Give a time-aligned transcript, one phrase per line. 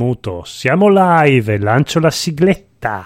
[0.00, 3.04] Muto, siamo live lancio la sigletta.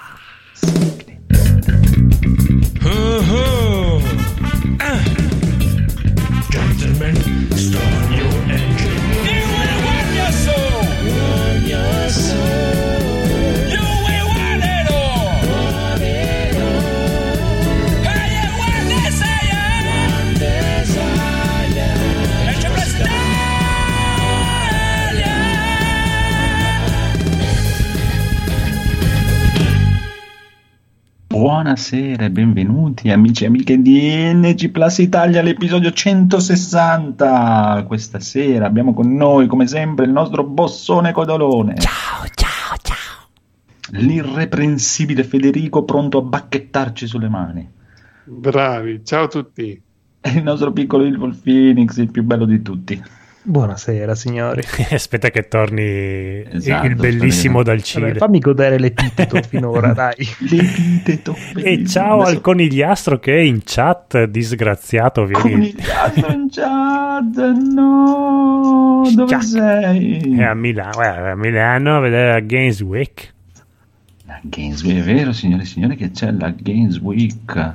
[31.63, 37.85] Buonasera e benvenuti amici e amiche di NG Plus Italia all'episodio 160.
[37.87, 41.77] Questa sera abbiamo con noi, come sempre, il nostro bossone Codolone.
[41.77, 43.29] Ciao, ciao, ciao.
[43.91, 47.71] L'irreprensibile Federico pronto a bacchettarci sulle mani.
[48.25, 49.81] Bravi, ciao a tutti.
[50.21, 53.01] E il nostro piccolo Evil Phoenix, il più bello di tutti.
[53.45, 54.63] Buonasera signori.
[54.93, 58.07] Aspetta che torni Esatto, il bellissimo dal Cile.
[58.09, 60.15] Vabbè, fammi godere l'epiteto finora, dai.
[60.49, 65.25] L'epiteto E ciao Adesso- al conigliastro che è in chat, disgraziato.
[65.25, 65.43] Vieni.
[65.43, 69.41] Conigliastro in chat, no, dove Ciao.
[69.41, 70.39] sei?
[70.39, 73.33] È a Milano, guarda, a Milano a vedere la Games Week.
[74.27, 77.75] La Games Week, è vero signore e signori che c'è la Games Week.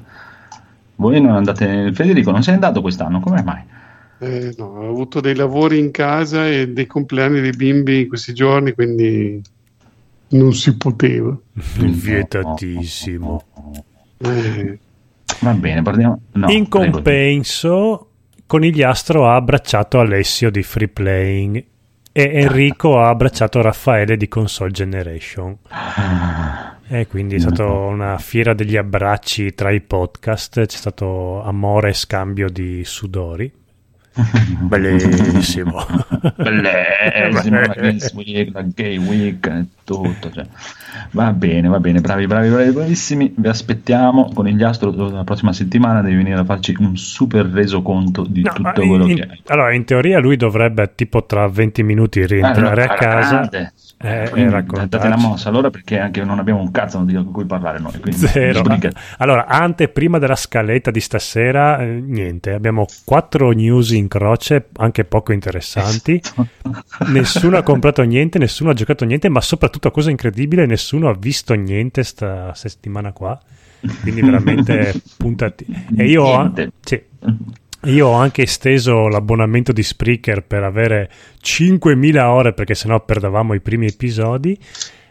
[0.95, 3.61] Voi non andate, Federico non sei andato quest'anno, come mai?
[4.19, 8.33] Eh, no, ho avuto dei lavori in casa e dei compleanni dei bimbi in questi
[8.33, 9.41] giorni, quindi
[10.29, 11.37] non si poteva.
[11.77, 13.43] Vietatissimo.
[14.17, 14.79] Eh,
[15.41, 16.19] Va bene, parliamo.
[16.33, 16.91] No, in prego.
[16.91, 18.09] compenso,
[18.45, 21.63] Conigliastro ha abbracciato Alessio di Free Playing
[22.11, 25.55] e Enrico ha abbracciato Raffaele di Console Generation.
[25.67, 31.89] Ah, E quindi è stata una fiera degli abbracci tra i podcast, c'è stato amore
[31.89, 33.51] e scambio di sudori.
[34.67, 35.85] Bellissimo.
[36.35, 40.31] Bellissimo, la Games Week, la Gay Week, e tutto.
[40.31, 40.45] cioè.
[41.11, 43.33] Va bene, va bene, bravi, bravi, bravi, bravissimi.
[43.35, 46.01] Vi aspettiamo con il Gliastro la prossima settimana.
[46.01, 49.41] Devi venire a farci un super resoconto di No, tutto quello in- che hai.
[49.47, 53.73] allora, in teoria lui dovrebbe tipo tra 20 minuti rientrare Ah, no, a casa grande.
[53.99, 54.89] Eh, Quindi e raccontarci.
[54.89, 57.99] Date la mossa allora perché anche non abbiamo un cazzo di cui parlare noi.
[57.99, 58.63] Quindi Zero.
[59.17, 65.03] Allora, ante prima della scaletta di stasera, eh, niente, abbiamo quattro news in croce, anche
[65.03, 66.21] poco interessanti.
[67.07, 71.53] Nessuno ha comprato niente, nessuno ha giocato niente, ma soprattutto, cosa incredibile, nessuno ha visto
[71.55, 73.39] niente sta settimana qua.
[74.01, 75.65] Quindi veramente puntati.
[75.95, 76.71] E io Niente.
[76.81, 77.01] sì,
[77.87, 81.09] io ho anche esteso l'abbonamento di Spreaker per avere
[81.41, 84.57] 5.000 ore perché sennò perdevamo i primi episodi.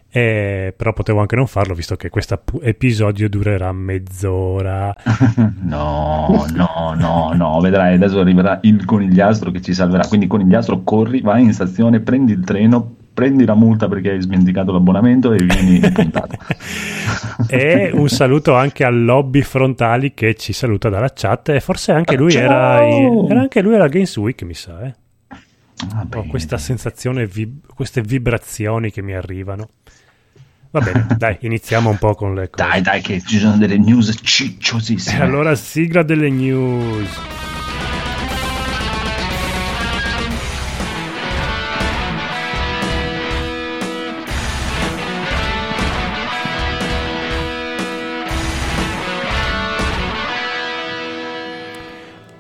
[0.08, 4.94] Eh, però potevo anche non farlo visto che questo episodio durerà mezz'ora.
[5.66, 10.06] No, no, no, no, vedrai, adesso arriverà il conigliastro che ci salverà.
[10.06, 14.72] Quindi conigliastro, corri, vai in stazione, prendi il treno, prendi la multa perché hai smenticato
[14.72, 16.36] l'abbonamento e vieni in puntata.
[17.48, 21.48] e un saluto anche al lobby frontali che ci saluta dalla chat.
[21.48, 24.82] E forse anche lui era, in- era anche lui alla Games Week, mi sa.
[24.84, 24.94] Eh.
[25.94, 29.70] Va Ho questa sensazione, vib- queste vibrazioni che mi arrivano.
[30.70, 32.68] Va bene, dai, iniziamo un po' con le cose.
[32.68, 35.22] Dai, dai, che ci sono delle news E cicciosissime.
[35.24, 37.35] allora sigla delle news.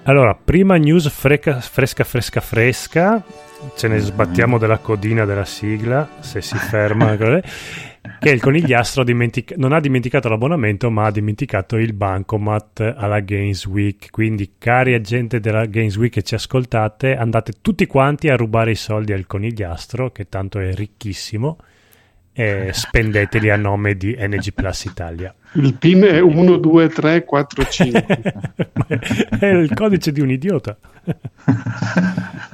[0.08, 3.24] Allora, prima news freca- fresca fresca fresca,
[3.74, 9.72] ce ne sbattiamo della codina della sigla, se si ferma, che il conigliastro dimentic- non
[9.72, 15.66] ha dimenticato l'abbonamento ma ha dimenticato il bancomat alla Games Week, quindi cari agenti della
[15.66, 20.28] Games Week che ci ascoltate, andate tutti quanti a rubare i soldi al conigliastro, che
[20.28, 21.58] tanto è ricchissimo,
[22.38, 25.34] e spendeteli a nome di NG Plus Italia.
[25.54, 28.06] il PIN è 1, 2, 3, 4, 5.
[29.40, 30.76] è il codice di un idiota.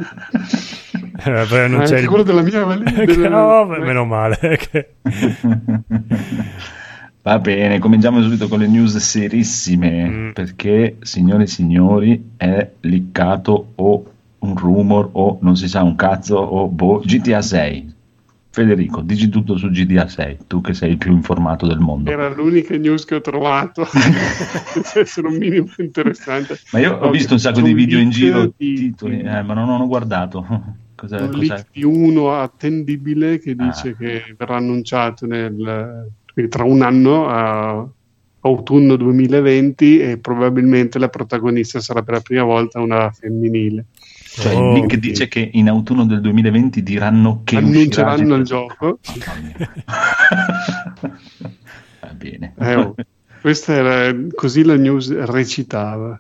[1.25, 2.09] Eh, vabbè, non Ah, c'è anche il...
[2.09, 3.29] quello della mia valigia.
[3.29, 4.39] No, meno male.
[4.59, 4.95] che-
[7.23, 10.31] Va bene, cominciamo subito con le news serissime, Mm.
[10.33, 14.05] perché, signore e signori, è liccato o
[14.41, 17.95] un rumor o non si sa un cazzo o boh, GTA 6.
[18.55, 22.11] Federico, dici tutto su GTA 6, tu che sei il più informato del mondo.
[22.11, 23.87] Era l'unica news che ho trovato.
[24.95, 26.59] Essere un minimo interessante.
[26.73, 29.69] Ma io ho visto un sacco di video in giro, di- titoli, eh, ma non
[29.71, 30.45] ho guardato.
[30.95, 31.39] Cos'è, un cos'è?
[31.47, 33.95] leak di uno attendibile che dice Ah.
[33.97, 37.89] che verrà annunciato nel, quindi tra un anno a
[38.45, 43.87] autunno 2020 e probabilmente la protagonista sarà per la prima volta una femminile.
[44.35, 44.73] Cioè, Oh.
[44.73, 48.99] Nick dice che in autunno del 2020 diranno che Annunceranno uscirà il gioco.
[52.01, 52.55] Va bene.
[52.59, 52.95] Eh, oh,
[53.41, 56.19] questa era così la news recitava.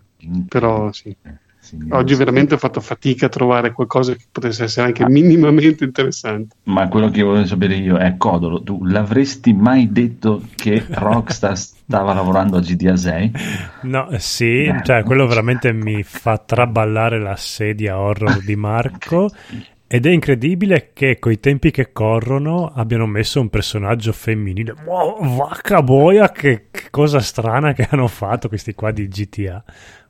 [0.48, 1.16] Però sì.
[1.58, 6.56] Signori, Oggi veramente ho fatto fatica a trovare qualcosa che potesse essere anche minimamente interessante.
[6.64, 11.56] Ma quello che volevo sapere io è Codolo, tu l'avresti mai detto che Rockstar
[11.86, 13.32] stava lavorando a GTA 6?
[13.80, 19.30] No, sì, Eh, cioè quello veramente mi fa traballare la sedia horror di Marco.
[19.86, 24.72] Ed è incredibile che coi tempi che corrono abbiano messo un personaggio femminile.
[24.84, 29.62] Wow, vacca boia, che, che cosa strana che hanno fatto questi qua di GTA.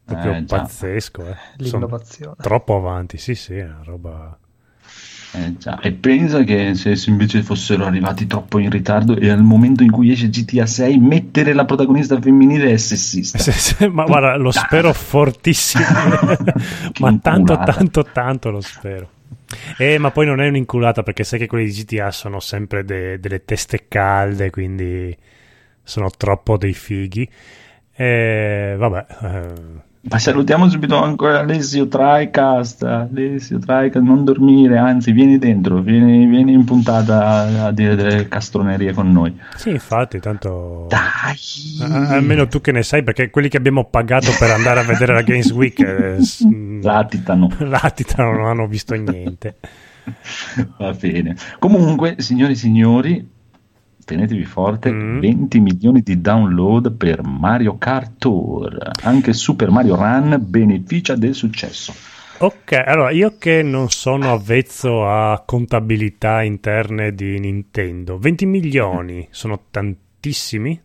[0.04, 1.36] Proprio Eh, pazzesco, eh.
[1.58, 2.36] Sono L'innovazione.
[2.40, 4.38] troppo avanti, sì, sì, è una roba...
[5.34, 5.78] Eh, già.
[5.80, 9.90] E pensa che se se invece fossero arrivati troppo in ritardo e al momento in
[9.90, 13.38] cui esce GTA 6 mettere la protagonista femminile è sessista.
[13.42, 15.84] Sì, sì, ma guarda, lo spero fortissimo.
[17.00, 19.10] Ma tanto, tanto, tanto lo spero.
[19.78, 23.18] Eh, ma poi non è un'inculata perché sai che quelli di GTA sono sempre de-
[23.18, 25.16] delle teste calde, quindi
[25.82, 27.28] sono troppo dei fighi.
[27.94, 29.52] E vabbè, eh,
[30.04, 32.82] Ma salutiamo subito ancora Alessio Tricast.
[32.82, 38.92] Alessio Tricast, non dormire, anzi, vieni dentro, vieni, vieni in puntata a, dire delle castronerie
[38.92, 39.38] con noi.
[39.54, 40.86] sì, infatti, tanto.
[40.88, 41.88] Dai!
[41.88, 45.14] A- almeno tu che ne sai, perché quelli che abbiamo pagato per andare a vedere
[45.14, 46.16] la Games Week eh,
[46.82, 47.48] Latitano.
[47.62, 49.56] latitano, non hanno visto niente.
[50.78, 51.36] Va bene.
[51.60, 53.30] Comunque, signori e signori,
[54.04, 55.20] tenetevi forte, Mm.
[55.20, 58.90] 20 milioni di download per Mario Kart Tour.
[59.02, 61.92] Anche Super Mario Run beneficia del successo.
[62.38, 69.60] Ok, allora io che non sono avvezzo a contabilità interne di Nintendo, 20 milioni sono
[69.70, 70.80] tantissimi?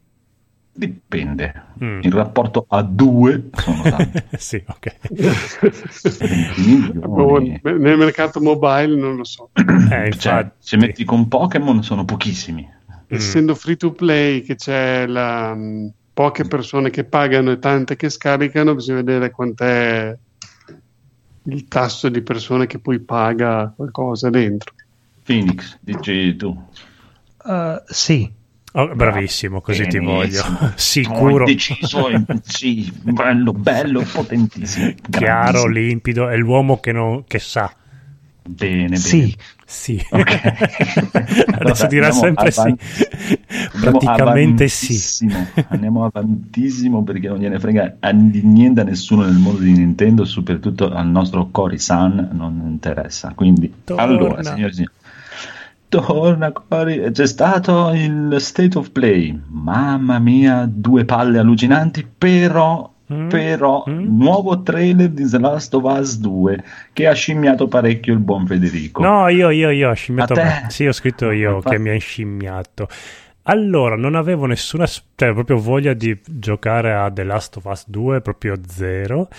[0.72, 1.64] Dipende.
[1.84, 2.02] Mm.
[2.04, 4.22] In rapporto a due sono tanti.
[4.38, 4.98] sì, ok.
[5.10, 6.62] 20
[6.94, 7.60] milioni.
[7.64, 9.50] Nel mercato mobile non lo so.
[9.56, 12.76] Eh, Cioè, se metti con Pokémon sono pochissimi.
[13.08, 18.10] Essendo free to play, che c'è la, mh, poche persone che pagano e tante che
[18.10, 20.18] scaricano, bisogna vedere quant'è
[21.44, 24.74] il tasso di persone che poi paga qualcosa dentro.
[25.24, 26.48] Phoenix, dici tu.
[27.44, 28.30] Uh, sì,
[28.74, 30.44] Oh, bravissimo, così ti voglio.
[30.44, 30.72] Benissimo.
[30.78, 32.10] Sicuro, Ho deciso,
[32.44, 34.94] sì, bello, bello, potentissimo.
[35.10, 37.74] chiaro, limpido, è l'uomo che, non, che sa.
[38.44, 39.36] Bene, bene.
[39.70, 39.98] Sì.
[39.98, 40.02] Sì.
[40.12, 40.32] Ok.
[41.12, 42.86] Adesso Allora, dirà sempre avanti.
[42.86, 43.40] sì.
[43.82, 45.30] Praticamente sì.
[45.68, 50.90] Andiamo avantissimo perché non gliene frega di niente a nessuno nel mondo di Nintendo, soprattutto
[50.90, 53.34] al nostro Cory-san non interessa.
[53.36, 54.04] Quindi, Torna.
[54.04, 54.94] allora, signori e signori,
[55.90, 57.12] torna Cory.
[57.12, 59.38] C'è stato il State of Play.
[59.48, 62.96] Mamma mia, due palle allucinanti, però...
[63.12, 64.18] Mm, Però, mm.
[64.18, 69.02] nuovo trailer di The Last of Us 2 che ha scimmiato parecchio il buon Federico.
[69.02, 70.34] No, io, io, io ho scimmiato.
[70.34, 70.66] A te?
[70.70, 72.88] Sì, ho scritto io Ma fa- che mi ha scimmiato.
[73.44, 78.20] Allora, non avevo nessuna, cioè, proprio voglia di giocare a The Last of Us 2,
[78.20, 79.30] proprio zero.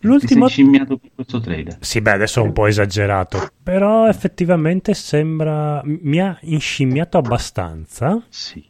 [0.00, 0.46] L'ultimo.
[0.48, 1.78] Ti sei scimmiato per questo trailer.
[1.80, 5.80] Sì, beh, adesso è un po' esagerato, però effettivamente sembra.
[5.84, 8.22] Mi ha inscimmiato abbastanza.
[8.28, 8.62] Sì.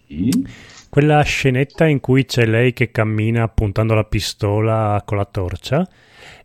[0.94, 5.84] Quella scenetta in cui c'è lei che cammina puntando la pistola con la torcia.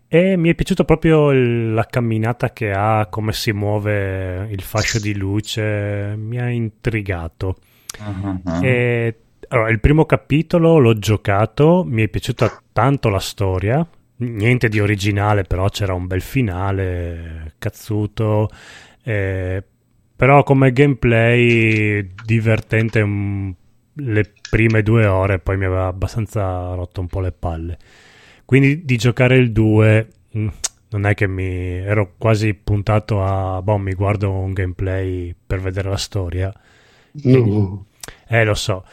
[0.08, 5.14] E mi è piaciuta proprio la camminata che ha, come si muove il fascio di
[5.16, 7.58] luce, mi ha intrigato.
[8.00, 8.66] Ah.
[8.66, 9.18] E,
[9.50, 15.44] allora, il primo capitolo l'ho giocato, mi è piaciuta tanto la storia, niente di originale,
[15.44, 18.50] però c'era un bel finale, cazzuto,
[19.04, 19.64] eh,
[20.16, 23.52] però come gameplay divertente mm,
[24.00, 27.78] le prime due ore, poi mi aveva abbastanza rotto un po' le palle.
[28.46, 30.48] Quindi di giocare il 2 mm,
[30.90, 35.90] non è che mi ero quasi puntato a, boh, mi guardo un gameplay per vedere
[35.90, 36.52] la storia.
[37.12, 37.86] No.
[38.28, 38.84] Eh, lo so.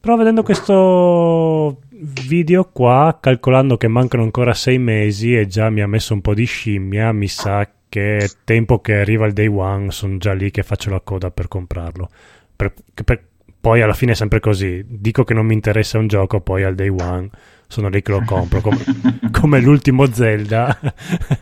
[0.00, 1.80] Però vedendo questo
[2.26, 6.34] video qua, calcolando che mancano ancora sei mesi e già mi ha messo un po'
[6.34, 10.62] di scimmia, mi sa che tempo che arriva il day one, sono già lì che
[10.62, 12.08] faccio la coda per comprarlo.
[12.56, 13.24] Per- per-
[13.64, 16.74] poi alla fine è sempre così, dico che non mi interessa un gioco, poi al
[16.74, 17.30] day one
[17.66, 18.84] sono lì che lo compro, come,
[19.32, 20.78] come l'ultimo Zelda.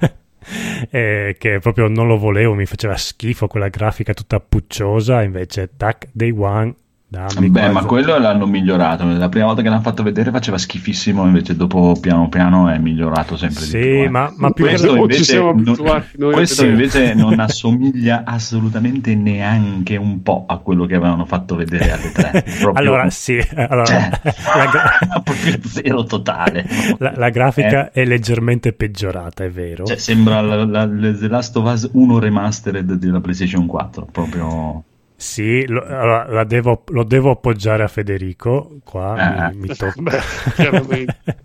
[0.89, 6.11] eh, che proprio non lo volevo, mi faceva schifo quella grafica tutta pucciosa, invece tac,
[6.13, 6.73] day one
[7.13, 9.05] Dammi Beh, qualche- ma quello l'hanno migliorato.
[9.05, 13.37] La prima volta che l'hanno fatto vedere faceva schifissimo, invece dopo piano piano è migliorato
[13.37, 14.03] sempre Sì, di più.
[14.05, 14.09] eh.
[14.09, 20.23] ma, ma più che questo invece, siamo non, questo invece non assomiglia assolutamente neanche un
[20.23, 22.31] po' a quello che avevano fatto vedere alle tre.
[22.59, 24.11] Proprio- Allora, sì, allora, Cioè,
[24.57, 26.67] la, gra- proprio zero totale.
[26.97, 29.83] la- la grafica è leggermente peggiorata, è vero.
[29.83, 29.89] Eh.
[29.89, 34.85] Cioè, sembra la, la- la- The Last of Us 1 remastered della PlayStation 4, proprio...
[35.23, 38.79] Sì, lo, allora, la devo- lo devo appoggiare a Federico.
[38.83, 39.51] Qua Ah.
[39.51, 40.21] mi, mi tocca.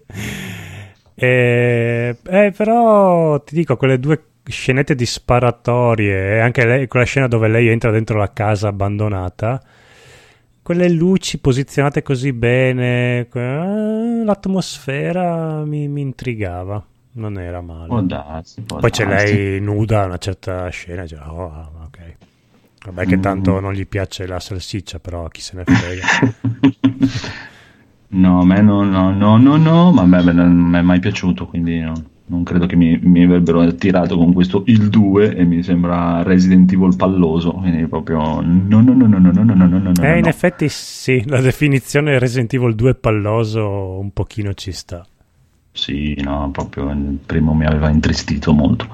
[1.20, 7.28] Eh, eh, però ti dico, quelle due scenette di sparatorie e anche lei- quella scena
[7.28, 9.60] dove lei entra dentro la casa abbandonata,
[10.62, 17.88] quelle luci posizionate così bene, que- l'atmosfera mi, mi intrigava, non era male.
[17.88, 19.34] Può darsi, può Poi c'è darsi.
[19.34, 22.16] lei nuda a una certa scena, e dice, oh, ah, ok.
[22.88, 23.22] Vabbè che Mm.
[23.22, 26.06] tanto non gli piace la salsiccia, però chi se ne frega.
[28.10, 31.00] No, a me no, no, no, no, no, ma a me non mi è mai
[31.00, 31.94] piaciuto, quindi no,
[32.28, 36.72] non credo che mi, mi avrebbero attirato con questo il 2 e mi sembra Resident
[36.72, 40.18] Evil palloso, quindi proprio no, no, no, no, no, no, no, no, no, no, eh,
[40.20, 45.06] in effetti sì, la definizione Resident Evil 2 palloso un pochino ci sta.
[45.78, 48.88] Sì, no, proprio il primo mi aveva intristito molto.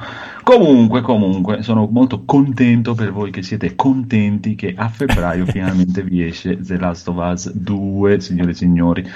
[0.44, 6.25] Comunque, comunque, sono molto contento per voi che siete contenti che a febbraio finalmente vi
[6.25, 9.10] esce The Last of Us 2, signore e signori.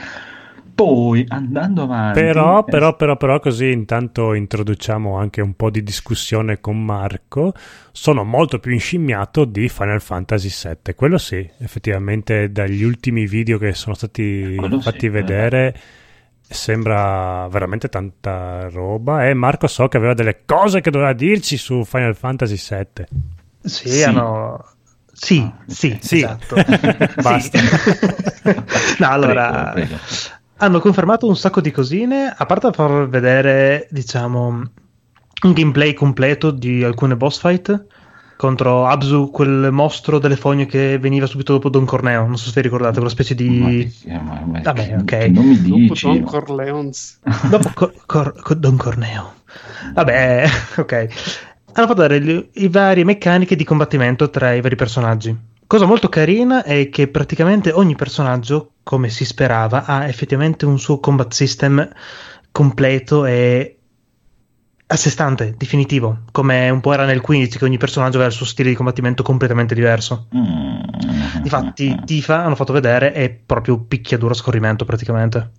[0.74, 2.22] Poi, andando avanti...
[2.22, 7.52] Però, eh, però, però, però, così intanto introduciamo anche un po' di discussione con Marco.
[7.92, 10.94] Sono molto più inscimmiato di Final Fantasy VII.
[10.96, 15.76] Quello sì, effettivamente, dagli ultimi video che sono stati Quello fatti sì, vedere,
[16.50, 19.28] sembra veramente tanta roba.
[19.28, 23.06] E Marco so che aveva delle cose che doveva dirci su Final Fantasy VII.
[23.62, 24.04] Sì, Sì.
[24.04, 24.64] hanno...
[25.12, 26.18] Sì, sì, Sì.
[26.18, 26.56] esatto.
[27.22, 27.58] Basta.
[27.58, 28.54] Sì.
[29.00, 30.02] no, allora, Prego, prego.
[30.58, 36.84] hanno confermato un sacco di cosine, a parte far vedere, diciamo, un gameplay completo di
[36.84, 37.86] alcune boss fight
[38.38, 42.54] contro Abzu, quel mostro delle fogne che veniva subito dopo Don Corneo, non so se
[42.56, 43.92] vi ricordate, quella specie Ma di...
[44.04, 45.04] che- ma- ma- Vabbè, che- ok.
[45.06, 46.06] che non mi Dopo dici...
[46.06, 47.20] Don Corleons.
[47.50, 49.34] Dopo Cor- Cor- Cor- Don Corneo.
[49.94, 51.08] Vabbè, ok.
[51.74, 55.36] Hanno fatto vedere le, i varie meccaniche di combattimento tra i vari personaggi.
[55.68, 61.00] Cosa molto carina è che praticamente ogni personaggio, come si sperava, ha effettivamente un suo
[61.00, 61.88] combat system
[62.52, 63.77] completo e
[64.90, 68.36] a sé stante, definitivo, come un po' era nel 15 che ogni personaggio aveva il
[68.36, 70.28] suo stile di combattimento completamente diverso.
[70.36, 71.42] Mm.
[71.42, 75.52] Difatti, Tifa hanno fatto vedere è proprio picchiaduro a scorrimento praticamente.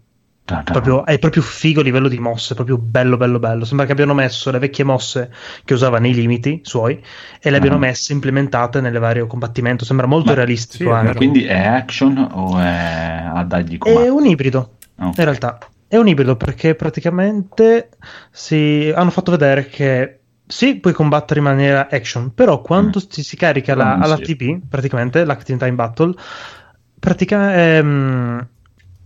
[0.64, 3.66] Proprio- è proprio figo a livello di mosse, proprio bello bello bello.
[3.66, 5.30] Sembra che abbiano messo le vecchie mosse
[5.62, 6.98] che usava nei limiti suoi
[7.38, 7.80] e le abbiano Ah.
[7.80, 9.84] messe implementate nelle varie combattimento.
[9.84, 14.14] Sembra molto Ma- realistico sì, quindi è action o è a dargli È comando?
[14.16, 15.18] un ibrido, Ok.
[15.18, 15.58] in realtà.
[15.88, 17.88] È un ibrido perché praticamente
[18.30, 23.08] si hanno fatto vedere che sì, puoi combattere in maniera action, però quando Mm.
[23.08, 24.36] si carica la, Mm, alla sì.
[24.36, 26.14] TP, praticamente l'Active Time Battle,
[26.98, 28.48] praticamente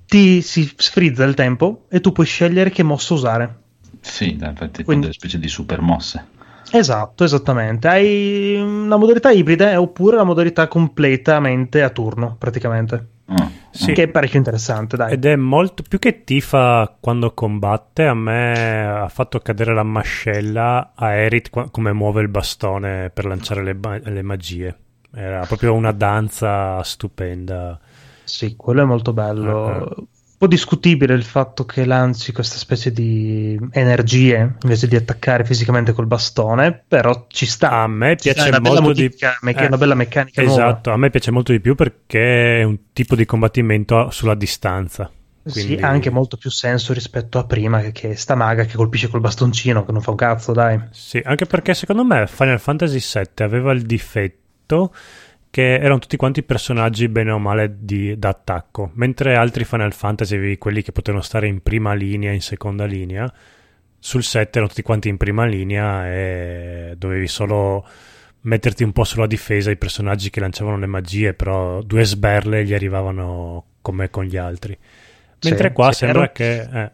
[0.06, 3.56] ti si sfrizza il tempo e tu puoi scegliere che mossa usare.
[4.00, 6.26] Sì, infatti, Quindi- delle specie di super mosse.
[6.70, 7.86] Esatto, esattamente.
[7.88, 13.06] Hai una modalità ibrida oppure la modalità completamente a turno, praticamente.
[13.26, 13.92] Ah, Sì.
[13.92, 15.14] Che è parecchio interessante, dai.
[15.14, 18.04] Ed è molto più che Tifa quando combatte.
[18.06, 23.62] A me ha fatto cadere la mascella a Erit come muove il bastone per lanciare
[23.62, 24.76] le, ba- le magie.
[25.14, 27.78] Era proprio una danza stupenda.
[28.24, 29.66] Sì, quello è molto bello.
[29.96, 30.06] Un
[30.42, 36.06] po' discutibile il fatto che lanci questa specie di energie invece di attaccare fisicamente col
[36.08, 37.70] bastone, però ci sta.
[37.70, 39.08] A me piace è molto di
[39.42, 40.64] me- eh, una bella meccanica nuova.
[40.66, 45.08] Esatto, a me piace molto di più perché è un tipo di combattimento sulla distanza.
[45.44, 48.74] Quindi- Sì, ha anche molto più senso rispetto a prima, che, che sta maga che
[48.74, 50.80] colpisce col bastoncino, che non fa un cazzo, dai.
[50.90, 54.92] Sì, anche perché secondo me Final Fantasy VII aveva il difetto
[55.52, 60.56] che erano tutti quanti personaggi bene o male di, d'attacco, mentre altri Final Fantasy avevi
[60.56, 63.30] quelli che potevano stare in prima linea, in seconda linea,
[63.98, 67.86] sul 7 erano tutti quanti in prima linea e dovevi solo
[68.42, 72.72] metterti un po' sulla difesa i personaggi che lanciavano le magie, però due sberle gli
[72.74, 74.76] arrivavano come con gli altri.
[75.40, 76.60] Mentre Sì, qua sembra ero- che...
[76.62, 76.92] eh,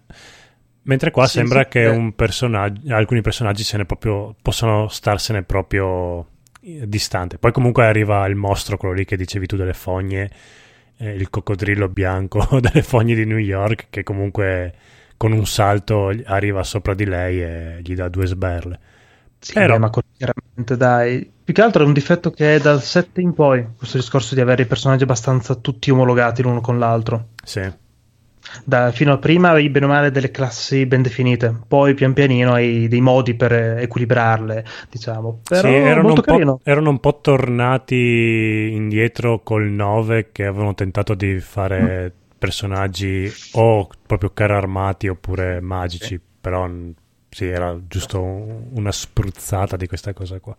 [0.82, 1.86] mentre qua Sì, sembra sì, che eh.
[1.86, 6.26] un personaggio, alcuni personaggi se ne proprio, possono starsene proprio
[6.60, 7.38] distante.
[7.38, 10.30] Poi comunque arriva il mostro, quello lì che dicevi tu delle fogne,
[10.96, 14.74] eh, il coccodrillo bianco delle fogne di New York, che comunque
[15.16, 18.80] con un salto arriva sopra di lei e gli dà due sberle.
[19.40, 21.30] Sì, Però- ma chiaramente dai.
[21.48, 24.40] Più che altro è un difetto che è dal 7 in poi, questo discorso di
[24.42, 27.28] avere i personaggi abbastanza tutti omologati l'uno con l'altro.
[27.42, 27.62] Sì.
[28.64, 32.52] Da- fino a prima avevi bene o male delle classi ben definite, poi pian pianino
[32.54, 35.40] hai dei modi per equilibrarle, diciamo.
[35.46, 36.60] Però Sì, erano, molto un carino.
[36.62, 37.94] erano un po' tornati
[38.72, 46.20] indietro col 9 che avevano tentato di fare personaggi o proprio carri armati oppure magici,
[46.40, 46.94] però mh,
[47.30, 50.56] sì, era giusto un- una spruzzata di questa cosa qua.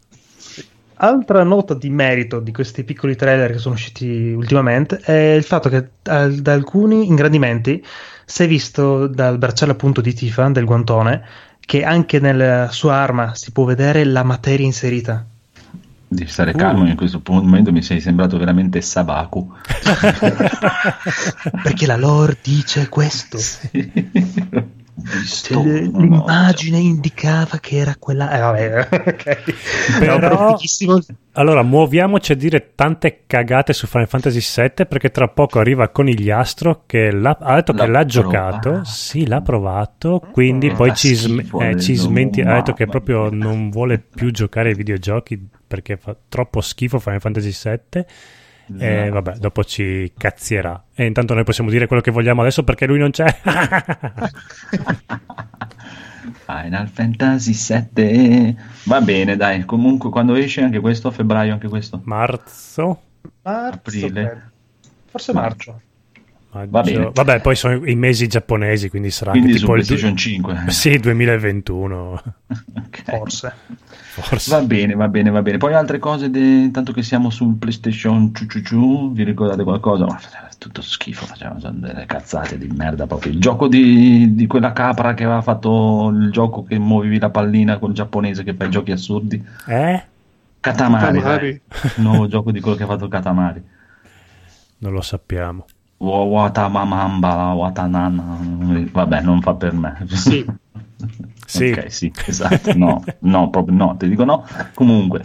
[1.02, 5.70] Altra nota di merito di questi piccoli trailer che sono usciti ultimamente è il fatto
[5.70, 7.82] che eh, da alcuni ingrandimenti
[8.26, 11.24] si è visto dal bracciale appunto di Tifa, del guantone,
[11.62, 15.26] che anche nella sua arma si può vedere la materia inserita.
[16.06, 16.58] Devi stare Uh.
[16.58, 19.54] calmo in questo momento, mi sei sembrato veramente Sabaku.
[21.64, 23.38] Perché la lore dice questo.
[25.02, 28.32] Visto, Cioè, no, l'immagine indicava che era quella.
[28.32, 30.00] Eh, vabbè, ok.
[30.00, 31.00] Però- No, però fighissimo.
[31.34, 36.84] Allora, muoviamoci a dire tante cagate su Final Fantasy VII perché tra poco arriva Conigliastro
[36.86, 38.70] che l'ha- ha detto L'ha che l'ha provato.
[38.70, 42.74] giocato, sì, l'ha provato, quindi Che poi fa ci, sm- eh, ci smenti, ha detto
[42.74, 48.06] che proprio non vuole più giocare ai videogiochi perché fa troppo schifo Final Fantasy VII.
[48.78, 49.12] E Esatto.
[49.14, 50.84] vabbè, dopo ci cazzierà.
[50.94, 53.26] E intanto noi possiamo dire quello che vogliamo adesso perché lui non c'è.
[56.46, 62.02] Final Fantasy 7 va bene dai comunque quando esce anche questo a febbraio anche questo
[62.04, 63.02] Marzo.
[63.42, 64.10] Marzo, Aprile.
[64.24, 64.42] credo.
[65.10, 65.82] Forse marzo.
[66.52, 66.70] Maggio.
[66.72, 67.12] Va bene.
[67.14, 70.64] Vabbè, poi sono i mesi giapponesi, quindi sarà quindi anche tipo il PlayStation du- 5
[70.68, 72.22] Sì, 2021.
[72.78, 73.04] Ok.
[73.06, 73.54] Forse.
[74.20, 74.52] Forse.
[74.52, 75.58] Va bene, va bene, va bene.
[75.58, 80.06] Poi altre cose, de- intanto che siamo sul PlayStation ciu ciu ciu, vi ricordate qualcosa?
[80.06, 80.20] Ma
[80.58, 83.32] tutto schifo, facevano delle cazzate di merda proprio.
[83.32, 87.78] Il gioco di, di quella capra che aveva fatto il gioco che muovevi la pallina
[87.78, 89.42] col giapponese che fa i giochi assurdi.
[89.68, 90.04] Eh?
[90.60, 91.62] Katamari, Katamari.
[91.70, 91.82] dai.
[91.96, 93.64] il nuovo gioco di quello che ha fatto Katamari.
[94.80, 95.66] Non lo sappiamo.
[96.00, 98.40] Wa- Watamamamba, Watanana,
[98.92, 99.98] vabbè, non fa per me.
[101.50, 101.72] Sì.
[101.72, 102.78] Ok, sì, esatto.
[102.78, 104.46] No, no, proprio no, ti dico no.
[104.76, 105.22] Comunque,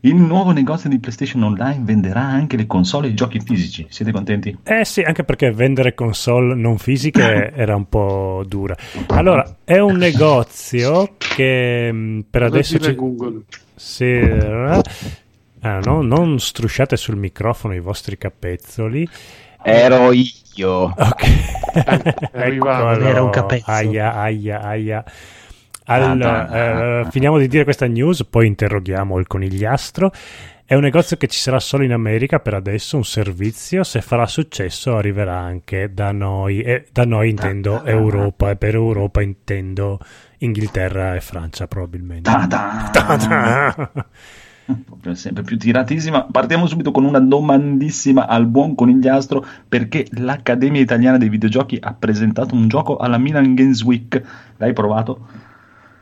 [0.00, 3.86] il nuovo negozio di PlayStation Online venderà anche le console e i giochi fisici.
[3.88, 4.56] Siete contenti?
[4.64, 8.76] Eh sì, anche perché vendere console non fisiche era un po' dura.
[9.08, 12.94] Allora, è un negozio che mh, per Cosa adesso ci...
[12.94, 13.42] Google.
[13.76, 14.82] se-
[15.60, 19.08] ah, no, non strusciate sul microfono i vostri capezzoli.
[19.62, 20.94] Ero io.
[20.96, 21.24] Ok.
[22.32, 23.00] Eccolo.
[23.00, 23.70] Era un capezzo.
[23.70, 25.04] Aia, aia, aia.
[25.84, 30.12] Allora, Ah, eh, finiamo di dire questa news, poi interroghiamo il conigliastro.
[30.66, 33.84] È un negozio che ci sarà solo in America per adesso, un servizio.
[33.84, 36.60] Se farà successo arriverà anche da noi.
[36.60, 39.98] E da noi intendo Europa, e per Europa intendo
[40.38, 42.30] Inghilterra e Francia probabilmente.
[42.30, 43.90] Ta-da!
[44.84, 46.26] Proprio sempre più tiratissima.
[46.30, 52.54] Partiamo subito con una domandissima al buon conigliastro perché l'Accademia Italiana dei Videogiochi ha presentato
[52.54, 54.22] un gioco alla Milan Games Week.
[54.58, 55.26] L'hai provato?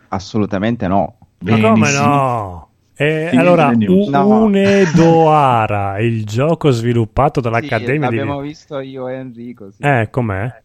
[0.09, 1.17] Assolutamente no.
[1.41, 2.05] Ma come Benissimo.
[2.07, 2.69] no?
[2.99, 4.09] E Finite allora, news.
[4.09, 4.27] No.
[4.45, 8.17] Unedoara, il gioco sviluppato Sì, dall'Accademia di...
[8.17, 9.71] l'abbiamo visto io e Enrico.
[9.71, 9.83] sì.
[9.83, 10.63] Eh, com'è?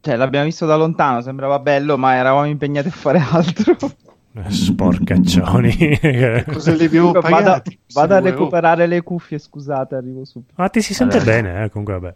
[0.00, 3.76] Cioè, l'abbiamo visto da lontano, sembrava bello, ma eravamo impegnati a fare altro.
[4.36, 6.00] Eh, Sporcaccioni.
[6.52, 7.78] Cosa li abbiamo Comunque, vado, pagati?
[7.92, 10.54] vado a recuperare le cuffie, scusate, arrivo subito.
[10.56, 11.30] Ma ti si sente Vabbè.
[11.42, 12.14] bene, eh, comunque vabbè.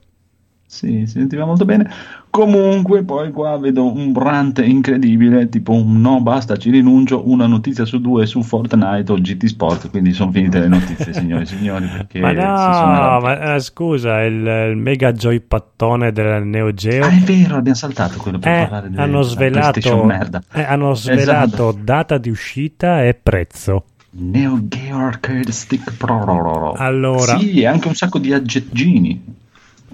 [0.71, 1.89] Sì, si sentiva molto bene.
[2.29, 7.87] Comunque, poi qua vedo un rant incredibile, tipo un no, basta, ci rinuncio, una notizia
[7.87, 11.87] su due su Fortnite o GT Sport, quindi sono finite le notizie, signori e signori,
[11.87, 14.35] perché Ma no, ma eh, scusa, il,
[14.71, 17.07] il mega joypattone del Neo Geo.
[17.07, 20.43] Ah, è vero, abbiamo saltato quello per Eh, parlare di hanno svelato, merda.
[20.53, 21.79] eh, hanno svelato Esatto.
[21.83, 23.85] data di uscita e prezzo.
[24.11, 26.73] Neo Geo Arcade Stick Pro.
[26.77, 29.37] Allora- Sì, e anche un sacco di aggeggini.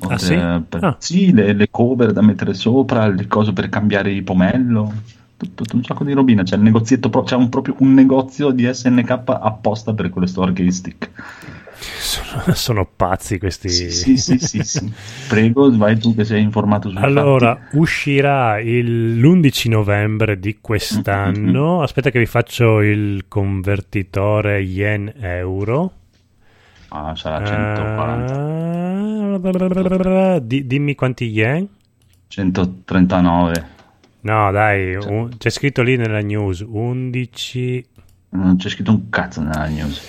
[0.08, 0.34] Ah, sì?
[0.68, 0.96] per- Ah.
[0.98, 4.92] sì, le, le cover da mettere sopra, le cose per cambiare il pomello.
[5.36, 6.42] Tutto, tutto un sacco di robina.
[6.42, 10.70] C'è il negozietto, pro- c'è un, proprio un negozio di SNK apposta per questo arcade
[10.70, 11.10] stick.
[11.76, 13.68] Sono, sono pazzi questi.
[13.68, 14.92] Sì, sì, sì, sì.
[15.28, 17.76] Prego, vai tu che sei informato sui Allora, fatti.
[17.78, 21.82] uscirà il- l'11 novembre di quest'anno.
[21.82, 25.92] Aspetta che vi faccio il convertitore yen-euro.
[26.88, 28.34] Ah, sarà 140.
[28.34, 28.83] Ah,
[30.42, 31.66] di- dimmi quanti yen?
[32.28, 33.66] 139.
[34.22, 37.84] No, dai, un- c'è scritto lì nella news 11.
[38.30, 40.00] Non c'è scritto un cazzo nella news.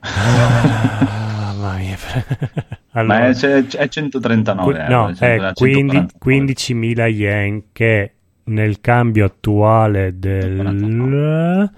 [0.00, 1.96] Ah, mamma mia.
[2.92, 6.54] allora, Ma è, c'è- è 139 qui- euro, no, cioè, è da 15 149.
[6.54, 8.12] 15.000 yen che
[8.44, 11.70] nel cambio attuale del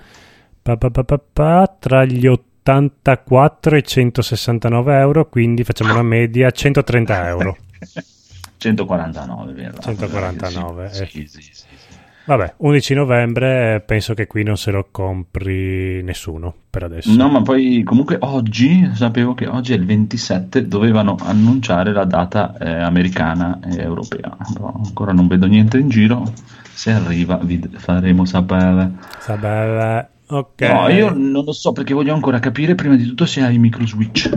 [0.63, 0.91] Pa, pa,
[1.33, 2.27] pa, tra gli
[2.63, 7.57] 84 e i 169 euro, quindi facciamo una media 130 euro.
[8.59, 9.79] 149, vero?
[9.79, 11.07] 149, Sì, eh.
[11.09, 11.65] sì, sì, sì.
[12.27, 17.13] Vabbè, 11 novembre, eh, penso che qui non se lo compri nessuno per adesso.
[17.17, 22.55] No, ma poi comunque oggi, sapevo che oggi è il 27, dovevano annunciare la data
[22.59, 24.37] eh, americana e europea.
[24.53, 26.23] Però ancora non vedo niente in giro.
[26.73, 28.93] Se arriva vi faremo sapere.
[29.19, 30.61] Sabella, ok.
[30.63, 33.87] No, io non lo so perché voglio ancora capire prima di tutto se hai micro
[33.87, 34.31] switch.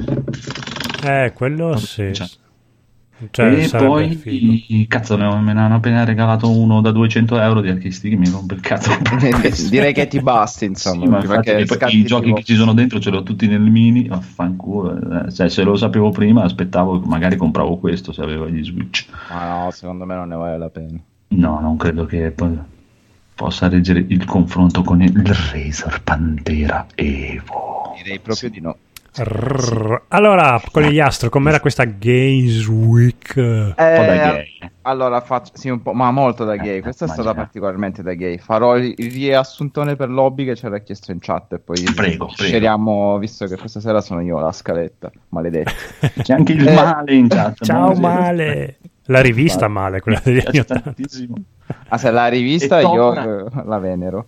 [1.04, 2.14] Eh, quello sì.
[2.14, 2.28] Cioè.
[3.32, 4.86] Cioè, e poi, figo.
[4.88, 8.30] cazzo, me me ne hanno appena regalato uno da 200 euro di archisti che mi
[8.30, 8.92] rompe il cazzo.
[9.70, 11.04] Direi che ti basti, insomma.
[11.04, 13.48] Sì, ma prima infatti, i giochi tipo- che ci sono dentro ce li ho tutti
[13.48, 15.26] nel mini, vaffanculo.
[15.26, 15.32] eh.
[15.32, 19.06] Cioè, se lo sapevo prima, aspettavo, magari compravo questo se avevo gli Switch.
[19.30, 21.00] Ma no, secondo me non ne vale la pena.
[21.30, 22.58] No, non credo che poi
[23.36, 27.94] possa reggere il confronto con il Razer Pantera Evo.
[28.02, 28.78] Direi proprio di no.
[29.16, 30.06] Rrrr.
[30.08, 33.38] Allora, conigliastro, com'era questa Games Week?
[33.38, 34.46] Eh, gay.
[34.82, 36.78] Allora, faccio, sì, un po', ma molto da gay.
[36.78, 38.40] Eh, Questa è stata particolarmente da gay.
[38.40, 42.30] Farò il, riassuntone per lobby che c'era chiesto in chat e poi Prego, prego.
[42.36, 45.72] scegliamo, visto che questa sera sono io la scaletta, maledetto.
[46.24, 47.64] C'è anche il Eh, male in chat.
[47.64, 47.94] Ciao.
[47.94, 48.78] Male!
[49.06, 50.82] La rivista Male, quella degli anni piace 80.
[50.82, 51.36] tantissimo.
[51.90, 53.24] Ah, se la rivista E io torna.
[53.62, 54.28] eh, la venero.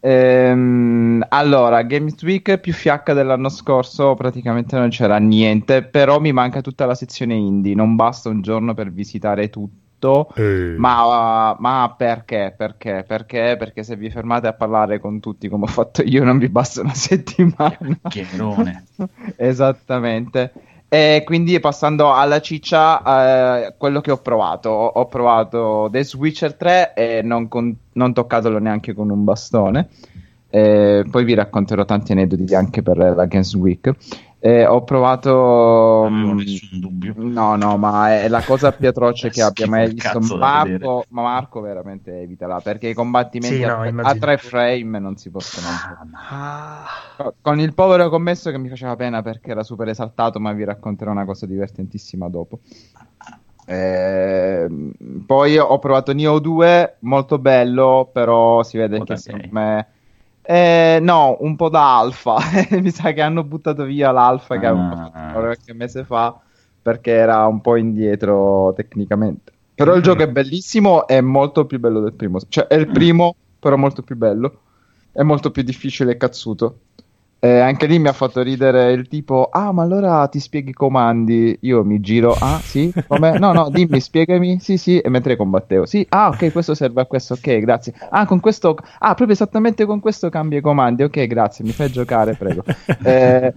[0.00, 6.60] Ehm, allora, Games Week più fiacca dell'anno scorso praticamente non c'era niente, però mi manca
[6.60, 10.28] tutta la sezione indie, non basta un giorno per visitare tutto.
[10.34, 12.52] Eh, Ma, ma perché?
[12.54, 13.04] Perché?
[13.08, 13.56] Perché?
[13.58, 16.82] Perché se vi fermate a parlare con tutti come ho fatto io non vi basta
[16.82, 17.78] una settimana.
[18.08, 18.84] Chierone.
[19.36, 20.52] Esattamente.
[20.88, 26.94] E quindi passando alla ciccia, eh, quello che ho provato, ho, provato The Switcher 3
[26.94, 29.88] e non, con- non toccatelo neanche con un bastone.
[30.48, 33.92] Eh, poi vi racconterò tanti aneddoti anche per la Games Week.
[34.46, 35.30] Eh, ho provato.
[35.30, 37.14] Non avevo mm, nessun dubbio.
[37.16, 40.20] No, no, ma è la cosa più atroce che abbia mai visto.
[40.36, 45.16] Marco, ma Marco veramente evitala perché i combattimenti Sì, no, a, a tre frame non
[45.16, 45.66] si possono.
[46.28, 46.84] Ah,
[47.40, 51.10] Con il povero commesso che mi faceva pena perché era super esaltato, ma vi racconterò
[51.10, 52.58] una cosa divertentissima dopo.
[53.64, 54.92] Ehm,
[55.24, 59.86] poi ho provato Neo 2, molto bello, però si vede po' che secondo me...
[60.46, 62.36] Eh, no, un po' da alfa.
[62.80, 65.10] mi sa che hanno buttato via l'alfa che avevo Ah.
[65.10, 66.38] fatto qualche mese fa
[66.82, 69.52] perché era un po' indietro tecnicamente.
[69.74, 72.38] Però il gioco è bellissimo, è molto più bello del primo.
[72.46, 74.60] Cioè, è il primo, però molto più bello.
[75.10, 76.78] È molto più difficile e cazzuto.
[77.44, 80.72] Eh, anche lì mi ha fatto ridere il tipo, ah, ma allora ti spieghi i
[80.72, 81.58] comandi?
[81.60, 82.90] Io mi giro, ah, sì?
[83.06, 83.38] Come?
[83.38, 84.60] No, no, dimmi, spiegami.
[84.60, 85.84] Sì, sì, e mentre combattevo.
[85.84, 87.92] Sì, ah, ok, questo serve a questo, ok, grazie.
[88.08, 91.90] Ah, con questo, ah, proprio esattamente con questo cambia i comandi, ok, grazie, mi fai
[91.90, 92.64] giocare, prego.
[93.04, 93.52] Eh,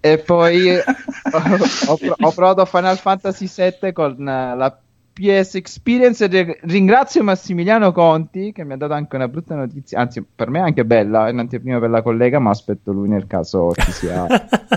[0.00, 0.82] e poi ho,
[1.86, 4.76] ho ho provato Final Fantasy VII con la
[5.12, 9.98] PS Experience e ri- ringrazio Massimiliano Conti che mi ha dato anche una brutta notizia,
[10.00, 13.26] anzi per me è anche bella, è un'anteprima per la collega, ma aspetto lui nel
[13.26, 14.24] caso ci sia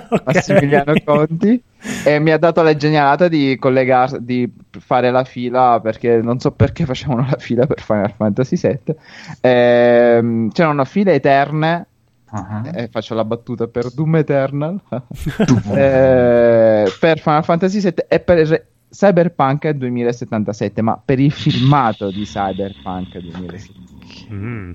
[0.07, 0.21] Ok.
[0.25, 1.61] Massimiliano Conti.
[2.03, 6.51] E mi ha dato la genialata di collegar- di fare la fila perché non so
[6.51, 8.95] perché facevano la fila per Final Fantasy VII
[9.41, 11.87] Ehm, c'erano file eterne
[12.27, 14.79] Ah, eh, faccio la battuta per Doom Eternal.
[15.75, 23.17] Eh, per Final Fantasy VII e per Cyberpunk 2077 ma per il filmato di Cyberpunk
[23.19, 24.71] 2077 Mm.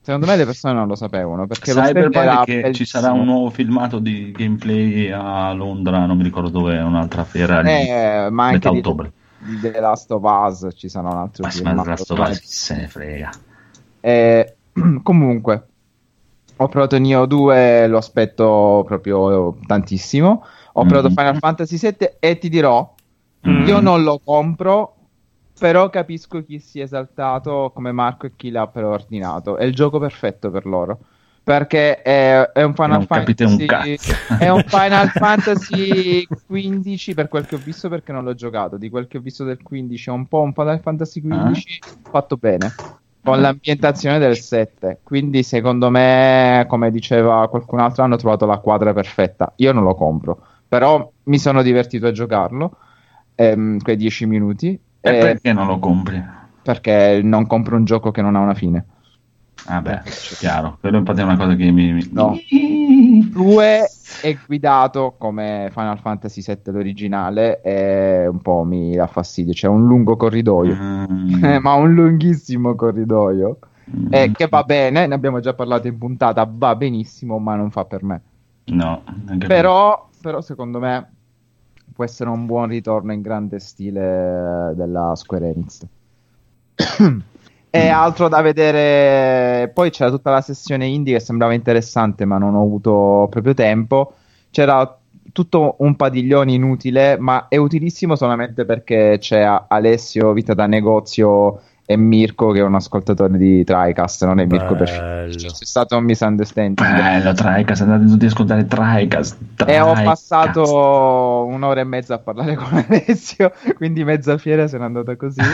[0.00, 3.98] secondo me le persone non lo sapevano perché Cyberpunk che ci sarà un nuovo filmato
[3.98, 8.70] di gameplay a Londra, non mi ricordo dove, un'altra fiera lì, Eh, ma metà anche
[8.70, 9.12] di, ottobre.
[9.38, 12.18] di The Last of Us ci sarà un altro Ma si filmato, ma Last of
[12.18, 13.30] Us, chi se ne frega.
[14.00, 14.56] Eh,
[15.02, 15.66] comunque,
[16.56, 20.44] ho provato Neo 2, lo aspetto proprio tantissimo.
[20.74, 21.14] Ho provato Mhm.
[21.14, 22.94] Final Fantasy VII e ti dirò,
[23.46, 23.66] Mm.
[23.66, 24.94] io non lo compro,
[25.58, 29.56] però capisco chi si è esaltato come Marco e chi l'ha preordinato.
[29.56, 30.98] È il gioco perfetto per loro.
[31.42, 34.12] Perché è, è un Final un Fantasy cazzo.
[34.38, 38.90] è un Final Fantasy 15 per quel che ho visto perché non l'ho giocato di
[38.90, 41.78] quel che ho visto del 15 è un po' un Final Fantasy 15
[42.10, 42.74] fatto bene
[43.24, 48.92] con l'ambientazione del 7 quindi secondo me come diceva qualcun altro hanno trovato la quadra
[48.92, 52.76] perfetta io non lo compro però mi sono divertito a giocarlo
[53.38, 56.22] ehm, quei 10 minuti E eh, perché non lo compri?
[56.62, 58.84] perché non compro un gioco che non ha una fine
[59.70, 60.00] Ah beh,
[60.38, 61.92] chiaro, quello infatti è una cosa che mi...
[61.92, 62.32] mi- No.
[63.30, 63.86] 2
[64.20, 69.52] è guidato come Final Fantasy VII l'originale e un po' mi dà fastidio.
[69.52, 71.44] C'è un lungo corridoio, Mm.
[71.44, 73.58] eh, ma un lunghissimo corridoio.
[74.10, 77.84] eh, che va bene, ne abbiamo già parlato in puntata, va benissimo, ma non fa
[77.84, 78.22] per me.
[78.66, 79.02] No,
[79.46, 81.12] Però, però secondo me
[81.98, 85.84] può essere un buon ritorno in grande stile della Square Enix.
[87.70, 92.54] e altro da vedere, poi c'era tutta la sessione indie che sembrava interessante, ma non
[92.54, 94.12] ho avuto proprio tempo.
[94.50, 94.96] C'era
[95.32, 101.96] tutto un padiglione inutile, ma è utilissimo solamente perché c'è Alessio Vita da negozio e
[101.96, 106.76] Mirko che è un ascoltatore di TriCast, non è Mirko per c'è stato un misunderstanding.
[106.76, 109.38] Bello, Tricast, andate tutti ad ascoltare Tricast.
[109.64, 110.04] E ho Tricast.
[110.04, 115.40] passato un'ora e mezza a parlare con Alessio, quindi mezza fiera se n'è andata così.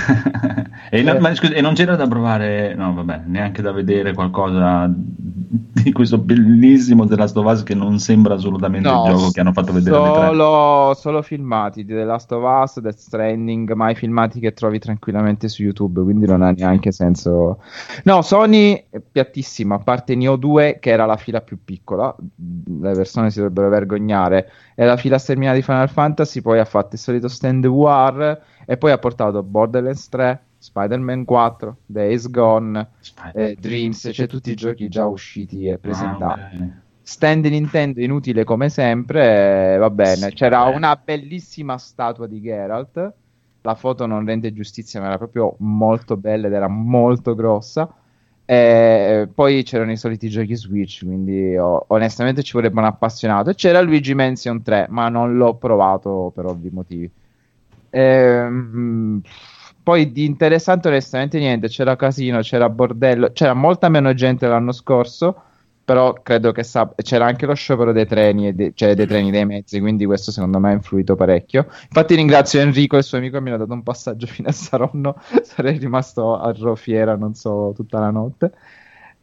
[0.94, 1.18] e, Eh.
[1.18, 6.18] ma scusi, e non c'era da provare, no vabbè, neanche da vedere qualcosa di questo
[6.18, 9.72] bellissimo The Last of Us che non sembra assolutamente No, il gioco che hanno fatto
[9.72, 14.52] vedere solo, solo filmati di The Last of Us, Death Stranding, ma i filmati che
[14.52, 17.58] trovi tranquillamente su YouTube, quindi non ha neanche senso.
[18.04, 22.14] No, Sony è piattissima, a parte Neo 2 che era la fila più piccola,
[22.80, 26.94] le persone si dovrebbero vergognare, è la fila sterminata di Final Fantasy, poi ha fatto
[26.94, 32.88] il solito stand War e poi ha portato Borderlands 3, Spider-Man 4, Days Gone,
[33.34, 36.56] eh, Dreams, cioè tutti i giochi già usciti e presentati.
[36.56, 36.82] Ah.
[37.02, 40.28] Stand Nintendo inutile come sempre, eh, va bene.
[40.28, 40.76] Sì, C'era vabbè.
[40.76, 43.12] una bellissima statua di Geralt.
[43.60, 47.94] La foto non rende giustizia, ma era proprio molto bella ed era molto grossa.
[48.46, 53.50] E poi c'erano i soliti giochi Switch, quindi oh, onestamente ci vorrebbe un appassionato.
[53.50, 57.10] E c'era Luigi Mansion 3, ma non l'ho provato per ovvi motivi.
[57.90, 59.20] Ehm,
[59.84, 65.42] poi di interessante onestamente niente, c'era casino, c'era bordello, c'era molta meno gente l'anno scorso,
[65.84, 69.30] però credo che sa- c'era anche lo sciopero dei treni, e de- cioè dei treni
[69.30, 71.66] dei mezzi, quindi questo secondo me ha influito parecchio.
[71.84, 75.78] Infatti ringrazio Enrico, il suo amico, mi ha dato un passaggio fino a Saronno, sarei
[75.78, 78.52] rimasto a Rofiera, non so, tutta la notte.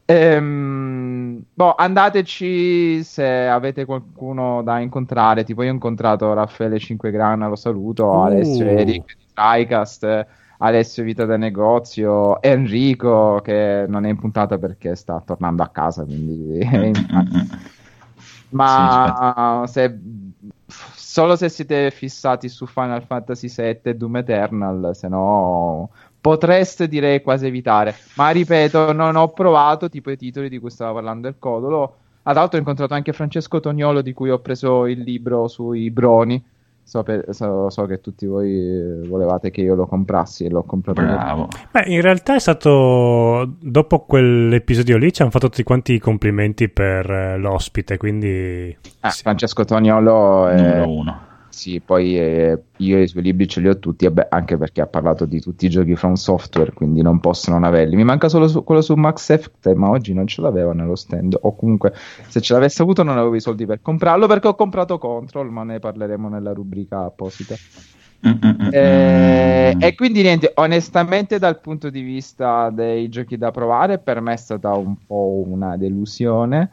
[0.06, 5.44] Ehm, boh, andateci se avete qualcuno da incontrare.
[5.44, 8.24] Tipo, io ho incontrato Raffaele Cinquegrana, lo saluto, Uh.
[8.24, 10.28] Alessio Eric di TriCast,
[10.64, 16.04] Alessio Vita da Negozio, Enrico che non è in puntata perché sta tornando a casa.
[16.06, 16.60] Quindi,
[18.50, 20.00] ma se
[20.68, 25.90] solo se siete fissati su Final Fantasy VII e Doom Eternal, se no
[26.22, 27.96] potreste direi quasi evitare.
[28.16, 31.96] Ma ripeto, non ho provato tipo i titoli di cui stava parlando il Codolo.
[32.24, 35.90] Ah, Tra l'altro ho incontrato anche Francesco Tognolo di cui ho preso il libro sui
[35.90, 36.42] broni.
[36.84, 40.64] So, per- so- so che tutti voi eh, volevate che io lo comprassi e l'ho
[40.64, 41.02] comprato.
[41.02, 41.48] Bravo.
[41.72, 46.68] Beh, in realtà è stato dopo quell'episodio lì ci hanno fatto tutti quanti i complimenti
[46.70, 49.22] per eh, l'ospite, quindi Ah, sì.
[49.22, 51.20] Francesco Tognolo è, Numero uno.
[51.62, 54.88] Sì, poi eh, io i suoi libri ce li ho tutti, vabbè, anche perché ha
[54.88, 57.96] parlato di tutti i giochi from software, quindi non posso non averli.
[57.96, 61.38] Mi manca solo su- quello su Max Effect, ma oggi non ce l'avevo nello stand.
[61.40, 61.94] O comunque,
[62.28, 65.62] se ce l'avesse avuto, non avevo i soldi per comprarlo perché ho comprato Control, ma
[65.64, 67.54] ne parleremo nella rubrica apposita.
[68.72, 74.34] Eh, e quindi niente, onestamente dal punto di vista dei giochi da provare, per me
[74.34, 76.72] è stata un po' una delusione.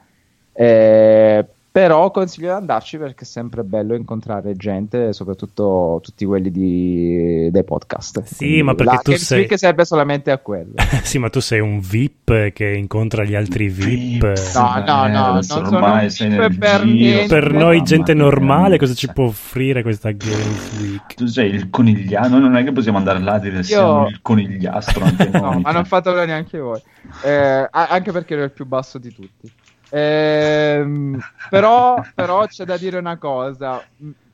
[0.55, 7.49] Eh, però consiglio di andarci perché è sempre bello incontrare gente, soprattutto tutti quelli di-
[7.53, 8.23] dei podcast.
[8.25, 10.73] Sì, Quindi ma perché la tu Games sei- Week serve solamente a quello.
[11.05, 14.23] sì, ma tu sei un VIP che incontra gli altri VIP.
[14.55, 17.27] No, no, no, non sono sei VIP per niente.
[17.29, 21.15] Per noi gente normale cosa ci cioè, può offrire questa Games Week?
[21.15, 25.05] Tu sei il conigliano, non è che possiamo andare là a dire siamo il conigliastro
[25.05, 25.61] anche No, noi.
[25.61, 26.81] ma non fatelo neanche voi.
[27.25, 29.53] Eh, anche perché ero il più basso di tutti.
[29.91, 33.83] Ehm, però, però c'è da dire una cosa.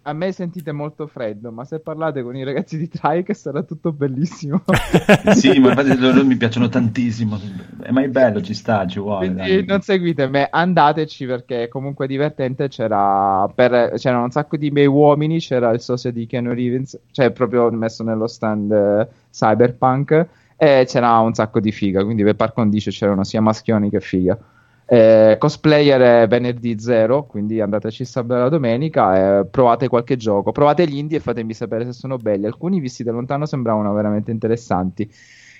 [0.07, 3.91] A me sentite molto freddo, ma se parlate con i ragazzi di Trike sarà tutto
[3.91, 4.63] bellissimo.
[5.35, 7.41] Sì, ma infatti loro mi piacciono tantissimo.
[7.89, 9.33] Ma è bello, ci sta, ci vuole.
[9.33, 12.69] Quindi non seguite me, andateci perché è comunque divertente.
[12.69, 15.39] C'era per, c'erano un sacco di bei uomini.
[15.39, 20.27] C'era il socio di Keanu Reeves, cioè proprio messo nello stand eh, Cyberpunk.
[20.57, 22.05] E c'era un sacco di figa.
[22.05, 24.39] Quindi per par condicio c'erano sia maschioni che figa.
[24.87, 30.53] Eh, cosplayer è venerdì zero, quindi andateci sabato e la domenica e provate qualche gioco.
[30.53, 32.47] Provate gli indie e fatemi sapere se sono belli.
[32.47, 35.11] Alcuni visti da lontano sembravano veramente interessanti.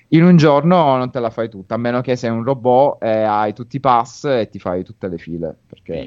[0.09, 3.23] In un giorno non te la fai tutta, a meno che sei un robot e
[3.23, 5.57] hai tutti i pass e ti fai tutte le file.
[5.67, 6.07] Perché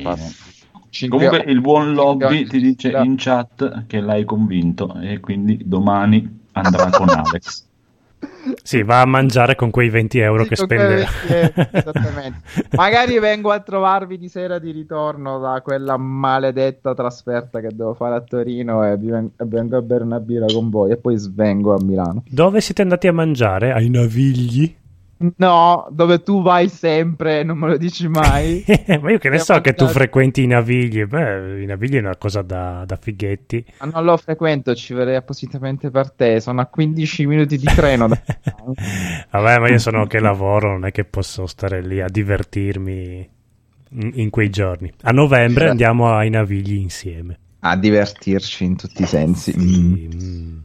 [0.89, 5.59] cinque- Comunque il buon lobby ti di dice in chat che l'hai convinto e quindi
[5.65, 7.65] domani andrà con Alex.
[8.63, 10.85] Sì, va a mangiare con quei 20 euro Sì, che spende.
[10.85, 12.39] quei 20 euro, esattamente.
[12.75, 18.15] Magari vengo a trovarvi di sera di ritorno da quella maledetta trasferta che devo fare
[18.15, 22.23] a Torino e vengo a bere una birra con voi e poi svengo a Milano.
[22.29, 23.71] Dove siete andati a mangiare?
[23.73, 24.75] Ai Navigli?
[25.37, 28.63] No, dove tu vai sempre, non me lo dici mai.
[29.01, 31.05] Ma io che ne so che tu frequenti i navigli.
[31.05, 33.65] Beh, i navigli è una cosa da, da fighetti.
[33.79, 36.39] Ma non lo frequento, ci verrei appositamente per te.
[36.39, 38.07] Sono a 15 minuti di treno.
[38.07, 38.21] da-
[39.31, 43.29] Vabbè, ma io sono che lavoro, non è che posso stare lì a divertirmi
[43.89, 44.91] in, in quei giorni.
[45.01, 45.69] A novembre Sì.
[45.71, 47.39] andiamo ai navigli insieme.
[47.61, 49.53] a divertirci in tutti i sensi.
[49.57, 49.63] Mm.
[49.95, 50.57] Sì, mm.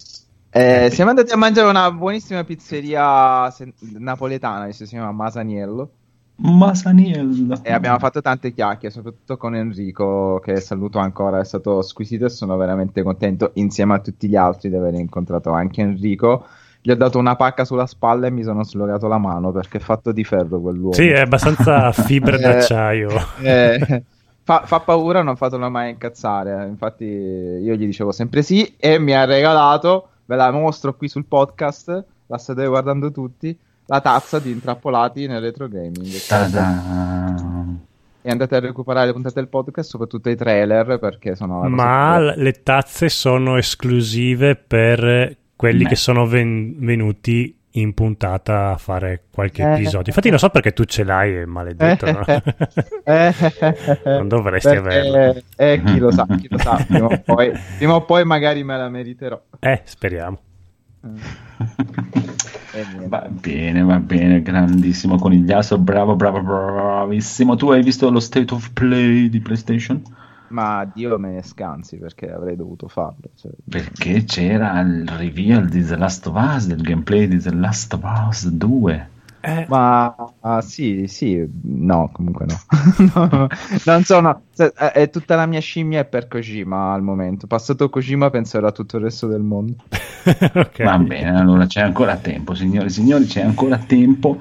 [0.54, 5.90] Eh, siamo andati a mangiare una buonissima pizzeria se- napoletana che si chiama Masaniello
[6.36, 7.60] Masaniello.
[7.62, 12.30] e abbiamo fatto tante chiacchiere, soprattutto con Enrico che saluto ancora, è stato squisito e
[12.30, 16.46] sono veramente contento insieme a tutti gli altri di aver incontrato anche Enrico.
[16.80, 19.80] Gli ho dato una pacca sulla spalla e mi sono slogato la mano perché è
[19.80, 20.92] fatto di ferro quell'uomo.
[20.94, 23.10] Sì, è abbastanza fibre Eh, d'acciaio.
[23.34, 24.04] Eh,
[24.42, 26.66] fa, fa paura non fatelo mai incazzare.
[26.66, 31.24] Infatti, io gli dicevo sempre sì e mi ha regalato, ve la mostro qui sul
[31.24, 33.56] podcast, la state guardando tutti,
[33.86, 36.10] la tazza di Intrappolati nel retro gaming.
[36.26, 37.80] Ta-da.
[38.24, 41.68] E andate a recuperare le puntate del podcast, soprattutto i trailer, perché sono...
[41.68, 45.88] Ma le tazze sono esclusive per quelli Me.
[45.88, 49.72] che sono ven- venuti in puntata a fare qualche Eh.
[49.74, 50.08] episodio.
[50.08, 52.10] Infatti, non so perché tu ce l'hai, è maledetto.
[52.12, 52.22] no?
[53.04, 53.32] Eh,
[54.04, 55.40] Non dovresti perché- averla.
[55.56, 58.76] Eh, chi lo sa, chi lo sa, prima o poi, prima o poi magari me
[58.76, 59.40] la meriterò.
[59.58, 60.38] Eh, speriamo.
[61.04, 61.40] Eh.
[63.06, 67.54] Va bene, va bene, grandissimo conigliasso, bravo, bravo, bravissimo.
[67.56, 70.02] Tu hai visto lo state of play di PlayStation?
[70.52, 73.30] Ma Dio me ne scansi perché avrei dovuto farlo.
[73.34, 73.50] cioè.
[73.68, 78.02] Perché c'era il reveal di The Last of Us, del gameplay di The Last of
[78.28, 79.08] Us 2.
[79.44, 83.28] Eh, Ma ah, sì, sì, no, comunque no.
[83.28, 83.48] No,
[83.86, 84.42] non sono.
[84.52, 87.48] se- è, è tutta la mia scimmia è per Kojima al momento.
[87.48, 89.74] Passato Kojima penserò a tutto il resto del mondo.
[90.54, 90.82] ok.
[90.84, 94.38] Va bene, allora c'è ancora tempo, signori e signori, c'è ancora tempo.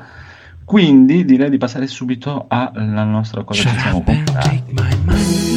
[0.63, 5.50] Quindi direi di passare subito alla nostra cosa Shut che siamo comprati.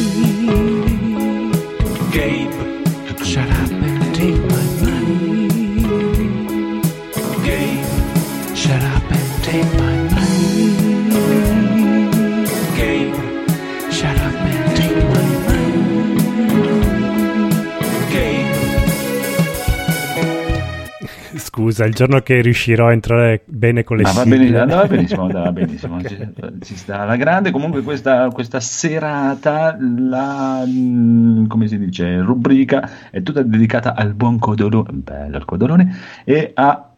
[21.55, 24.37] Scusa, il giorno che riuscirò a entrare bene con le Ma va, sigle.
[24.39, 26.17] bene- andava benissimo, andava benissimo, ci,
[26.59, 27.51] ci sta alla grande.
[27.51, 34.37] Comunque questa, questa serata, la, mm, come si dice, rubrica è tutta dedicata al buon
[34.37, 36.89] codolone, bello il codolone, e a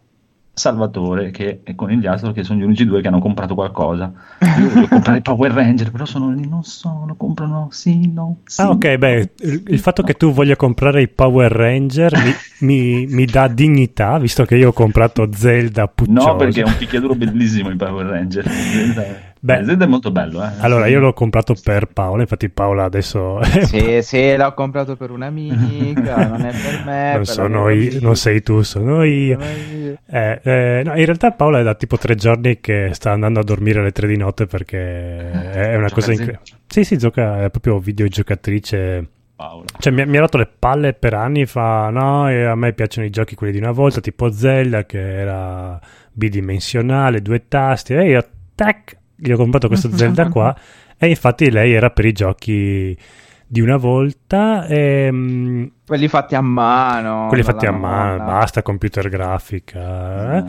[0.58, 4.12] Salvatore che è con il Astro che sono gli unici due che hanno comprato qualcosa.
[4.60, 8.38] Io voglio comprare i Power Ranger, però sono lì, non so, lo comprano, sì, no,
[8.44, 8.62] sì.
[8.62, 13.06] Ah, ok, beh, il, il fatto che tu voglia comprare i Power Ranger mi, mi-
[13.06, 16.28] mi dà dignità, visto che io ho comprato Zelda puccioso.
[16.28, 18.46] No, perché è un picchiaduro bellissimo i Power Ranger.
[19.40, 19.64] Beh.
[19.66, 20.50] Zelda è molto bello, eh.
[20.60, 23.40] Allora, io l'ho comprato per Paola, infatti Paola adesso...
[23.44, 27.10] Sì, sì, l'ho comprato per un'amica, non è per me.
[27.10, 29.40] non per sono io, non sei tu, sono io.
[29.40, 33.44] Eh, eh, no, in realtà Paola è da tipo tre giorni che sta andando a
[33.44, 36.56] dormire alle tre di notte perché è una cosa incredibile.
[36.68, 39.10] Sì, sì, gioca, è proprio videogiocatrice.
[39.36, 39.66] Paola.
[39.80, 41.46] Cioè, mi, mi ha rotto le palle per anni.
[41.46, 45.20] Fa no, e a me piacciono i giochi quelli di una volta, tipo Zelda, che
[45.20, 45.80] era
[46.12, 47.94] bidimensionale, due tasti.
[47.94, 50.56] E io, tac, gli ho comprato questo Zelda qua.
[50.98, 52.98] E infatti lei era per i giochi
[53.46, 54.66] di una volta.
[54.68, 57.28] E, mm, Quelli fatti a mano.
[57.28, 58.24] quelli fatti a mano, nonna.
[58.40, 60.38] basta computer grafica.
[60.38, 60.42] eh.
[60.44, 60.48] Mm.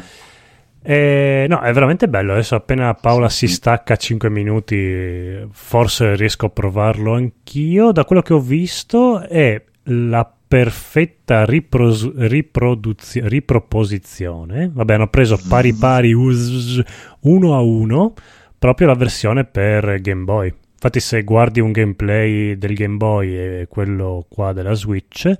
[0.80, 2.32] E, no, è veramente bello.
[2.32, 7.92] Adesso appena Paola Sì, si stacca 5 minuti, forse riesco a provarlo anch'io.
[7.92, 14.70] Da quello che ho visto è la perfetta ripros- riproduzio- riproposizione.
[14.72, 16.82] Vabbè, hanno preso pari pari us-
[17.22, 18.14] uno a uno
[18.58, 20.52] proprio la versione per Game Boy.
[20.72, 25.30] Infatti, se guardi un gameplay del Game Boy e quello qua della Switch,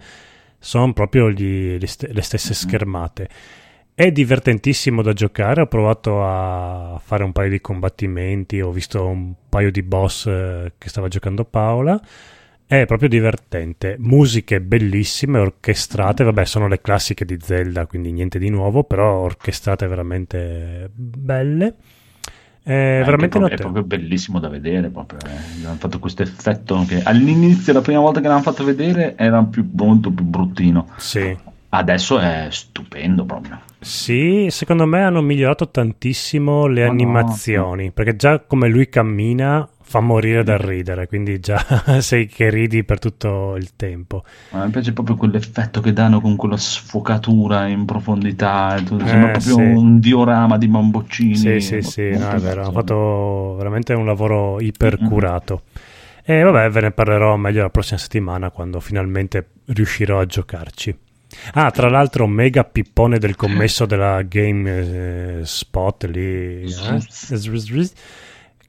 [0.59, 3.29] sono proprio gli- le, st- le stesse schermate.
[3.95, 9.35] È divertentissimo da giocare, ho provato a fare un paio di combattimenti, ho visto un
[9.49, 12.01] paio di boss eh, che stava giocando Paola.
[12.65, 18.51] È proprio divertente, musiche bellissime, orchestrate, vabbè sono le classiche di Zelda, quindi niente di
[18.51, 21.75] nuovo, però orchestrate veramente belle.
[22.69, 24.91] È veramente proprio- è proprio bellissimo da vedere.
[24.91, 25.67] Proprio, eh.
[25.67, 29.67] Hanno fatto questo effetto che all'inizio, la prima volta che l'hanno fatto vedere, era più,
[29.73, 30.89] molto più bruttino.
[30.99, 31.35] Sì.
[31.71, 33.61] Adesso è stupendo proprio.
[33.81, 36.91] Sì, secondo me hanno migliorato tantissimo le no.
[36.91, 41.59] animazioni, perché già come lui cammina fa morire dal ridere, quindi già
[42.01, 44.23] sei che ridi per tutto il tempo.
[44.51, 48.77] Ma mi piace proprio quell'effetto che danno con quella sfocatura in profondità.
[48.77, 49.61] Eh, Sembra proprio sì.
[49.63, 51.37] un diorama di bamboccini.
[51.37, 55.63] Sì, sì, sì, no, è vero, hanno fatto veramente un lavoro ipercurato.
[56.23, 60.95] E vabbè, ve ne parlerò meglio la prossima settimana quando finalmente riuscirò a giocarci.
[61.55, 66.67] Ah, tra l'altro, mega pippone del commesso della Game eh, Spot lì, eh,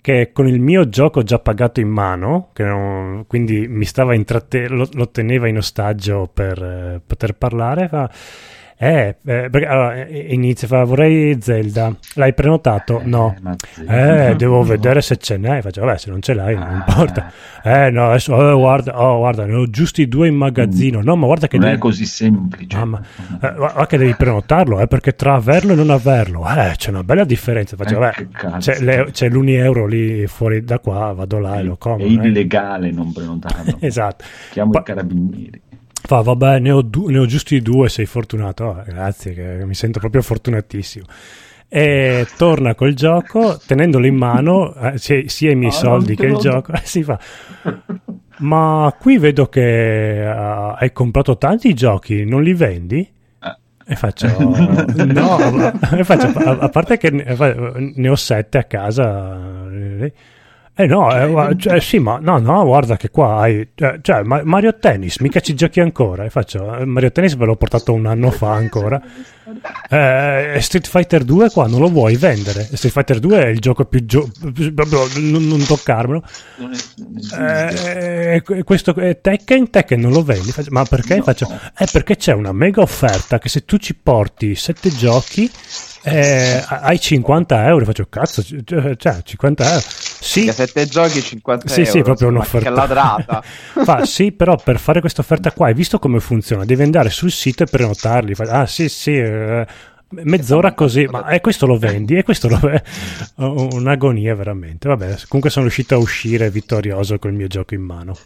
[0.01, 4.87] che con il mio gioco già pagato in mano, non- quindi mi stava intratte- lo,
[4.93, 8.09] lo teneva in ostaggio per eh, poter parlare, fa...
[8.81, 11.93] Eh, eh, perché allora, eh, inizia, fa, vorrei Zelda.
[12.13, 13.01] L'hai prenotato?
[13.03, 13.35] No.
[13.85, 15.61] Eh, devo vedere se ce n'è.
[15.61, 16.85] Faccio, vabbè, se non ce l'hai, non Ah.
[16.87, 17.29] importa.
[17.61, 21.01] Eh, no, adesso, oh, guarda, oh, guarda, ne ho giusti due in magazzino.
[21.01, 21.77] No, ma guarda che Non devi...
[21.77, 22.77] è così semplice.
[22.77, 23.01] Ah, ma-
[23.41, 27.03] eh, guarda che devi prenotarlo, eh, perché tra averlo e non averlo, eh, c'è una
[27.03, 27.75] bella differenza.
[27.75, 31.63] Faccio, Eh, vabbè, c'è, le- c'è l'uni euro lì fuori da qua, vado là e
[31.63, 32.05] lo è compro.
[32.07, 32.11] eh.
[32.11, 33.75] illegale non prenotarlo.
[33.81, 34.23] Esatto.
[34.51, 35.61] Chiamo Pa- i carabinieri.
[36.09, 38.63] Fa, vabbè, ne ho, du- ne ho giusti due, sei fortunato.
[38.63, 41.05] Oh, grazie, che mi sento proprio fortunatissimo.
[41.67, 46.25] E torna col gioco, tenendolo in mano, eh, sia, sia i miei Ah, soldi che
[46.25, 46.39] il do.
[46.39, 46.71] gioco.
[46.73, 47.19] Eh, si fa.
[48.39, 53.07] Ma qui vedo che ah, hai comprato tanti giochi, non li vendi?
[53.43, 53.57] Eh.
[53.85, 54.27] E faccio,
[55.05, 55.37] no,
[55.95, 59.67] e faccio, a, a parte che ne, ne ho sette a casa.
[60.81, 64.21] Eh no, eh, gua- cioè, sì, ma no, no, guarda che qua hai, cioè, cioè,
[64.23, 66.23] Ma- Mario Tennis, mica ci giochi ancora.
[66.23, 69.01] E faccio, eh, Mario Tennis ve l'ho portato un anno fa ancora.
[69.89, 72.63] Eh, Street Fighter 2 qua non lo vuoi vendere.
[72.63, 76.23] Street Fighter 2 è il gioco più gio- non, non toccarmelo.
[77.31, 80.51] È- è- Eh, que- questo è Tekken, Tekken non lo vendi.
[80.51, 81.17] Faccio, ma perché?
[81.17, 81.23] No.
[81.23, 85.51] Faccio, eh, perché c'è una mega offerta che se tu ci porti 7 giochi
[86.03, 87.83] eh, hai 50 euro.
[87.85, 89.85] Faccio cazzo, cioè, cioè, 50 euro.
[90.19, 91.91] Sì, Che sette giochi 50 sì, euro.
[91.91, 92.69] sì, proprio insomma, un'offerta.
[92.71, 93.41] Ladrata.
[93.85, 96.65] Fa, sì, però per fare questa offerta qua, hai visto come funziona?
[96.65, 98.35] Devi andare sul sito e prenotarli.
[98.35, 99.65] Fa, ah, sì, sì, eh,
[100.09, 102.15] mezz'ora così, ma e questo lo vendi?
[102.17, 102.81] E questo lo è
[103.37, 104.87] un'agonia veramente.
[104.89, 108.17] Vabbè, comunque sono riuscito a uscire vittorioso col mio gioco in mano.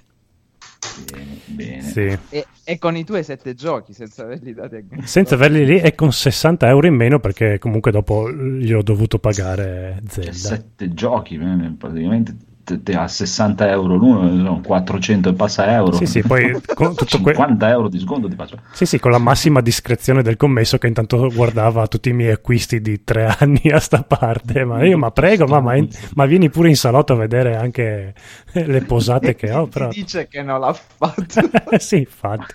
[1.11, 1.81] Bene, bene.
[1.81, 2.17] Sì.
[2.29, 5.95] e, e con i tuoi sette giochi senza averli dati a Senza averli lì e
[5.95, 10.31] con 60 euro in meno perché comunque dopo gli ho dovuto pagare Cioè, Zelda.
[10.33, 12.52] sette giochi, eh, praticamente te, te
[12.95, 15.97] a 60 euro l'uno, sono 400 e passa euro.
[15.97, 18.57] Sì, sì, poi con tutto que- 50 euro di sconto ti faccio.
[18.71, 22.79] Sì, sì, con la massima discrezione del commesso che intanto guardava tutti i miei acquisti
[22.81, 24.63] di tre anni a sta parte.
[24.63, 25.75] Ma io, ma prego, ma, ma,
[26.15, 28.13] ma vieni pure in salotto a vedere anche
[28.53, 29.67] le posate che ho.
[29.73, 29.89] Però...
[29.89, 31.41] Dice che non l'ha fatto.
[31.77, 32.53] sì, infatti.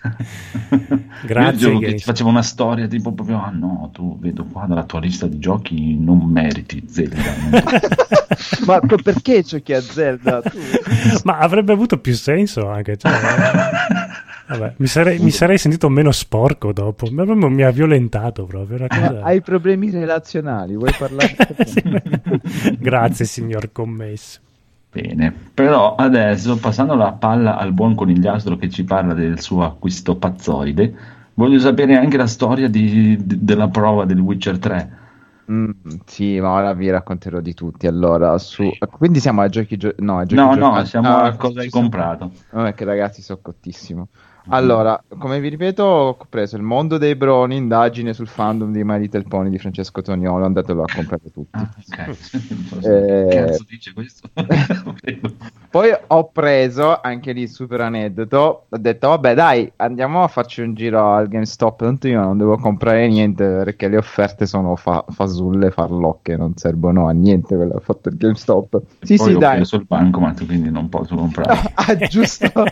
[0.70, 1.52] Io Grazie.
[1.52, 5.26] dicevo che facevo una storia tipo proprio, ah no, tu vedo qua dalla tua lista
[5.26, 7.16] di giochi non meriti Zelda.
[7.50, 7.62] non-
[8.66, 9.97] Ma perché giochi a Zelda?
[10.51, 10.59] Tu?
[11.24, 12.96] Ma avrebbe avuto più senso anche.
[12.96, 13.11] Cioè,
[14.49, 17.09] vabbè, mi, sarei, mi sarei sentito meno sporco dopo.
[17.11, 18.76] Mi ha violentato proprio.
[18.78, 19.20] Una cosa...
[19.22, 21.36] Hai problemi relazionali, vuoi parlare?
[21.66, 22.76] Sì.
[22.78, 24.40] Grazie, signor commesso.
[24.90, 30.16] Bene, però adesso passando la palla al buon conigliastro che ci parla del suo acquisto
[30.16, 30.94] pazzoide,
[31.34, 34.90] voglio sapere anche la storia di- di- della prova del Witcher 3.
[35.51, 35.70] Mm,
[36.05, 37.86] sì, ma ora vi racconterò di tutti.
[37.86, 38.70] Allora, su...
[38.90, 40.86] quindi siamo a giochi, gio- no, a giochi No, no, giocati.
[40.88, 42.32] siamo Ah, a cosa hai ci sono- comprato.
[42.51, 44.09] Vabbè, che ragazzi, so cottissimo.
[44.51, 48.99] Allora, come vi ripeto, ho preso Il mondo dei Broni, indagine sul fandom di My
[48.99, 51.59] Little Pony di Francesco Toniolo, andatelo a comprare tutti.
[51.59, 51.99] Ah, ok.
[52.82, 54.30] Eh, Che cazzo dice questo?
[55.70, 60.74] Poi ho preso, anche lì super aneddoto, ho detto vabbè dai, andiamo a farci un
[60.74, 65.70] giro al GameStop, tanto io non devo comprare niente perché le offerte sono fa- fasulle,
[65.70, 68.80] farlocche, non servono a niente quello che ha fatto il GameStop.
[69.02, 69.56] Sì, Poi sì, ho dai.
[69.56, 71.60] preso il bancomat, quindi non posso comprare.
[71.74, 72.50] ah, giusto.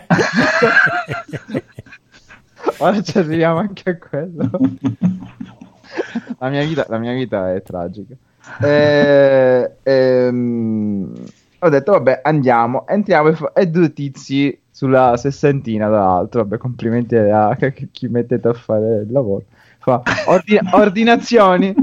[2.79, 4.49] Ora ci arriviamo anche a quello.
[6.39, 8.13] La mia vita, la mia vita è tragica.
[8.61, 11.13] Eh, ehm,
[11.59, 16.41] ho detto, vabbè, andiamo, entriamo e, fa- e due tizi sulla sessantina, tra l'altro.
[16.41, 17.55] Vabbè, complimenti a
[17.91, 19.45] chi mettete a fare il lavoro.
[19.79, 21.73] Fa "Ordi- ordinazioni.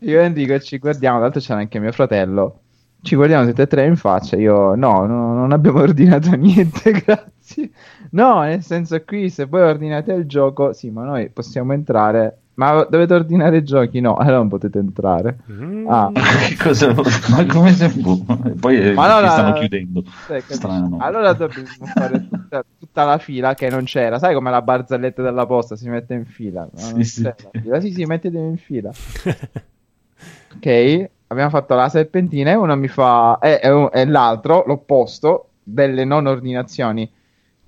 [0.00, 2.60] Io Enrico ci guardiamo, l'altro c'era anche mio fratello.
[3.00, 4.36] Ci guardiamo tutti e tre in faccia.
[4.36, 7.70] Io, no, no, non abbiamo ordinato niente, grazie.
[8.10, 12.38] No, nel senso qui se voi ordinate il gioco, sì, ma noi possiamo entrare.
[12.58, 14.00] Ma dovete ordinare i giochi?
[14.00, 15.38] No, allora non potete entrare.
[15.48, 15.86] Mm.
[15.88, 16.92] Ah, che cosa?
[17.30, 17.88] Ma come se
[18.58, 20.02] Poi eh, Ma allora- stanno chiudendo.
[20.48, 20.96] Strano.
[21.00, 24.18] Allora dobbiamo fare tutta, tutta la fila che non c'era.
[24.18, 26.68] Sai come la barzelletta della posta si mette in fila?
[26.74, 27.30] Sì, non sì.
[27.62, 27.80] fila.
[27.80, 28.90] Sì, sì, mettetevi in fila.
[30.56, 36.04] Ok, abbiamo fatto la serpentina e uno mi fa, e, e e l'altro, l'opposto, delle
[36.04, 37.08] non ordinazioni.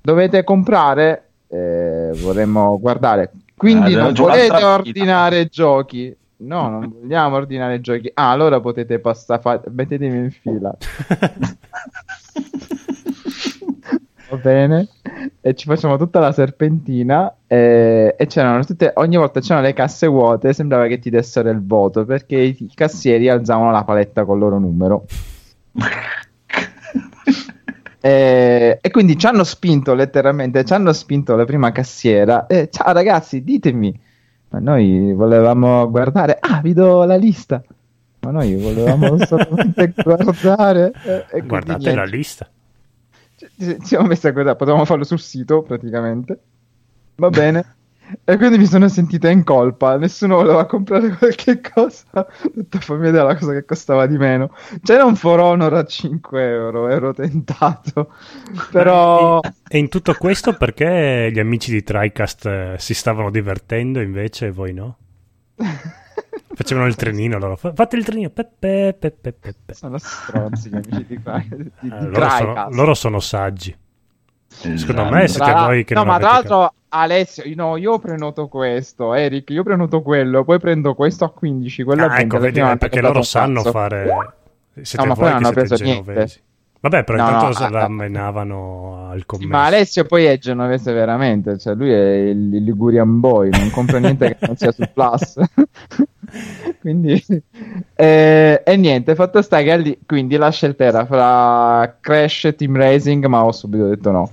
[0.02, 3.30] Dovete comprare, eh, vorremmo guardare.
[3.60, 6.16] Quindi Ah, non volete ordinare giochi.
[6.38, 8.10] No, non vogliamo ordinare giochi.
[8.14, 10.74] Ah, allora potete passare, fa- mettetemi in fila.
[14.30, 14.88] Va bene.
[15.42, 17.34] E ci facciamo tutta la serpentina.
[17.46, 18.92] eh, e c'erano tutte.
[18.94, 20.54] Ogni volta c'erano le casse vuote.
[20.54, 24.58] Sembrava che ti dessero il voto perché i, i cassieri alzavano la paletta col loro
[24.58, 25.04] numero.
[28.00, 30.64] Eh, e quindi ci hanno spinto letteralmente.
[30.64, 32.46] Ci hanno spinto la prima cassiera.
[32.46, 33.98] Eh, ciao ragazzi, ditemi.
[34.50, 36.36] Ma noi volevamo guardare.
[36.40, 37.62] Ah, vi do la lista.
[38.20, 40.92] Ma noi volevamo solamente guardare.
[41.04, 41.94] e quindi Guardate niente.
[41.94, 42.48] la lista.
[43.36, 46.38] Ci siamo messi a guardare, potevamo farlo sul sito praticamente.
[47.16, 47.74] Va bene.
[48.24, 49.96] E quindi mi sono sentita in colpa.
[49.96, 52.04] Nessuno voleva comprare qualche cosa.
[52.14, 54.52] Ho detto fammi vedere la cosa che costava di meno.
[54.82, 56.88] C'era un For Honor a 5 euro.
[56.88, 58.12] Ero tentato.
[58.70, 59.40] Però.
[59.68, 64.50] E, in tutto questo perché gli amici di TriCast eh, si stavano divertendo invece e
[64.50, 64.96] voi no?
[66.52, 67.56] Facevano il trenino loro.
[67.56, 68.30] Fa- Fate il trenino.
[68.30, 69.74] Pe, pe, pe, pe, pe, pe.
[69.74, 73.74] Sono stronzi gli amici di, Cry- di, di Eh, loro, sono, loro sono saggi.
[74.48, 75.44] Secondo me Esatto.
[75.44, 78.48] siete Tra- voi che no, non ma avete tra l'altro, Alessio, io- no, io prenoto
[78.48, 79.14] questo.
[79.14, 80.44] Eric, io prenoto quello.
[80.44, 81.82] Poi prendo questo a 15.
[81.82, 82.22] Quello a Ah, 20.
[82.24, 83.70] ecco, vedi, perché hanno loro sanno cazzo.
[83.70, 84.32] fare.
[84.82, 86.04] Siete No, ma poi non hanno preso niente.
[86.04, 86.40] genovesi.
[86.82, 87.88] Vabbè, però No, intanto no, se ah, la ah.
[87.88, 89.50] menavano al Sì, commesso.
[89.50, 93.98] ma Alessio poi è genovese veramente, cioè lui è il il Ligurian Boy, non compra
[93.98, 95.38] niente che non sia su Plus.
[96.80, 97.22] quindi,
[97.94, 102.74] eh, e niente, fatto sta che lì, quindi la scelta era fra Crash e Team
[102.76, 104.30] Racing, ma ho subito detto no.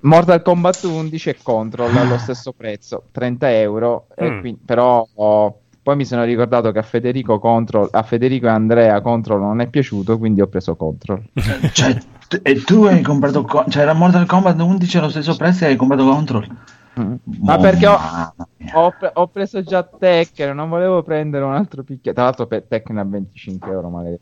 [0.00, 4.40] Mortal Kombat 11 e Control allo stesso prezzo, 30 euro, e Mm.
[4.40, 9.00] quindi- però oh, poi mi sono ricordato che a Federico, Control, a Federico e Andrea
[9.00, 11.22] Control non è piaciuto, quindi ho preso Control.
[11.72, 11.96] Cioè,
[12.28, 13.42] t- e tu hai comprato.
[13.42, 16.46] Co- cioè, era Mortal Kombat 11 allo stesso prezzo e hai comprato Control.
[17.00, 17.14] Mm.
[17.42, 17.96] Ma Oh, perché ho,
[18.74, 22.12] ho, ho preso già Tekken, non volevo prendere un altro picchio.
[22.12, 24.18] Tra l'altro, pe- Tekken a 25 euro, magari.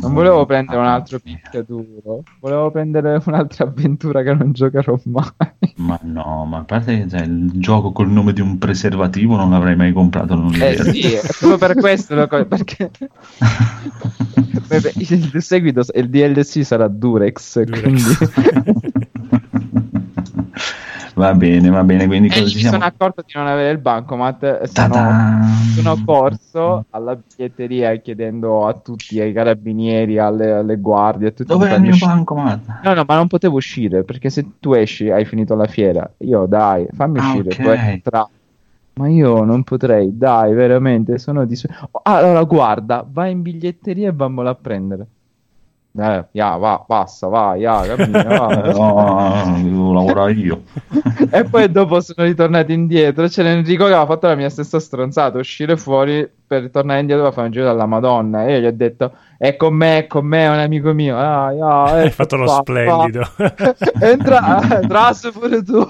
[0.00, 5.30] Non volevo prendere un altro picchiaduro, volevo prendere un'altra avventura che non giocherò mai.
[5.76, 9.50] Ma no, ma a parte che cioè, il gioco col nome di un preservativo non
[9.50, 10.34] l'avrei mai comprato.
[10.34, 12.90] Non Eh sì, è proprio per questo lo co- perché
[14.68, 17.80] Beh, il seguito, il DLC sarà Durex, Durex.
[17.80, 18.02] quindi
[21.18, 22.06] va bene, va bene.
[22.06, 22.76] Quindi e cosa ci mi siamo?
[22.78, 24.92] sono accorto di non avere il bancomat sono,
[25.74, 31.66] sono corso alla biglietteria chiedendo a tutti, ai carabinieri, alle, alle guardie, a tutti Dove
[31.66, 32.12] di è il mio uscire.
[32.12, 32.80] bancomat?
[32.82, 36.10] No, no, ma non potevo uscire perché se tu esci hai finito la fiera.
[36.18, 37.50] Io dai, fammi Ah, uscire.
[37.50, 37.62] ok.
[37.62, 38.30] poi entra-
[38.98, 41.64] Ma io non potrei, dai, veramente, sono dis...
[41.92, 45.06] Oh, allora guarda, vai in biglietteria e vammelo a prendere.
[46.00, 48.62] Eh, ya, va, passa, vai, ya, cammina, va.
[48.72, 50.62] No, devo lavorare io.
[51.30, 53.26] e poi dopo sono ritornato indietro.
[53.26, 57.32] C'era Enrico che aveva fatto la mia stessa stronzata, uscire fuori per tornare indietro per
[57.34, 58.46] fare un giro dalla Madonna.
[58.46, 61.16] E io gli ho detto, è con me, è con me, è un amico mio.
[61.18, 63.24] Ah, ya, Hai ecco fatto lo qua, splendido.
[63.34, 63.76] qua.
[63.98, 65.86] Entra, entrasse pure tu.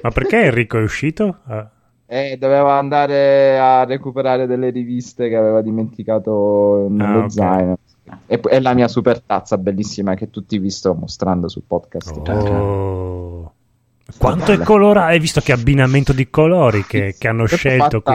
[0.00, 1.38] Ma perché Enrico è uscito?
[1.46, 1.68] Ah,
[2.06, 7.30] E doveva andare a recuperare delle riviste che aveva dimenticato nello Ah, ok.
[7.30, 7.78] zaino.
[8.26, 12.16] E, e la mia super tazza bellissima che tutti vi sto mostrando sul podcast.
[12.28, 13.52] oh.
[14.18, 15.06] Quanto è colorato?
[15.06, 18.14] Hai visto che abbinamento di colori che, che hanno è scelto qui?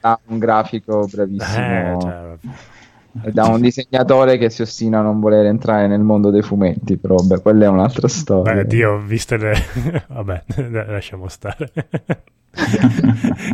[0.00, 5.46] da un grafico bravissimo Eh, cioè, da un disegnatore che si ostina a non voler
[5.46, 6.96] entrare nel mondo dei fumetti.
[6.96, 8.54] Però, beh, quella è un'altra storia.
[8.54, 9.54] Beh, Dio, viste le...
[10.08, 10.44] Vabbè,
[10.88, 11.72] lasciamo stare.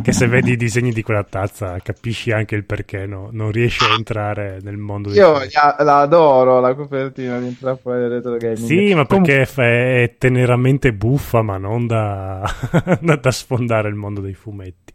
[0.01, 3.29] Che se vedi i disegni di quella tazza capisci anche il perché no?
[3.31, 8.09] non riesci a entrare nel mondo Io la, la adoro la copertina di Intrappole del
[8.09, 8.57] retro gaming.
[8.57, 12.43] Sì, ma perché fa- è teneramente buffa, ma non da,
[13.01, 14.93] da- da sfondare il mondo dei fumetti.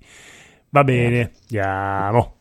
[0.70, 2.36] Va bene, andiamo.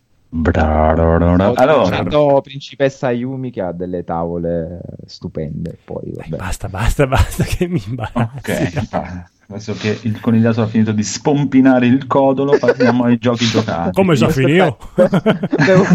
[1.44, 5.78] Ho Allora, conosciuto principessa Yumi che ha delle tavole stupende.
[5.84, 6.38] Poi, Dai, vabbè.
[6.38, 8.68] basta, basta, basta, che mi imbarazzi.
[8.70, 13.46] ok, ah, adesso che il conigliato ha finito di spompinare il codolo, passiamo ai giochi
[13.50, 13.92] giocati.
[13.92, 14.78] Come già finito?
[14.96, 15.86] bevo,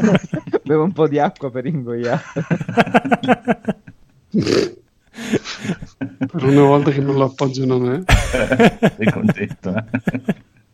[0.62, 2.22] bevo un po' di acqua per ingoiare.
[5.12, 8.03] Per una volta che non lo appoggiano a me.
[8.96, 9.84] Sei contento, eh?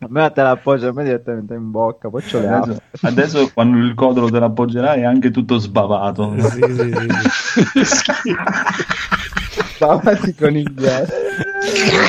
[0.01, 2.47] A me te la appoggio a me direttamente in bocca, poi c'ho le.
[2.47, 6.35] Adesso, adesso quando il codolo te l'appoggerai è anche tutto sbavato.
[6.39, 8.35] Sì, sì, sì,
[9.79, 9.83] sì.
[9.83, 11.13] Avanti con il ghiaccio.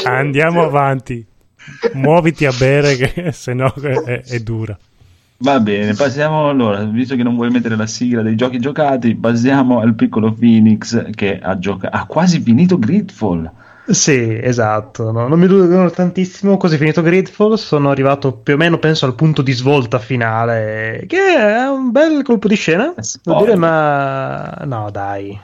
[0.04, 1.24] Andiamo avanti.
[1.94, 4.76] Muoviti a bere, che se no è, è dura.
[5.42, 9.80] Va bene, passiamo allora, visto che non vuoi mettere la sigla dei giochi giocati, passiamo
[9.80, 13.50] al piccolo Phoenix che ha, gioca- ha quasi finito Gridfall.
[13.86, 15.10] Sì, esatto.
[15.10, 16.56] no, Non mi durano tantissimo.
[16.58, 21.16] Così finito Gridfall, sono arrivato più o meno, penso, al punto di svolta finale, che
[21.36, 22.84] è un bel colpo di scena.
[22.88, 23.44] Devo Spoiler.
[23.44, 25.38] dire, ma no, dai,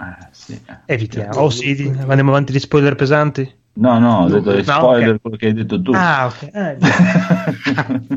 [0.00, 0.60] Ah, sì.
[0.86, 1.40] evitiamo.
[1.40, 3.56] Oh, sì, di- andiamo avanti di spoiler pesanti.
[3.74, 5.20] No, no, ho detto No, spoiler ok.
[5.20, 5.92] quello che hai detto tu.
[5.94, 6.50] Ah, ok.
[6.52, 6.76] Eh.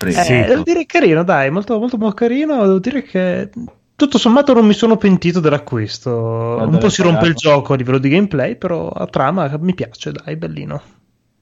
[0.00, 2.62] Eh, devo dire carino, dai, molto, molto, molto carino.
[2.62, 3.50] Devo dire che
[3.96, 6.54] tutto sommato non mi sono pentito dell'acquisto.
[6.56, 9.74] Quanto Un po' si rompe il gioco a livello di gameplay, però a trama mi
[9.74, 10.80] piace, dai, bellino.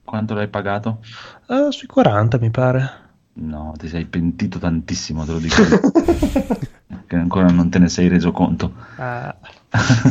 [0.03, 1.01] Quanto l'hai pagato?
[1.49, 2.91] Eh, sui 40, mi pare.
[3.34, 5.62] No, ti sei pentito tantissimo, te lo dico.
[7.07, 8.72] che ancora non te ne sei reso conto.
[8.97, 9.34] Ah,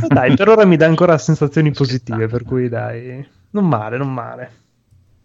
[0.07, 4.51] dai, per ora mi dà ancora sensazioni positive, per cui dai, non male, non male.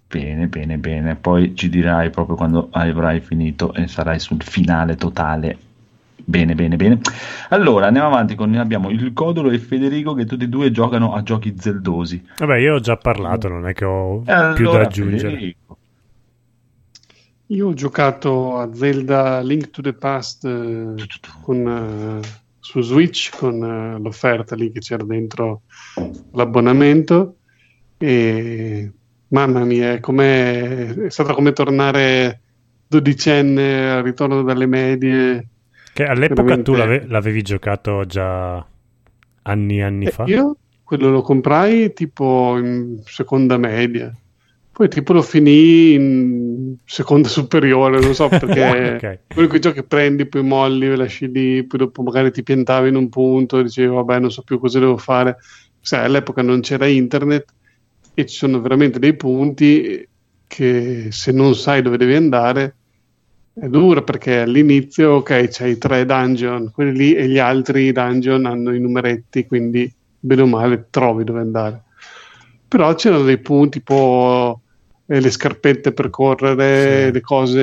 [0.06, 1.14] Bene, bene, bene.
[1.14, 5.56] Poi ci dirai proprio quando avrai finito e sarai sul finale totale.
[6.16, 7.00] Bene, bene, bene.
[7.50, 11.22] Allora, andiamo avanti con abbiamo il Codolo e Federico che tutti e due giocano a
[11.22, 12.26] giochi zeldosi.
[12.38, 15.30] Vabbè, io ho già parlato, non è che ho E più da aggiungere.
[15.30, 15.78] Federico,
[17.50, 20.94] Io ho giocato a Zelda Link to the Past eh,
[21.42, 22.28] con, eh,
[22.60, 25.62] su Switch con eh, l'offerta lì che c'era dentro
[26.32, 27.38] l'abbonamento
[27.98, 28.92] e
[29.28, 30.00] mamma mia, è,
[31.08, 32.40] stato come tornare
[32.86, 35.48] dodicenne al ritorno dalle medie.
[35.92, 38.64] Che all'epoca tu Veramente- l'ave- l'avevi giocato già
[39.42, 40.24] anni e anni Eh, fa.
[40.26, 44.14] Io quello lo comprai tipo in seconda media,
[44.80, 49.20] poi tipo lo finì in seconda superiore, non so perché Ok.
[49.34, 52.88] quello quei giochi che prendi, poi molli, lo lasci lì, poi dopo magari ti piantavi
[52.88, 55.36] in un punto e dicevi vabbè non so più cosa devo fare.
[55.78, 57.44] Sai, all'epoca non c'era internet
[58.14, 60.08] e ci sono veramente dei punti
[60.46, 62.76] che se non sai dove devi andare
[63.52, 68.74] è dura perché all'inizio ok c'hai tre dungeon, quelli lì e gli altri dungeon hanno
[68.74, 71.82] i numeretti, quindi bene o male trovi dove andare.
[72.66, 74.62] Però c'erano dei punti tipo
[75.12, 77.12] eh, le scarpette per correre, Sì.
[77.12, 77.60] le cose,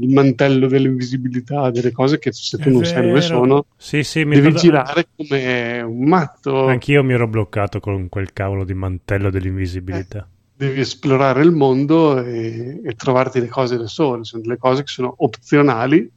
[0.00, 3.20] il mantello dell'invisibilità, delle cose che se tu È non sai dove vero.
[3.20, 6.66] sono Sì, sì, mi devi ricordo- girare come un matto.
[6.66, 10.28] Anch'io mi ero bloccato con quel cavolo di mantello dell'invisibilità.
[10.56, 14.22] devi esplorare il mondo e, e trovarti le cose da sole.
[14.22, 16.08] Sono delle cose che sono opzionali,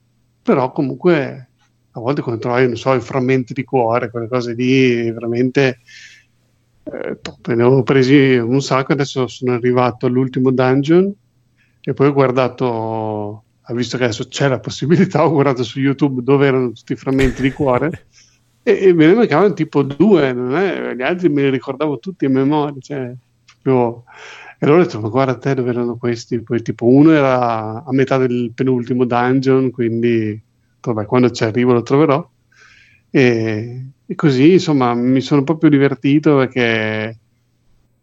[0.44, 1.50] però comunque
[1.90, 5.80] a volte quando trovi, non so, i frammenti di cuore, quelle cose lì, veramente
[6.92, 7.56] eh.
[7.56, 8.94] Ne ho presi un sacco.
[8.94, 11.14] Adesso sono arrivato all'ultimo dungeon
[11.82, 16.48] e poi ho guardato, visto che adesso c'è la possibilità, ho guardato su YouTube dove
[16.48, 18.08] erano tutti i frammenti di cuore.
[18.64, 20.34] E, e me ne mancavano tipo due,
[20.96, 22.80] gli altri me li ricordavo tutti a memoria.
[22.80, 23.16] Cioè,
[23.62, 24.04] proprio...
[24.60, 26.42] E allora ho detto, ma guarda te dove erano questi?
[26.42, 30.42] Poi tipo uno era a metà del penultimo dungeon, quindi
[30.82, 32.28] vabbè, quando ci arrivo lo troverò.
[33.10, 37.20] E, e così, insomma, mi sono proprio divertito perché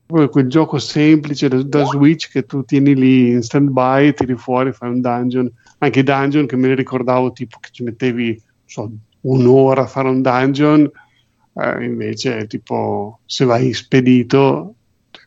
[0.07, 4.73] quel gioco semplice da, da Switch che tu tieni lì in stand by, tiri fuori,
[4.73, 5.51] fai un dungeon.
[5.79, 8.93] Anche i dungeon che me ne ricordavo tipo che ci mettevi, so,
[9.23, 10.91] un'ora a fare un dungeon,
[11.55, 14.75] eh, invece tipo se vai spedito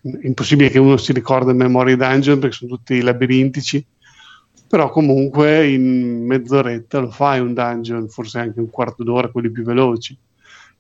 [0.04, 3.84] è impossibile che uno si ricorda a memoria i dungeon perché sono tutti labirintici
[4.68, 9.64] però comunque in mezz'oretta lo fai un dungeon forse anche un quarto d'ora quelli più
[9.64, 10.18] veloci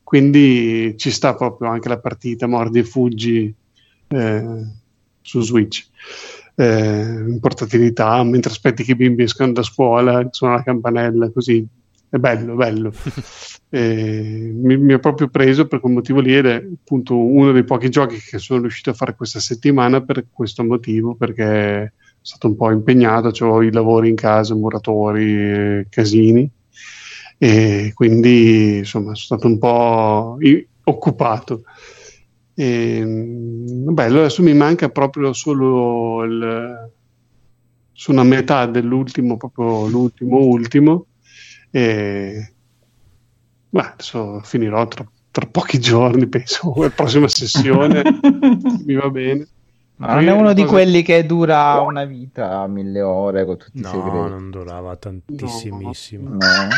[0.07, 3.53] quindi ci sta proprio anche la partita mordi e fuggi
[4.07, 4.65] eh,
[5.19, 5.85] su Switch.
[6.55, 11.67] Eh, in portatilità mentre aspetti che i bimbi escano da scuola suona la campanella così.
[12.07, 12.93] È bello, bello.
[13.69, 17.65] Eh, mi, mi ha proprio preso per quel motivo lì ed è appunto uno dei
[17.65, 21.91] pochi giochi che sono riuscito a fare questa settimana per questo motivo, perché è
[22.21, 26.49] stato un po' impegnato, ho i lavori in casa, muratori, eh, casini
[27.37, 31.63] e quindi insomma sono stato un po' i- occupato.
[32.55, 36.91] E, bello, adesso mi manca proprio solo il,
[37.91, 41.07] sono a metà dell'ultimo, proprio l'ultimo ultimo
[41.69, 42.53] e
[43.69, 48.01] beh, adesso finirò tra, tra pochi giorni, penso, la prossima sessione
[48.85, 49.47] mi va bene.
[49.97, 53.81] Ma non è uno di quelli che dura una vita, mille ore con tutti i
[53.81, 54.29] No, segreti.
[54.29, 56.29] non durava tantissimissimo.
[56.29, 56.37] No.
[56.37, 56.75] Esatto.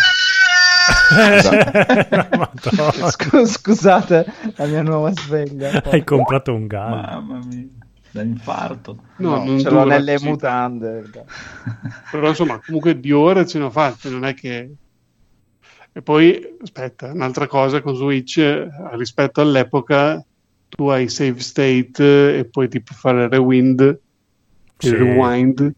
[2.37, 3.09] Madonna.
[3.11, 4.25] Scu- scusate
[4.55, 5.81] la mia nuova sveglia.
[5.83, 6.95] Hai comprato un gallo.
[6.95, 7.67] Mamma mia,
[8.11, 8.97] da infarto.
[9.17, 11.09] No, No, non ce l'ho nelle così mutande.
[12.11, 14.71] però insomma comunque di ore ce ne ho fatte non è che
[15.91, 20.23] e poi aspetta un'altra cosa con Switch eh, rispetto all'epoca
[20.69, 23.99] tu hai save state eh, e poi ti puoi fare rewind
[24.77, 24.87] Sì.
[24.89, 25.73] il rewind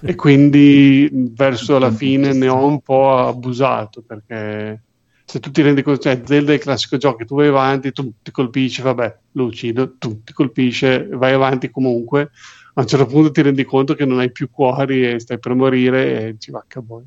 [0.00, 4.82] e quindi verso la fine ne ho un po' abusato perché
[5.24, 7.92] se tu ti rendi conto, cioè Zelda è il classico gioco che tu vai avanti,
[7.92, 12.30] tu ti colpisci, vabbè, lo uccido, tu ti colpisce, vai avanti comunque,
[12.74, 15.54] a un certo punto ti rendi conto che non hai più cuori e stai per
[15.54, 16.50] morire e ci
[16.86, 17.04] poi.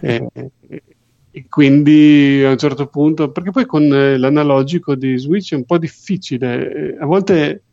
[0.00, 0.82] e, e-
[1.30, 5.66] e quindi a un certo punto, perché poi con eh, l'analogico di Switch è un
[5.66, 7.64] po' difficile, eh, a volte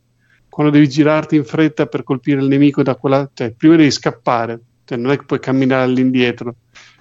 [0.55, 4.57] quando devi girarti in fretta per colpire il nemico da quella, cioè prima devi scappare,
[4.85, 6.55] cioè non è che puoi camminare all'indietro,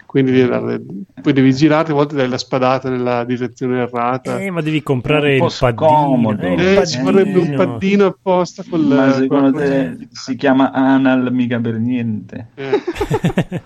[0.07, 0.81] quindi devi dare-
[1.23, 4.41] poi devi girarti, a volte dai la spadata nella direzione errata.
[4.41, 5.89] Eh, ma devi comprare un il paddino.
[5.89, 6.43] scomodo.
[6.43, 8.07] eh, il Eh, ci vorrebbe un paddino.
[8.07, 12.49] apposta con Ma la- secondo con la- te si chiama Anal mica per niente?
[12.57, 12.73] Eh,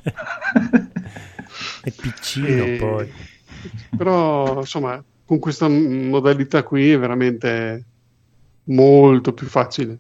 [1.83, 3.11] è piccino Eh, poi.
[3.97, 7.85] però insomma con questa modalità qui è veramente
[8.69, 9.99] molto più facile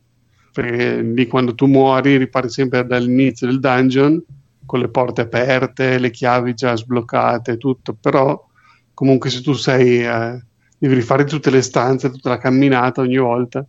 [0.52, 4.20] perché lì quando tu muori ripari sempre dall'inizio del dungeon
[4.66, 8.44] con le porte aperte, le chiavi già sbloccate, tutto, però
[8.92, 10.42] comunque se tu sei eh,
[10.76, 13.64] devi rifare tutte le stanze, tutta la camminata ogni volta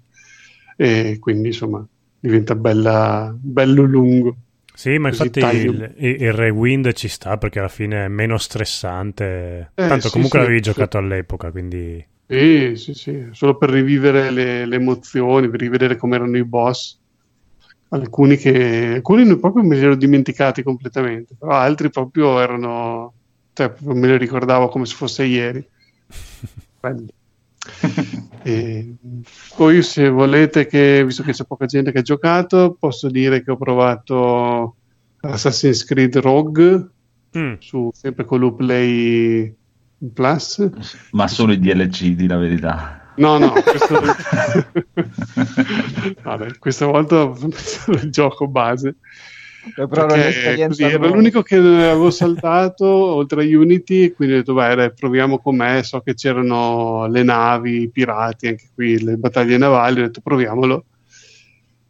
[0.75, 1.85] e quindi insomma
[2.19, 4.35] diventa bella, bello lungo.
[4.73, 9.73] Sì, ma Così infatti il il rewind ci sta perché alla fine è meno stressante.
[9.75, 10.71] Eh, Tanto sì, comunque sì, l'avevi sì.
[10.71, 12.03] giocato all'epoca, quindi...
[12.31, 16.99] Sì, sì, sì, solo per rivivere le, le emozioni, per rivedere come erano i boss.
[17.89, 23.15] Alcuni che alcuni proprio me li ero dimenticati completamente, però altri proprio erano,
[23.53, 25.67] cioè me li ricordavo come se fosse ieri.
[26.79, 27.07] Belli.
[28.43, 28.95] E
[29.55, 33.49] poi se volete che, visto che c'è poca gente che ha giocato, posso dire che
[33.49, 34.75] ho provato
[35.21, 36.91] Assassin's Creed Rogue
[37.37, 37.57] Mm.
[37.59, 39.55] su sempre con l'Uplay
[40.13, 40.69] Plus.
[41.11, 43.11] Ma solo i DLC, di la verità.
[43.15, 43.99] No, no, questo...
[46.23, 47.33] Vabbè, questa volta
[48.01, 48.95] il gioco base.
[49.75, 52.85] Eh, Però perché così, era l'unico che avevo saltato
[53.15, 55.83] oltre a Unity, e quindi ho detto, beh, dai, proviamo com'è.
[55.83, 59.99] So che c'erano le navi, i pirati, anche qui le battaglie navali.
[59.99, 60.85] Ho detto, proviamolo.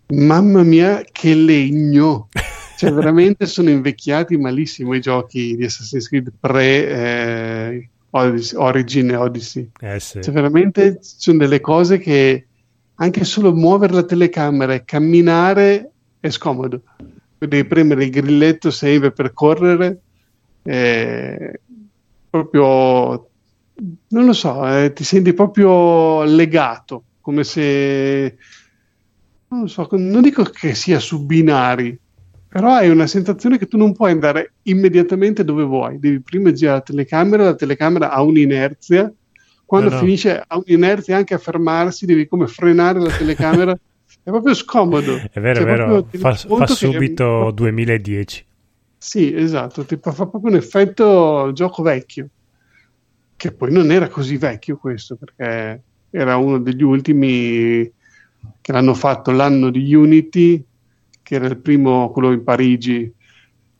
[0.07, 2.29] Mamma mia, che legno!
[2.75, 9.15] Cioè, veramente sono invecchiati malissimo i giochi di Assassin's Creed pre eh, Odyssey- Origin e
[9.15, 9.69] Odyssey.
[9.79, 10.21] Eh sì.
[10.21, 12.45] Cioè, veramente ci sono delle cose che
[12.95, 16.81] anche solo muovere la telecamera e camminare è scomodo.
[17.37, 20.01] Devi premere il grilletto save per correre,
[20.63, 21.59] eh,
[22.29, 23.29] proprio
[24.09, 28.37] non lo so, eh, ti senti proprio legato, come se
[29.47, 31.97] non lo so, non dico che sia su binari,
[32.49, 36.77] però hai una sensazione che tu non puoi andare immediatamente dove vuoi, devi prima girare
[36.79, 39.13] la telecamera, la telecamera ha un'inerzia,
[39.65, 40.01] quando No, no.
[40.01, 43.73] finisce ha un'inerzia anche a fermarsi, devi come frenare la telecamera,
[44.23, 45.29] è proprio scomodo.
[45.31, 45.85] È vero, Cioè, è vero.
[45.85, 48.45] proprio ti Fa, fa subito 2010.
[48.97, 52.29] Sì, esatto, tipo, fa proprio un effetto gioco vecchio,
[53.35, 57.89] che poi non era così vecchio questo, perché era uno degli ultimi
[58.61, 60.63] che l'hanno fatto l'anno di Unity,
[61.29, 63.13] che era il primo, quello in Parigi,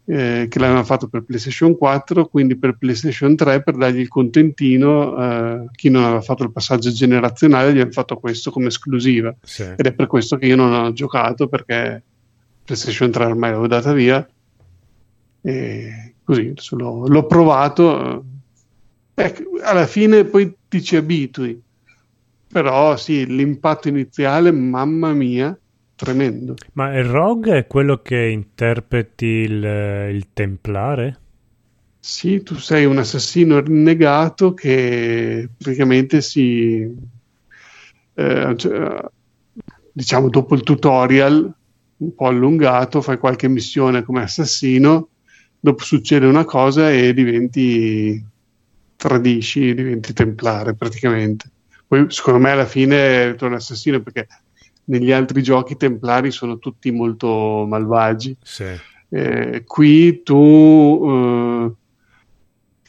[0.05, 5.17] eh, che l'avevano fatto per PlayStation 4, quindi per PlayStation 3 per dargli il contentino,
[5.17, 9.35] eh, chi non aveva fatto il passaggio generazionale gli hanno fatto questo come esclusiva.
[9.41, 9.63] Sì.
[9.63, 12.03] Ed è per questo che io non ho giocato perché
[12.63, 14.29] PlayStation 3 ormai l'avevo data via.
[15.41, 18.25] E così l'ho, l'ho provato.
[19.15, 21.59] Ecco, alla fine poi ti ci abitui.
[22.51, 25.57] Però sì, l'impatto iniziale, mamma mia,
[25.99, 26.55] tremendo.
[26.73, 29.63] Ma il rogue è quello che interpreti il,
[30.13, 31.19] il templare?
[31.99, 36.89] Sì, tu sei un assassino rinnegato che praticamente si...
[38.13, 38.55] eh,
[39.91, 41.53] diciamo dopo il tutorial,
[41.97, 45.09] un po' allungato, fai qualche missione come assassino,
[45.59, 48.25] dopo succede una cosa e diventi...
[48.95, 51.49] tradisci, diventi templare praticamente.
[51.87, 54.27] Poi secondo me alla fine torna assassino perché
[54.89, 58.35] negli altri giochi i templari sono tutti molto malvagi.
[58.41, 58.65] Sì.
[59.11, 61.71] Eh, qui tu eh,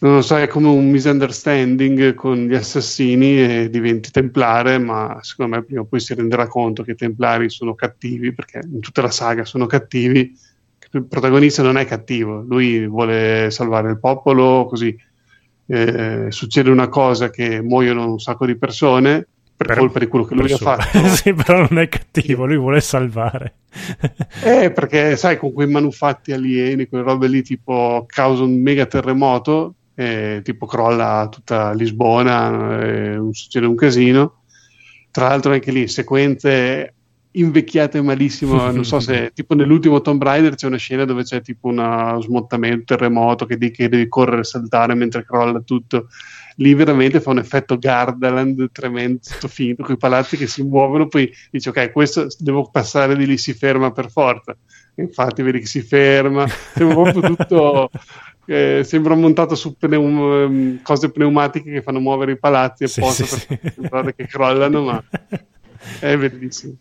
[0.03, 5.57] non lo so, è come un misunderstanding con gli assassini e diventi templare, ma secondo
[5.57, 9.03] me prima o poi si renderà conto che i templari sono cattivi, perché in tutta
[9.03, 10.35] la saga sono cattivi.
[10.93, 14.97] Il protagonista non è cattivo, lui vuole salvare il popolo, così
[15.67, 19.27] eh, succede una cosa che muoiono un sacco di persone
[19.61, 21.07] per, Per- colpa di quello che lui ha fatto.
[21.15, 23.55] sì, però non è cattivo, lui vuole salvare.
[24.43, 29.75] Eh, perché sai, con quei manufatti alieni, quelle robe lì, tipo causa un mega terremoto,
[29.95, 34.41] eh, tipo crolla tutta Lisbona, eh, succede un casino.
[35.11, 36.95] Tra l'altro anche lì sequenze
[37.33, 38.71] invecchiate malissimo.
[38.73, 42.95] Non so se tipo nell'ultimo Tomb Raider c'è una scena dove c'è tipo uno smottamento,
[42.97, 46.07] terremoto che, di- che devi correre e saltare mentre crolla tutto.
[46.61, 51.31] Lì veramente fa un effetto Gardaland tremendo, finto, con i palazzi che si muovono, poi
[51.51, 54.55] dici ok, questo devo passare di lì, si ferma per forza.
[54.97, 57.91] Infatti vedi che si ferma, sembra proprio tutto...
[58.47, 63.03] eh, sembra montato su pneum- ehm, cose pneumatiche che fanno muovere i palazzi Sì, apposta
[63.03, 63.59] sì, per sì.
[63.75, 65.05] sembrare che crollano, ma
[65.99, 66.75] è bellissimo.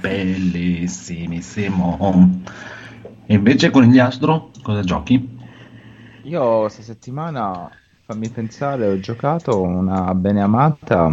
[0.00, 2.42] Bellissimissimo.
[3.26, 5.36] E invece con gli astro cosa giochi?
[6.22, 7.70] Io questa settimana,
[8.10, 11.12] fammi pensare, ho giocato una beneamata.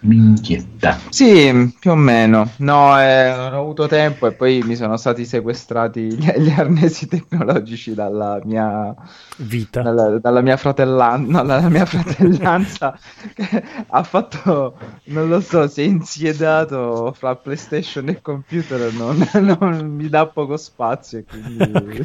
[0.00, 0.98] Minchietta.
[1.08, 2.50] Sì, più o meno.
[2.56, 7.06] No, eh, non ho avuto tempo e poi mi sono stati sequestrati gli, gli arnesi
[7.06, 8.92] tecnologici dalla mia,
[9.36, 9.82] Vita.
[9.82, 12.98] dalla, dalla mia fratellanza, no, dalla mia fratellanza
[13.32, 19.86] che ha fatto, non lo so, si è insiedato fra PlayStation e computer, non, non
[19.86, 22.02] mi dà poco spazio e quindi...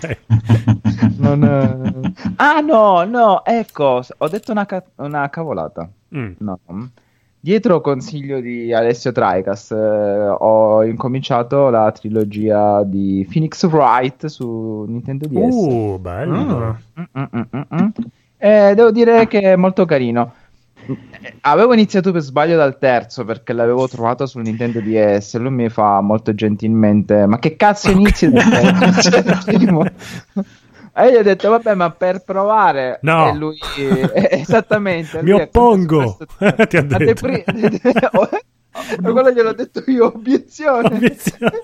[1.22, 2.14] non, eh.
[2.38, 5.90] Ah no, no, ecco, ho detto una, ca- una cavolata.
[6.16, 6.32] Mm.
[6.40, 6.60] No.
[7.44, 15.28] Dietro consiglio di Alessio Traikas, eh, ho incominciato la trilogia di Phoenix Wright su Nintendo
[15.28, 15.54] DS.
[15.56, 16.78] Uh, bello.
[16.94, 17.02] Ah.
[17.02, 17.88] Mm, mm, mm, mm.
[18.38, 20.34] Eh, devo dire che è molto carino.
[21.42, 25.38] Avevo iniziato per sbaglio dal terzo perché l'avevo trovato sul Nintendo DS.
[25.38, 29.02] Lui mi fa molto gentilmente: Ma che cazzo inizi dal terzo?
[29.10, 29.84] Cioè, primo.
[30.94, 33.00] E io ho detto: Vabbè, ma per provare.
[33.02, 33.30] No.
[33.30, 35.22] E lui, eh, esattamente.
[35.24, 36.18] Mi lui oppongo.
[36.38, 37.22] questo- Ti ha detto.
[37.28, 37.44] pri-
[39.02, 40.88] Ma quello gliel'ho detto io, obiezione.
[40.96, 41.60] Obiezione.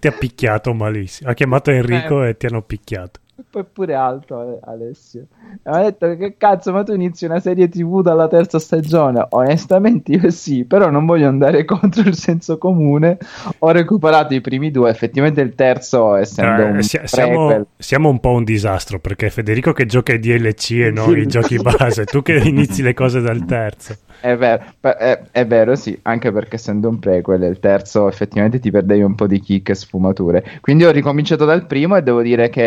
[0.00, 1.30] ti ha picchiato malissimo.
[1.30, 2.30] Ha chiamato Enrico Eh.
[2.30, 3.20] e ti hanno picchiato.
[3.50, 5.26] Poi pure alto Ale- Alessio.
[5.40, 9.24] Mi ha detto che cazzo, ma tu inizi una serie TV dalla terza stagione?
[9.30, 13.16] Onestamente io sì, però non voglio andare contro il senso comune.
[13.58, 17.08] Ho recuperato i primi due, effettivamente il terzo essendo Eh, un prequel.
[17.08, 21.26] siamo, siamo un po' un disastro perché Federico che gioca i DLC e non i
[21.26, 23.96] giochi base, tu che inizi le cose dal terzo.
[24.20, 28.68] È vero, è, è vero, sì, anche perché essendo un prequel, il terzo effettivamente ti
[28.72, 30.44] perdevi un po' di kick e sfumature.
[30.60, 32.62] Quindi ho ricominciato dal primo e devo dire che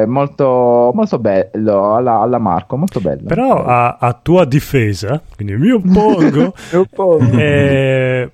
[0.00, 3.24] è molto, molto bello, alla, alla Marco, molto bello.
[3.26, 6.54] Però a, a tua difesa, quindi mi oppongo,
[7.36, 8.30] eh,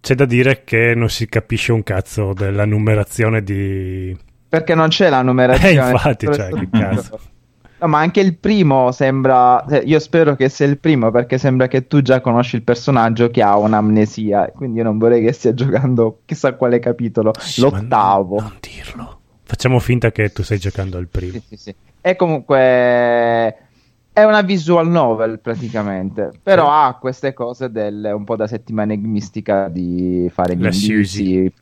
[0.00, 4.16] c'è da dire che non si capisce un cazzo della numerazione di...
[4.48, 5.88] Perché non c'è la numerazione.
[5.88, 7.18] Eh, infatti, cioè, che cazzo.
[7.78, 9.62] No, ma anche il primo sembra.
[9.84, 13.42] Io spero che sia il primo perché sembra che tu già conosci il personaggio che
[13.42, 14.50] ha un'amnesia.
[14.54, 17.32] Quindi io non vorrei che stia giocando chissà quale capitolo.
[17.38, 18.40] Sì, L'ottavo.
[18.40, 19.20] Non dirlo.
[19.48, 21.30] Facciamo finta che tu stai giocando al primo.
[21.34, 21.74] Sì, sì, sì.
[22.00, 22.58] E comunque.
[24.12, 29.68] È una visual novel praticamente, però ha queste cose del un po' da settimana enigmistica
[29.68, 31.52] di fare gli La indizi,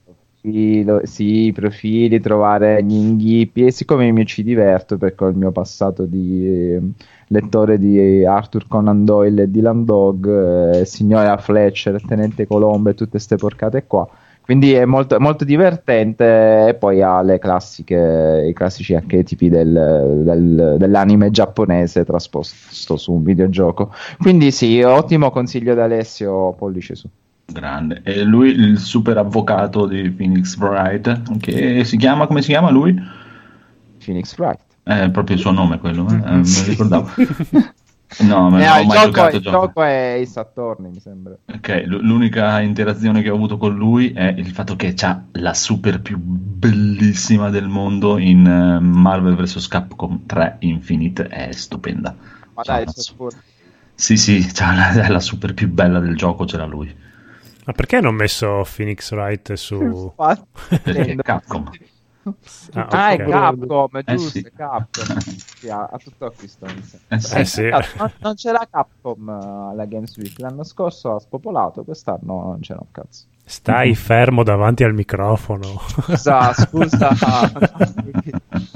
[0.41, 5.37] profilo- sì, i profili, trovare gli inghippi e siccome mi ci diverto perché ho il
[5.37, 6.81] mio passato di eh,
[7.27, 13.11] lettore di Arthur Conan Doyle e Dylan Dog, eh, signora Fletcher, Tenente Colombo e tutte
[13.11, 14.09] queste porcate qua.
[14.45, 20.77] Quindi è molto, molto divertente e poi ha le classiche, i classici archetipi del- del-
[20.79, 23.91] dell'anime giapponese trasposto su un videogioco.
[24.19, 27.09] Quindi sì, ottimo consiglio da Alessio, pollice su.
[27.47, 28.03] Grande.
[28.05, 32.95] E lui il super avvocato di Phoenix Wright, che si chiama, come si chiama lui?
[34.05, 34.61] Phoenix Wright.
[34.83, 36.17] È proprio il suo nome quello, eh?
[36.17, 37.09] Eh, lo ricordavo.
[38.19, 39.67] No, ma Eh, non ho il mai gioco, giocato il gioco.
[39.67, 41.37] gioco è Ace Attorney, mi sembra.
[41.47, 45.55] Ok, l- l'unica interazione che ho avuto con lui è il fatto che c'ha la
[45.55, 49.69] super più bellissima del mondo in eh, Marvel vs.
[49.69, 52.15] Capcom 3 Infinite, è stupenda.
[52.55, 53.15] Ma C'ha dai, su-.
[53.95, 56.95] Sì, sì, c'ha la, è la super più bella del gioco, c'era lui.
[57.65, 60.13] Ma perché hanno messo Phoenix Wright su...
[60.83, 61.19] Perché.
[61.23, 61.71] Capcom.
[62.73, 63.19] Ah, Ah, ok.
[63.21, 64.41] è Capcom, è Eh, giusto, sì.
[64.41, 65.19] è Capcom.
[65.19, 66.67] Sì, ha, ha tutto acquisto.
[67.09, 67.35] Eh sì.
[67.39, 67.69] Eh sì.
[67.69, 70.39] Cazzo, non, non c'era Capcom eh, alla Games Week.
[70.39, 73.25] L'anno scorso ha spopolato, quest'anno non c'era un cazzo.
[73.47, 75.79] Stai fermo davanti al microfono.
[75.87, 77.11] Scusa, scusa.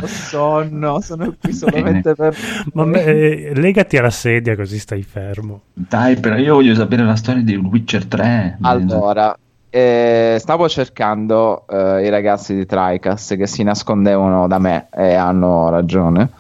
[0.01, 2.37] Ho sonno, sono qui solamente per...
[2.75, 5.63] Ma me- eh, legati alla sedia così stai fermo.
[5.73, 8.59] Dai, però io voglio sapere la storia di Witcher 3.
[8.61, 9.37] Allora,
[9.71, 15.69] eh, stavo cercando eh, i ragazzi di Tricast che si nascondevano da me e hanno
[15.71, 16.31] ragione.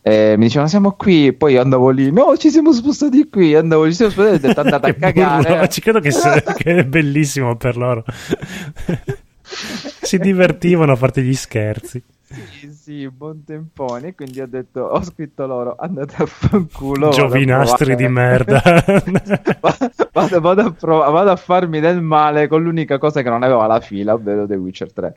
[0.00, 3.90] Eh, mi dicevano siamo qui, poi andavo lì, no ci siamo spostati qui, andavo lì,
[3.90, 5.68] ci siamo spostati ho detto andate a cagare.
[5.68, 8.04] ci credo che, sia- che è bellissimo per loro.
[9.42, 12.02] si divertivano a farti gli scherzi.
[12.30, 14.14] Sì, sì, buon tempone.
[14.14, 17.08] Quindi ho detto, ho scritto loro, andate a fanculo.
[17.10, 18.60] Giovinastri di merda.
[20.12, 23.66] vado, vado a prov- vado a farmi del male con l'unica cosa che non aveva
[23.66, 25.16] la fila, ovvero The Witcher 3.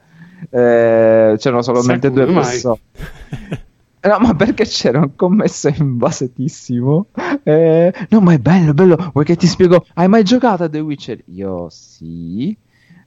[0.49, 2.43] Eh, c'erano solamente Sai due mai?
[2.43, 2.79] persone.
[4.03, 7.07] Eh, No, ma perché c'era un commesso invasetissimo?
[7.43, 9.11] Eh, no, ma è bello, bello.
[9.13, 9.85] Vuoi che ti spiego?
[9.93, 11.21] Hai mai giocato a The Witcher?
[11.25, 12.57] Io sì.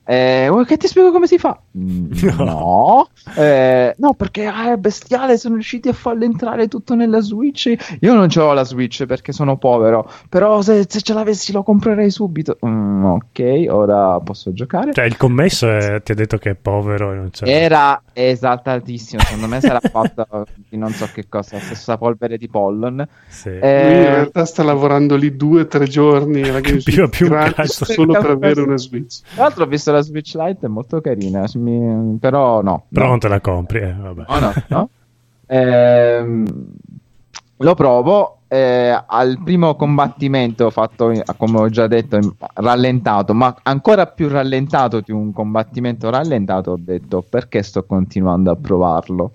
[0.07, 1.59] Eh, vuoi che ti spiego come si fa?
[1.76, 3.09] Mm, No.
[3.36, 5.36] Eh, no, perché ah, è bestiale.
[5.38, 7.74] Sono riusciti a farlo entrare tutto nella Switch.
[8.00, 10.09] Io non ho la Switch perché sono povero.
[10.28, 12.59] Però se, se ce l'avessi lo comprerei subito.
[12.64, 14.92] Mm, ok, ora posso giocare.
[14.92, 17.48] Cioè, il commesso è- ti ha detto che è povero e non c'è.
[17.48, 20.26] Era esaltatissimo, secondo me sarà fatta
[20.68, 23.07] di non so che cosa, stessa polvere di pollon.
[23.28, 23.48] Sì.
[23.48, 27.84] Lui in Eh, realtà sta lavorando lì due o tre giorni Switch più cazzo.
[27.84, 29.20] solo per avere una Switch.
[29.34, 32.84] tra l'altro ho visto la Switch Lite, è molto carina, mi- però no.
[32.90, 33.11] Però no.
[33.11, 34.24] non te la compri, eh, vabbè.
[34.28, 34.88] No, no, no.
[35.47, 36.45] Ehm,
[37.59, 38.38] lo provo.
[38.47, 45.11] eh, al primo combattimento fatto, come ho già detto, rallentato, ma ancora più rallentato di
[45.11, 49.32] un combattimento rallentato, ho detto perché sto continuando a provarlo.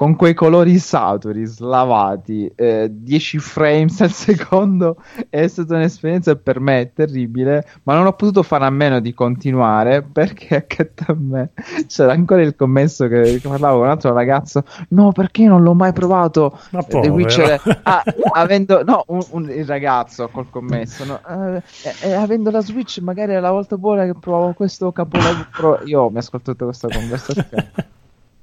[0.00, 4.96] Con quei colori saturi slavati, eh, 10 frames al secondo,
[5.28, 10.00] è stata un'esperienza per me terribile, ma non ho potuto fare a meno di continuare
[10.00, 11.50] perché accanto a me
[11.86, 14.64] c'era ancora il commesso che, che parlava con un altro ragazzo.
[14.88, 16.58] No, perché non l'ho mai provato?
[16.70, 17.08] Ma The.
[17.08, 21.62] Witcher ah, avendo no un, un- il ragazzo col commesso no, eh,
[22.04, 26.16] eh, avendo la Switch magari è la volta buona che provavo questo capolavoro io mi
[26.16, 27.98] ascolto tutta questa conversazione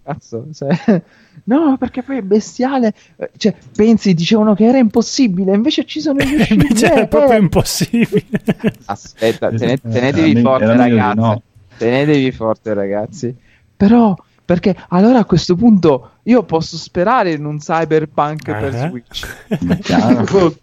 [0.08, 1.01] cazzo cioè,
[1.45, 6.20] no perché poi è bestiale Eh, cioè pensi dicevano che era impossibile invece ci sono
[6.20, 7.41] riusciti Invece eh, è proprio eh.
[7.41, 8.26] impossibile.
[8.86, 11.41] aspetta tene- Eh, tenetevi era forte ragazzi no.
[11.78, 13.36] tenetevi forte ragazzi
[13.76, 18.88] però perché allora a questo punto io posso sperare in un cyberpunk per Eh?
[18.88, 20.55] Switch Chiaro.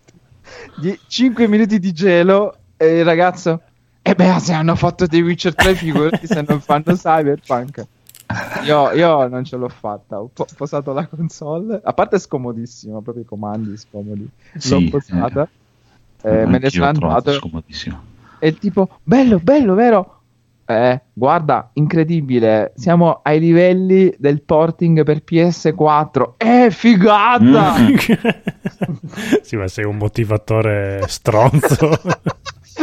[1.07, 3.61] 5 minuti di gelo e il ragazzo
[4.03, 7.87] e beh se hanno fatto The Witcher 3 figurati se non fanno Cyberpunk
[8.65, 13.01] io, io non ce l'ho fatta ho po- posato la console a parte è scomodissimo
[13.01, 15.49] proprio i comandi scomodi Sì, l'ho posata
[16.23, 18.03] eh, me ne sono andato scomodissimo.
[18.39, 20.15] e tipo bello bello vero
[20.67, 26.33] eh, guarda, incredibile, siamo ai livelli del porting per PS4.
[26.39, 27.79] Eh, figata!
[27.79, 27.95] Mm.
[29.43, 31.91] sì, ma sei un motivatore stronzo.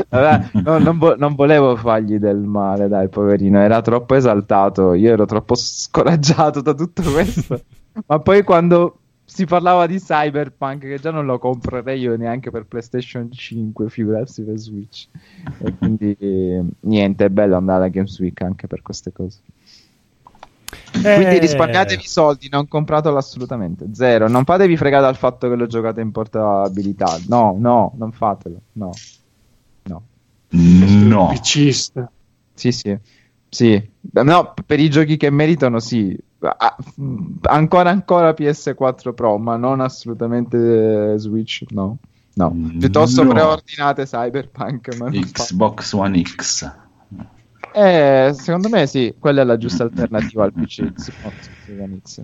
[0.10, 5.12] Vabbè, no, non, vo- non volevo fargli del male, dai, poverino, era troppo esaltato, io
[5.12, 7.62] ero troppo scoraggiato da tutto questo.
[8.06, 12.66] Ma poi quando si parlava di Cyberpunk, che già non lo comprerei io neanche per
[12.66, 15.08] PlayStation 5, figurarsi per Switch.
[15.58, 19.39] E quindi eh, niente, è bello andare alla Games Week anche per queste cose.
[21.14, 24.28] Quindi Eh, risparmiatevi soldi, non compratelo assolutamente, zero.
[24.28, 27.18] Non fatevi fregare dal fatto che lo giocate in portabilità.
[27.28, 28.62] No, no, non fatelo.
[28.74, 28.92] No,
[30.52, 31.28] no.
[31.34, 32.12] PCista.
[32.54, 32.97] Sì, sì,
[33.49, 33.89] sì.
[34.14, 36.18] No, per i giochi che meritano, sì.
[37.43, 41.97] Ancora, ancora PS4 Pro, ma non assolutamente eh, Switch, no.
[42.34, 43.34] No, piuttosto No.
[43.34, 44.95] preordinate Cyberpunk.
[44.97, 46.72] Ma Xbox One X.
[47.74, 50.91] Eh, secondo me sì, quella è la giusta alternativa al PC.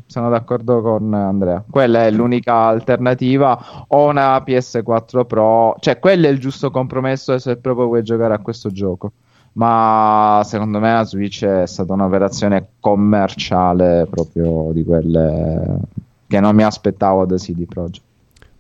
[0.06, 1.64] Sono d'accordo con Andrea.
[1.70, 3.86] Quella è l'unica alternativa.
[3.88, 8.40] O una PS4 Pro, cioè, quello è il giusto compromesso se proprio vuoi giocare a
[8.40, 9.12] questo gioco.
[9.54, 15.80] Ma secondo me la Switch è stata un'operazione commerciale proprio di quelle
[16.28, 18.06] che non mi aspettavo da CD Projekt.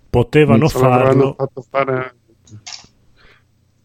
[0.09, 1.35] Potevano farlo.
[1.37, 2.15] fatto fare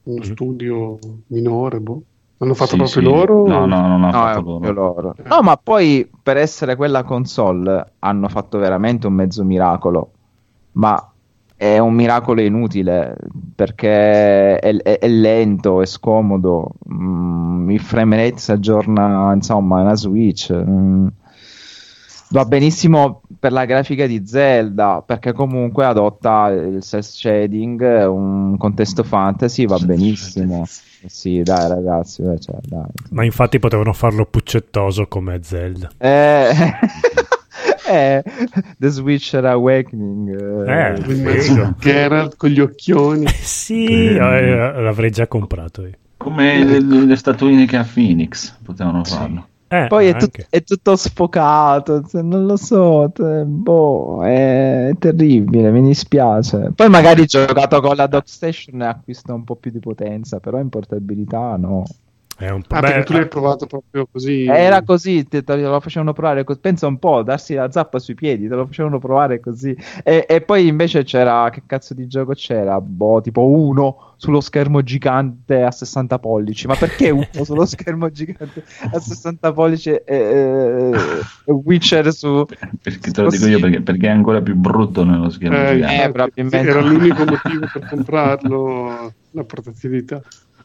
[0.05, 0.23] uno Mm.
[0.23, 0.99] studio
[1.29, 2.03] minore, boh.
[2.43, 3.09] Hanno fatto Sì, proprio sì.
[3.09, 3.47] loro?
[3.47, 5.01] No, no, non ha No, è fatto proprio loro.
[5.03, 5.15] loro.
[5.29, 10.11] No, ma poi per essere quella console hanno fatto veramente un mezzo miracolo.
[10.73, 11.07] Ma
[11.57, 13.17] è un miracolo inutile
[13.55, 16.71] perché è, è- è lento, è scomodo.
[16.93, 20.53] Mm, il frame rate si aggiorna, insomma, è una Switch.
[20.53, 21.07] Mm.
[22.33, 29.03] Va benissimo per la grafica di Zelda perché comunque adotta il cel shading, un contesto
[29.03, 30.65] fantasy, va benissimo.
[31.07, 32.87] Sì, dai ragazzi, eh, cioè, dai.
[33.11, 35.91] Ma infatti potevano farlo puccettoso come Zelda.
[35.99, 36.53] Eh,
[37.91, 38.25] eh,
[38.79, 40.67] The Switcher Awakening.
[40.67, 43.27] Eh, eh, Geralt con gli occhioni.
[43.43, 45.97] Sì, eh, l'avrei già comprato io.
[46.17, 49.49] Come le, le- le statuine che ha Phoenix potevano farlo.
[49.75, 55.81] Eh, Poi è, tut- è tutto sfocato, non lo so, te- boh, è, terribile, mi
[55.83, 56.73] dispiace.
[56.75, 60.69] Poi magari giocato con la Dock Station acquista un po' più di potenza, però in
[60.69, 61.85] portabilità no.
[62.43, 62.75] È un po'...
[62.75, 64.47] Ah, beh, tu l'hai provato proprio così.
[64.47, 66.59] Era così, te, te lo facevano provare così.
[66.59, 69.77] Pensa un po', darsi la zappa sui piedi, te lo facevano provare così.
[70.03, 72.81] E, e poi invece c'era, che cazzo di gioco c'era?
[72.81, 76.67] Boh, tipo uno sullo schermo gigante a 60 pollici.
[76.67, 80.91] Ma perché uno sullo schermo gigante a 60 pollici e, e-
[81.45, 82.45] e Witcher su...
[82.83, 85.57] Perché te lo dico io perché, perché è ancora più brutto nello schermo.
[85.57, 86.03] Eh, gigante.
[86.03, 86.69] Eh, probabilmente.
[86.69, 90.21] Era l'unico motivo per comprarlo, la portatilità.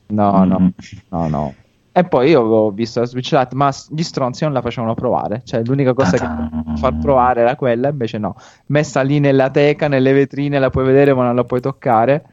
[0.10, 0.50] No, Mm.
[0.50, 0.72] no,
[1.10, 1.54] no, no.
[1.98, 5.42] E poi io ho visto la Switch Lite, ma gli stronzi non la facevano provare.
[5.44, 8.36] Cioè, l'unica cosa che potevano far provare era quella, invece no.
[8.68, 12.24] Messa lì nella teca, nelle vetrine, la puoi vedere, ma non la puoi toccare.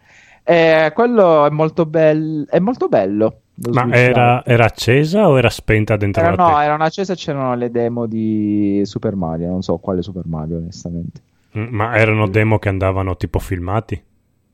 [0.43, 3.41] E quello è molto, bel- è molto bello.
[3.55, 6.65] lo Ma era, era accesa o era spenta dentro Era- la no, teca?
[6.65, 9.49] erano accese e c'erano le demo di Super Mario.
[9.49, 11.21] Non so quale Super Mario, onestamente.
[11.57, 14.03] Mm, Ma erano demo che andavano tipo filmati?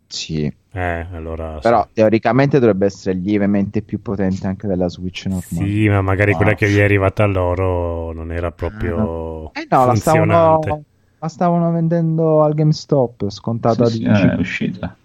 [0.07, 1.55] Sì, Eh, allora...
[1.55, 1.61] sì.
[1.63, 5.69] però teoricamente dovrebbe essere lievemente più potente anche della Switch normale.
[5.69, 6.37] Sì, ma magari No.
[6.37, 10.67] quella che gli è arrivata a loro non era proprio Eh no, la funzionante.
[10.69, 10.85] stavano,
[11.19, 14.97] la stavano vendendo al GameStop scontata Sì, di sì, eh, è uscita.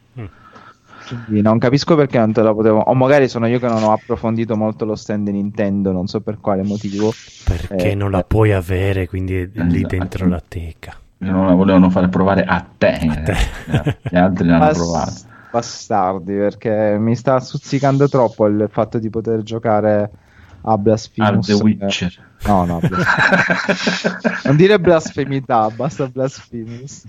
[1.08, 2.80] quindi non capisco perché non te la potevo.
[2.80, 6.40] O magari sono io che non ho approfondito molto lo stand Nintendo, non so per
[6.40, 7.12] quale motivo.
[7.44, 9.88] Perché Eh, non la puoi avere, quindi è lì Esatto.
[9.98, 10.96] dentro la teca.
[11.18, 13.00] Non la volevano fare provare a te.
[13.00, 13.98] eh.
[14.10, 15.34] Gli altri l'hanno provata.
[15.56, 20.12] Bastardi, perché mi sta stuzzicando troppo il fatto di poter giocare
[20.64, 21.46] a Blasphemous.
[21.46, 22.28] The Witcher.
[22.46, 22.82] No, no,
[24.44, 27.06] non dire blasfemità, basta Blasphemous.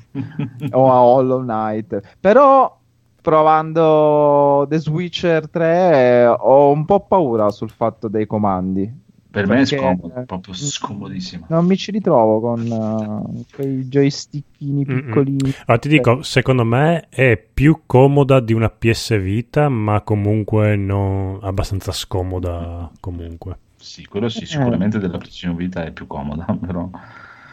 [0.71, 2.01] o a Hollow Knight.
[2.21, 2.79] Però
[3.21, 9.05] provando The Switcher 3 eh, ho un po' paura sul fatto dei comandi.
[9.37, 11.45] Per me è scomodo, proprio scomodissimo.
[11.51, 15.05] Non mi ci ritrovo con eh, quei joysticchini Mm-mm.
[15.05, 15.37] piccoli.
[15.67, 21.39] Allora, ti dico, secondo me è più comoda di una PS Vita, ma comunque non
[21.43, 23.59] abbastanza scomoda comunque.
[23.77, 26.89] Sì, quello sì, sicuramente della PlayStation Vita è più comoda, però...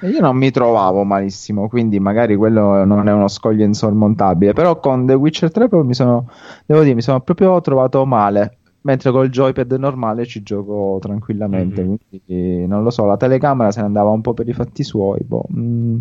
[0.04, 4.54] Io non mi trovavo malissimo, quindi magari quello non è uno scoglio insormontabile.
[4.54, 6.30] Però con The Witcher 3 proprio mi sono,
[6.66, 8.60] devo dire, mi sono proprio trovato male.
[8.86, 11.82] Mentre col joypad normale ci gioco tranquillamente.
[11.84, 11.96] Mhm.
[12.10, 15.20] Quindi non lo so, la telecamera se ne andava un po' per i fatti suoi.
[15.24, 15.46] boh.
[15.56, 15.98] Mm.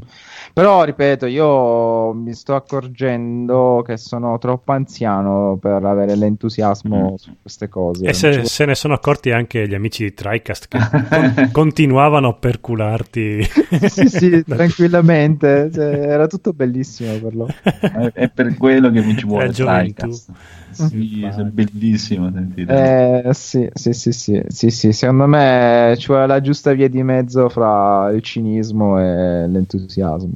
[0.53, 7.15] Però ripeto, io mi sto accorgendo che sono troppo anziano per avere l'entusiasmo Mm.
[7.15, 8.05] su queste cose.
[8.07, 10.79] E se, se ne sono accorti anche gli amici di TriCast che
[11.09, 13.43] con- continuavano a percularti.
[13.89, 15.71] sì, sì, tranquillamente.
[15.73, 17.53] Cioè, era tutto bellissimo per loro.
[17.63, 19.51] È, è per quello che mi ci vuole.
[19.53, 20.31] Tricast.
[20.73, 23.25] Sì, è bellissimo sentire.
[23.25, 27.03] Eh, sì, sì, sì, sì, sì, sì, secondo me ci vuole la giusta via di
[27.03, 30.33] mezzo fra il cinismo e l'entusiasmo.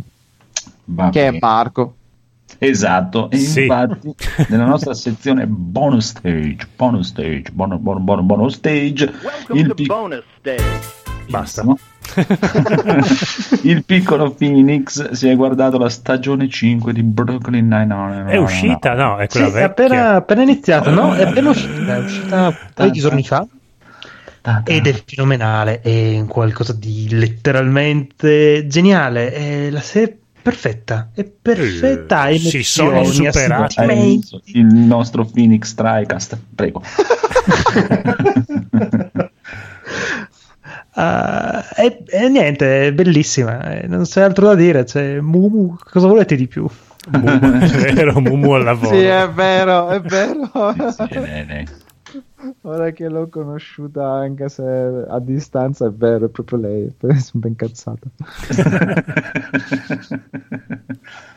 [0.84, 1.39] Va Che è bene.
[1.41, 1.95] Marco.
[2.59, 3.62] Esatto, e Sì.
[3.62, 4.14] infatti
[4.49, 9.74] nella nostra sezione bonus stage, bonus stage, bonus, bonus, bonus, bonus stage, Welcome il, to
[9.74, 10.80] pic- bonus stage.
[11.28, 11.62] Basta.
[11.64, 11.76] No?
[13.63, 18.31] il piccolo Phoenix si è guardato la stagione 5 di Brooklyn Nine-Nine.
[18.31, 18.95] È uscita?
[18.95, 19.67] No, è Sì, quella è vecchia.
[19.67, 21.15] appena, appena iniziato, no?
[21.15, 23.47] È appena uscita, è uscita un paio di giorni fa.
[24.65, 29.33] Ed è fenomenale, è qualcosa di letteralmente geniale.
[29.33, 32.29] È la serie perfetta, è perfetta.
[32.29, 33.75] Eh, si sono superati.
[34.45, 36.81] Il nostro Phoenix Tricast, prego.
[40.99, 44.86] Ah, e, e niente, è bellissima, eh, non c'è altro da dire.
[44.86, 46.66] Cioè, Mumu, cosa volete di più?
[47.11, 48.97] Mumu, è vero, Mumu al lavoro.
[48.97, 50.51] Sì, è vero, è vero.
[50.90, 51.66] Sì, sì, lei.
[52.62, 56.94] Ora che l'ho conosciuta, anche se a distanza, è vero, è proprio lei.
[56.99, 58.09] Sono ben incazzato.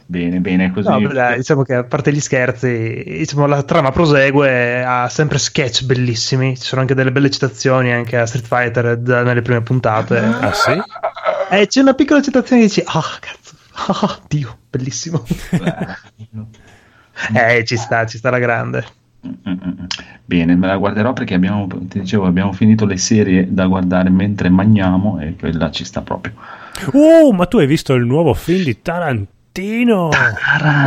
[0.10, 0.88] bene, bene, così.
[0.88, 5.86] No, beh, diciamo che a parte gli scherzi, diciamo, la trama prosegue, ha sempre sketch
[5.86, 6.57] bellissimi.
[6.57, 10.18] Ci sono anche delle belle citazioni anche a Street Fighter da- nelle prime puntate.
[10.18, 10.72] Ah sì?
[11.51, 15.24] E c'è una piccola citazione che dici: Ah, cazzo, ah, Dio, bellissimo.
[17.34, 18.86] eh, ci sta, ci sta la grande.
[20.26, 24.49] Bene, me la guarderò perché abbiamo, ti dicevo, abbiamo finito le serie da guardare mentre
[24.49, 26.34] mangiamo e quella ci sta proprio.
[26.93, 28.82] Oh, ma tu hai visto il nuovo film di
[29.52, 30.10] Tarantino?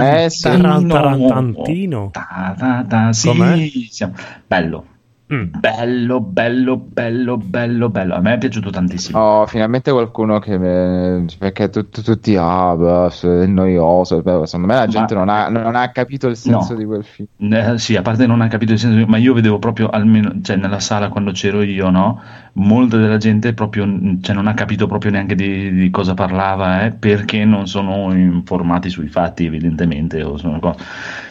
[0.02, 0.42] Eh, sì.
[0.42, 2.10] Taran- Tarantantino.
[2.12, 3.68] Tarata, sì, Com'è?
[3.90, 4.14] siamo-
[4.46, 4.86] bello.
[5.32, 5.44] Mm.
[5.60, 8.14] Bello, bello, bello, bello, bello.
[8.14, 9.18] A me è piaciuto tantissimo.
[9.18, 13.08] Oh, finalmente qualcuno che eh, perché tut- tutti ah, beh,
[13.42, 14.20] è noioso.
[14.20, 16.78] Beh, secondo me la gente non, ha, non ha capito il senso No.
[16.78, 17.28] di quel film.
[17.50, 20.56] Eh, sì, a parte non ha capito il senso, ma io vedevo proprio almeno, cioè
[20.56, 22.20] nella sala quando c'ero io, no?
[22.54, 23.86] Molta della gente proprio,
[24.20, 28.90] cioè, non ha capito proprio neanche di, di cosa parlava, eh, perché non sono informati
[28.90, 30.22] sui fatti, evidentemente.
[30.22, 30.76] O sono co-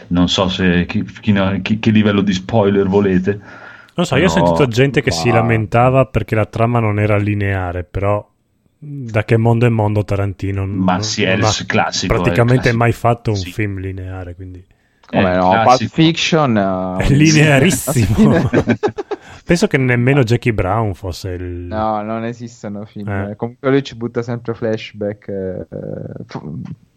[0.08, 3.60] non so se chi- chi- chi- che livello di spoiler volete.
[3.94, 5.36] Non so, io ho sentito gente che si va.
[5.36, 8.26] lamentava perché la trama non era lineare, però
[8.78, 12.22] da che mondo è mondo Tarantino Ma non- sì, è non il classico, è il
[12.22, 12.76] praticamente classico.
[12.82, 13.52] mai fatto un Sì.
[13.52, 14.64] film lineare, quindi
[15.06, 15.62] Come no.
[15.64, 16.56] Pulp Fiction
[16.98, 18.50] eh, è linearissimo.
[19.44, 21.42] Penso che nemmeno Jackie Brown fosse il...
[21.42, 23.08] No, non esistono film.
[23.08, 23.36] Eh.
[23.36, 25.28] Comunque lui ci butta sempre flashback.
[25.28, 25.66] eh,
[26.26, 26.42] f-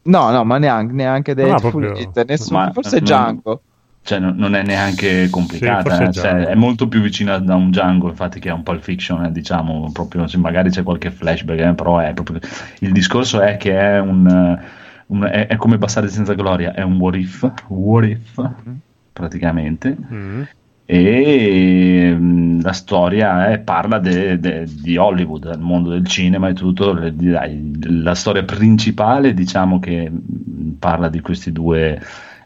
[0.04, 3.62] No, no, ma neanche, neanche No, Deadpool, proprio- niente, nessuno- Ma- forse non- Django.
[4.06, 7.70] Cioè, non, non è neanche complicata, Sì, eh, cioè, è molto più vicina da un
[7.72, 11.60] Django, infatti, che a un Pulp Fiction, eh, diciamo, proprio, se magari c'è qualche flashback,
[11.60, 12.40] eh, però è proprio...
[12.80, 14.28] Il discorso è che è un...
[14.28, 18.52] eh, un- è, è come Bastardi senza gloria, è un what if, what if,
[19.12, 20.42] praticamente, Mm.
[20.88, 26.54] e mm, la storia è- parla de- de- di Hollywood, del mondo del cinema e
[26.54, 26.94] tutto.
[26.94, 27.72] le- dai,
[28.04, 32.00] la storia principale, diciamo che mm, parla di questi due.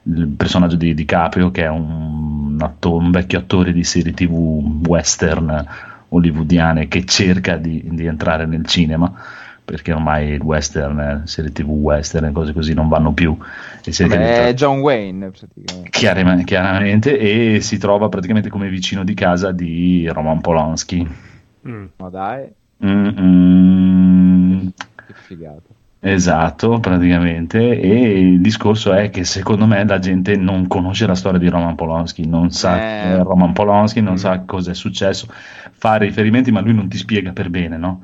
[0.03, 5.65] Il personaggio di DiCaprio, che è un, atto- un vecchio attore di serie tv western
[6.09, 9.13] hollywoodiane che cerca di, di entrare nel cinema
[9.69, 13.37] perché ormai il western, serie tv western e cose così non vanno più.
[13.83, 15.89] E entrare- è John Wayne, praticamente.
[15.91, 21.07] Chiaramente, chiaramente, e si trova praticamente come vicino di casa di Roman Polanski.
[21.67, 21.85] Mm.
[21.97, 22.51] Ma dai,
[22.83, 24.71] Mm-mm.
[25.05, 25.61] che figata.
[26.01, 27.77] Esatto, praticamente.
[27.77, 31.75] E il discorso è che secondo me la gente non conosce la storia di Roman
[31.75, 33.23] Polanski, non sa Eh.
[33.23, 34.15] Roman Polanski, non Mm.
[34.17, 35.27] sa cosa è successo,
[35.73, 38.01] fa riferimenti, ma lui non ti spiega per bene, no?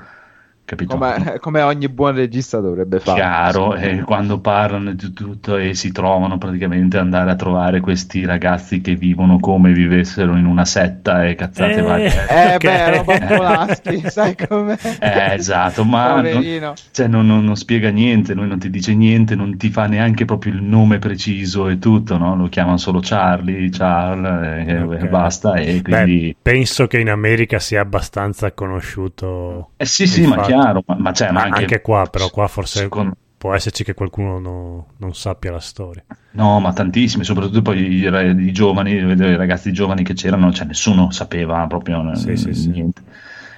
[0.66, 0.98] Capito?
[0.98, 3.20] Come, come ogni buon regista dovrebbe fare.
[3.20, 8.26] Chiaro, e quando parlano di tutto e si trovano praticamente ad andare a trovare questi
[8.26, 11.82] ragazzi che vivono come vivessero in una setta e cazzate Eh.
[11.82, 12.12] varie.
[12.36, 12.64] Eh Ok.
[12.64, 14.76] beh, Roman Polanski, sai com'è?
[15.00, 19.36] Eh, esatto, ma non, cioè, non- non- non spiega niente, lui non ti dice niente,
[19.36, 22.36] non ti fa neanche proprio il nome preciso e tutto, no?
[22.36, 25.02] Lo chiamano solo Charlie, Charles e, Ok.
[25.04, 25.54] e basta.
[25.56, 26.30] E quindi...
[26.30, 29.70] Beh, penso che in America sia abbastanza conosciuto.
[29.78, 30.54] eh sì, sì, ma fatto.
[30.62, 33.94] Chiaro, ma, ma, cioè, ma Ma anche, qua, però qua forse secondo- può esserci che
[33.94, 36.04] qualcuno no- non sappia la storia.
[36.32, 41.12] No, ma tantissimi, soprattutto poi i, i giovani, i ragazzi giovani che c'erano, cioè nessuno
[41.12, 42.70] sapeva proprio eh, Sì, sì, sì.
[42.70, 43.02] niente.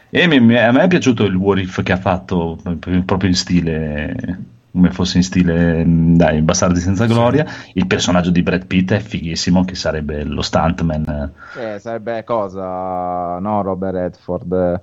[0.10, 2.58] E mi- mi- a me è piaciuto il what if che ha fatto
[3.06, 4.40] proprio in stile,
[4.72, 7.46] come fosse in stile, mh, dai, Bastardi senza gloria.
[7.74, 11.32] Il personaggio di Brad Pitt è fighissimo, che sarebbe lo stuntman.
[11.58, 14.82] Eh, sarebbe cosa, no, Robert Redford.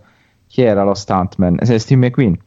[0.55, 1.57] Chi era lo stuntman?
[1.59, 2.39] Eh, Steve McQueen.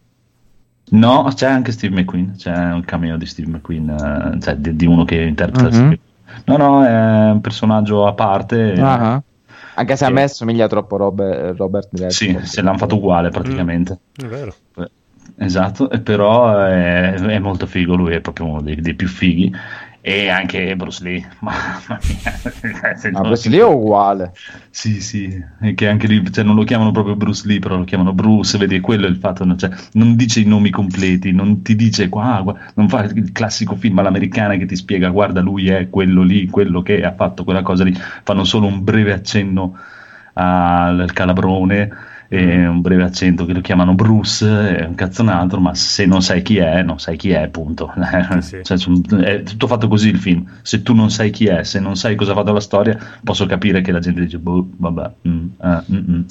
[0.91, 4.85] No, c'è anche Steve McQueen, c'è un cameo di Steve McQueen, eh, cioè di, di
[4.85, 5.67] uno che interpreta.
[5.67, 5.73] Mhm.
[5.73, 5.99] Steve-
[6.45, 8.75] No, no, è un personaggio a parte.
[8.79, 9.21] Ah,
[9.75, 12.11] Anche se a me somiglia troppo a Robert, Robert Redford.
[12.11, 13.99] Sì, se l'hanno fatto uguale praticamente.
[14.15, 14.55] È vero.
[15.39, 19.53] Esatto, e però è, è molto figo, lui è proprio uno dei, dei più fighi.
[20.07, 22.95] E anche Bruce Lee, mamma mia.
[22.95, 24.31] Se Ma questo lì è uguale.
[24.69, 27.83] Sì, sì, e che anche lì, cioè, non lo chiamano proprio Bruce Lee, però lo
[27.83, 29.57] chiamano Bruce, vedi, quello è il fatto, no?
[29.57, 33.75] Cioè, non dice i nomi completi, non ti dice qua, gua- non fa il classico
[33.75, 37.61] film all'americana che ti spiega, guarda, lui è quello lì, quello che ha fatto quella
[37.61, 37.93] cosa lì,
[38.23, 39.77] fanno solo un breve accenno
[40.35, 41.89] al calabrone
[42.29, 46.05] e un breve accento che lo chiamano Bruce, è un cazzo un altro, ma se
[46.05, 47.93] non sai chi è, non sai chi è, punto.
[48.39, 48.59] Sì.
[48.61, 48.77] Cioè,
[49.23, 50.45] è tutto fatto così il film.
[50.61, 53.81] Se tu non sai chi è, se non sai cosa fatto la storia, posso capire
[53.81, 56.21] che la gente dice, boh, vabbè, mm, eh, mm, mm."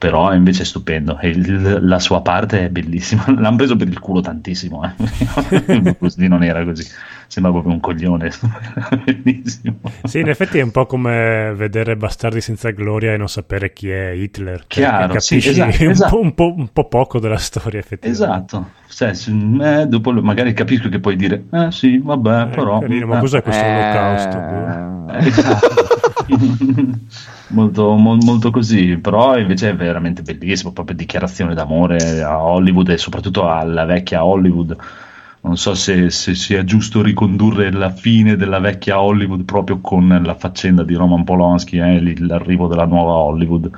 [0.00, 1.18] però invece è stupendo.
[1.18, 3.24] E il- la sua parte è bellissima.
[3.36, 4.82] L'hanno preso per il culo tantissimo.
[4.84, 5.98] Eh.
[6.30, 6.86] Non era così,
[7.30, 8.28] sembra proprio un coglione.
[9.04, 9.76] bellissimo.
[10.02, 13.88] Sì, in effetti è un po' come vedere Bastardi senza gloria e non sapere chi
[13.88, 14.56] è Hitler.
[14.58, 16.14] perché Chiaro, sì, capisci esatto, un, esatto.
[16.16, 18.08] Po', un, po', un po' poco della storia, effettivamente.
[18.24, 19.30] Esatto, Cioè, se-
[19.80, 22.80] eh, dopo lo- magari capisco che puoi dire, eh sì, vabbè, Eh, però...
[22.80, 24.38] carino, ma eh, cos'è questo Eh, olocausto?
[24.40, 25.12] boh?
[25.12, 25.68] Eh, esatto.
[27.48, 32.98] molto, mol- molto così, però invece è veramente bellissimo, proprio dichiarazione d'amore a Hollywood e
[32.98, 34.76] soprattutto alla vecchia Hollywood.
[35.42, 40.34] Non so se, se sia giusto ricondurre la fine della vecchia Hollywood proprio con la
[40.34, 43.70] faccenda di Roman Polanski e l'arrivo della nuova Hollywood,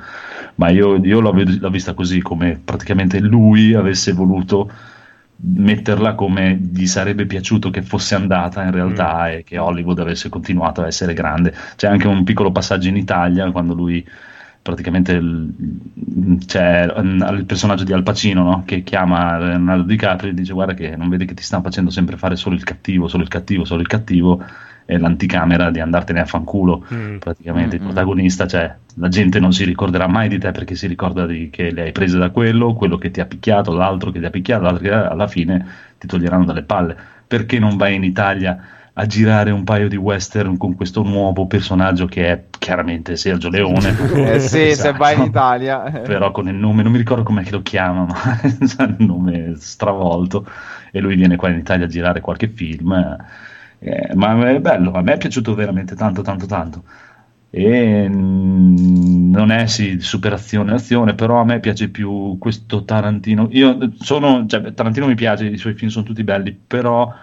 [0.55, 4.69] ma io, io l'ho, l'ho vista così, come praticamente lui avesse voluto
[5.45, 10.81] metterla come gli sarebbe piaciuto che fosse andata in realtà e che Hollywood avesse continuato
[10.81, 11.53] a essere grande.
[11.75, 14.05] C'è anche un piccolo passaggio in Italia quando lui
[14.63, 18.63] praticamente il, c'è mm, il personaggio di Al Pacino no?
[18.65, 22.17] che chiama Leonardo DiCaprio e dice guarda che non vedi che ti stanno facendo sempre
[22.17, 24.41] fare solo il cattivo, solo il cattivo, solo il cattivo
[24.85, 27.17] e l'anticamera di andartene a fanculo Mm.
[27.17, 27.91] praticamente il Mm-mm.
[27.91, 31.71] protagonista, cioè la gente non si ricorderà mai di te perché si ricorda di, che
[31.71, 34.63] le hai prese da quello, quello che ti ha picchiato, l'altro che ti ha picchiato,
[34.63, 35.65] l'altro che alla fine
[35.97, 36.95] ti toglieranno dalle palle.
[37.27, 38.59] Perché non vai in Italia
[38.95, 44.01] a girare un paio di western con questo nuovo personaggio che è chiaramente Sergio Leone.
[44.13, 44.97] Eh, sì, se Esatto.
[44.97, 45.85] vai in Italia.
[45.85, 45.99] eh.
[46.01, 48.39] Però con il nome, non mi ricordo com'è che lo chiama, ma ha
[48.87, 50.45] il nome stravolto.
[50.91, 52.91] E lui viene qua in Italia a girare qualche film.
[53.79, 56.83] eh, ma è bello, a me è piaciuto veramente tanto, tanto, tanto.
[57.49, 63.47] E mm, non è sì superazione azione, però a me piace più questo Tarantino.
[63.51, 67.13] Io sono, cioè, Tarantino mi piace, i suoi film sono tutti belli, però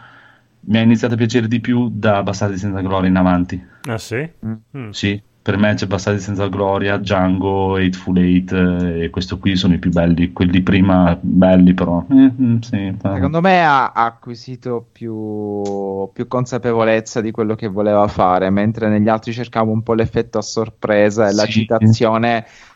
[0.63, 3.63] mi ha iniziato a piacere di più da Bastardi senza gloria in avanti.
[3.89, 4.29] Ah sì?
[4.45, 4.53] Mm.
[4.77, 4.91] Mm.
[4.91, 9.75] Sì, per me c'è Bastardi senza gloria, Django, Hateful Eight eh, e questo qui sono
[9.75, 12.05] i più belli, quelli prima belli però.
[12.11, 18.51] eh, mm, sì, Secondo me ha acquisito più, più consapevolezza di quello che voleva fare,
[18.51, 21.67] mentre negli altri cercavo un po' l'effetto a sorpresa e la Sì.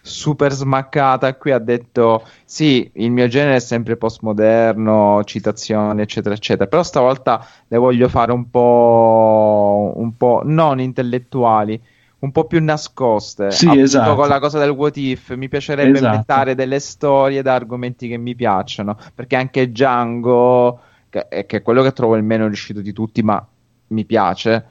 [0.06, 1.34] Super smaccata.
[1.34, 6.68] Qui ha detto: Sì, il mio genere è sempre postmoderno, citazioni, eccetera, eccetera.
[6.68, 11.80] Però stavolta le voglio fare un po', un po' non intellettuali.
[12.24, 14.14] Un po' più nascoste Sì, esatto.
[14.14, 15.34] con la cosa del what if.
[15.34, 16.04] Mi piacerebbe Esatto.
[16.06, 18.96] inventare delle storie da argomenti che mi piacciono.
[19.14, 23.46] Perché anche Django, che, che è quello che trovo il meno riuscito di tutti, ma
[23.88, 24.64] mi piace.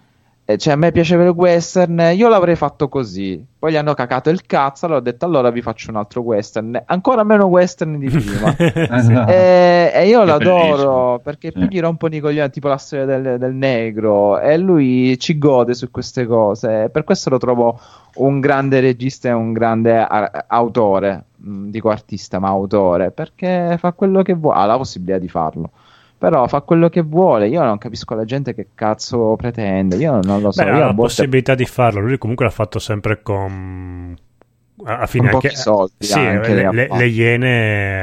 [0.45, 3.41] Eh, cioè, a me piaceva il western, io l'avrei fatto così.
[3.57, 6.81] Poi gli hanno cacato il cazzo, allora ho detto allora vi faccio un altro western,
[6.85, 8.53] ancora meno western di prima.
[8.59, 9.31] Esatto.
[9.31, 11.19] E, e io È l'adoro bellissimo.
[11.23, 15.37] perché più gli rompono i coglioni, tipo la storia del, del negro, e lui ci
[15.37, 16.89] gode su queste cose.
[16.91, 17.79] Per questo lo trovo
[18.15, 21.23] un grande regista e un grande a- autore.
[21.45, 24.59] Dico artista, ma autore perché fa quello che vuole.
[24.59, 25.71] Ha la possibilità di farlo,
[26.23, 27.49] però fa quello che vuole.
[27.49, 29.97] Io non capisco la gente che cazzo pretende.
[29.97, 30.63] Io non lo so.
[30.63, 31.99] Beh, io ha a la volte- possibilità di farlo.
[31.99, 34.15] Lui comunque l'ha fatto sempre con.
[34.85, 38.01] A a fine Con anche, pochi soldi, sì, anche, le, le, le Iene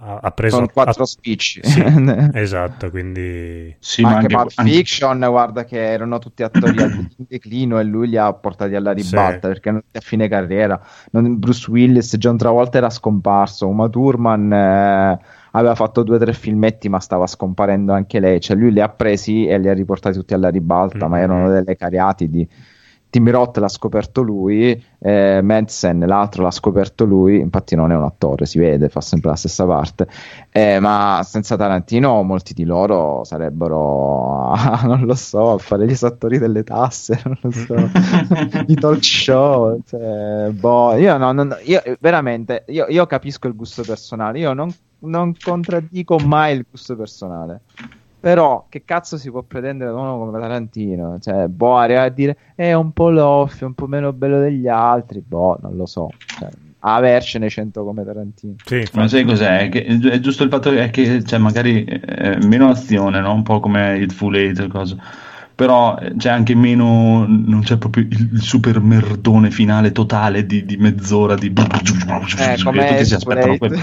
[0.00, 1.60] ha, ha preso con quattro ha- spicci.
[1.62, 1.84] Sì,
[2.34, 7.78] esatto, quindi Sì, anche anche, Pulp Fiction, guarda che erano tutti attori al in declino
[7.78, 9.60] e lui li ha portati alla ribalta Sì.
[9.60, 10.80] perché a fine carriera.
[11.12, 15.20] Non- Bruce Willis, John Travolta era scomparso, Uma Thurman eh,
[15.52, 18.88] aveva fatto due o tre filmetti ma stava scomparendo anche lei, cioè lui li ha
[18.88, 21.22] presi e li ha riportati tutti alla ribalta, ma Mhm.
[21.22, 22.48] erano delle cariatidi.
[23.12, 28.04] Tim Roth l'ha scoperto lui, eh, Madsen l'altro l'ha scoperto lui, infatti non è un
[28.04, 30.08] attore, si vede, fa sempre la stessa parte,
[30.50, 35.90] eh, ma senza Tarantino molti di loro sarebbero, ah, non lo so, a fare gli
[35.90, 37.74] esattori delle tasse, non lo so,
[38.68, 43.82] i talk show, cioè, boh, io, no, non- io veramente, io, io capisco il gusto
[43.82, 47.60] personale, io non, non contraddico mai il gusto personale.
[48.22, 51.18] Però che cazzo si può pretendere da uno come Tarantino?
[51.18, 55.20] Cioè, boh, arriva a dire è un po' loffio, un po' meno bello degli altri.
[55.26, 56.08] Boh, non lo so.
[56.38, 58.54] Cioè, avercene 100 come Tarantino.
[58.64, 59.62] sì, Ma sai cos'è?
[59.62, 63.34] È, che- è giusto il fatto è che c'è magari eh, meno azione, no?
[63.34, 64.96] un po' come il full eight, cosa.
[65.56, 70.64] però eh, c'è anche meno, non c'è proprio il, il super merdone finale totale di,
[70.64, 71.52] di mezz'ora di...
[72.38, 73.80] Eh, come tutti si aspettano quello.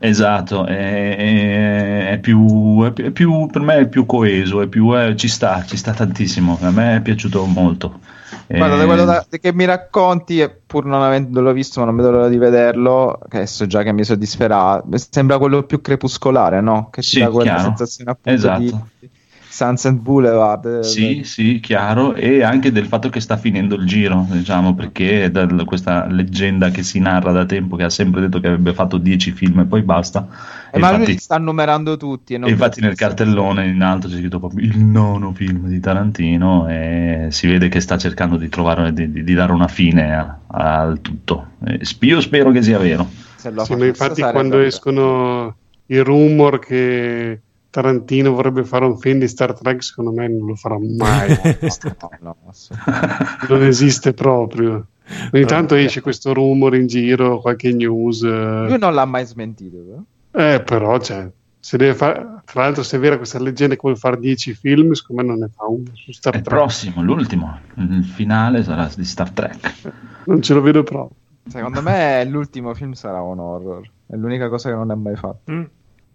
[0.00, 5.16] Esatto, è, è- è più, è più- per me è più coeso, è più, eh,
[5.16, 8.00] ci sta, ci sta tantissimo, a me è piaciuto molto.
[8.46, 11.96] Guarda, da Eh, quello da- che mi racconti, e pur non avendolo visto, ma non
[11.96, 16.88] vedo l'ora di vederlo, che so già che mi soddisferà, sembra quello più crepuscolare, no?
[16.90, 17.68] Che ci Sì, dà quella chiaro.
[17.68, 18.60] sensazione appunto Esatto.
[18.60, 19.10] di
[19.58, 20.64] Sunset Boulevard.
[20.66, 25.28] eh, Sì, sì, chiaro, e anche del fatto che sta finendo il giro, diciamo, perché
[25.32, 28.98] da questa leggenda che si narra da tempo, che ha sempre detto che avrebbe fatto
[28.98, 30.28] 10 film e poi basta.
[30.70, 32.34] Eh, E ma lui infatti, li sta numerando tutti.
[32.34, 35.80] E non e infatti nel cartellone in alto c'è scritto proprio il nono film di
[35.80, 41.00] Tarantino e si vede che sta cercando di trovare, di, di- dare una fine al
[41.00, 41.48] tutto.
[41.64, 43.08] Eh, io spero che sia vero.
[43.34, 45.56] Se lo Sì, infatti quando escono
[45.86, 47.40] i rumor che
[47.80, 51.38] Tarantino vorrebbe fare un film di Star Trek, secondo me non lo farà mai.
[53.48, 54.86] Non esiste proprio.
[55.32, 58.22] Ogni tanto esce questo rumor in giro, qualche news.
[58.22, 59.76] Lui eh, non l'ha mai smentito.
[59.78, 60.54] però.
[60.54, 61.30] Eh, però, cioè,
[61.60, 64.92] se deve fare, tra l'altro, se è vera questa leggenda che vuole fare 10 film,
[64.92, 66.58] secondo me non ne fa uno su Star È il Trek.
[66.58, 69.92] prossimo, l'ultimo, il finale sarà di Star Trek.
[70.24, 71.16] Non ce lo vedo proprio.
[71.46, 73.88] Secondo me l'ultimo film sarà un horror.
[74.06, 75.52] È l'unica cosa che non ha mai fatto.
[75.52, 75.62] Mm,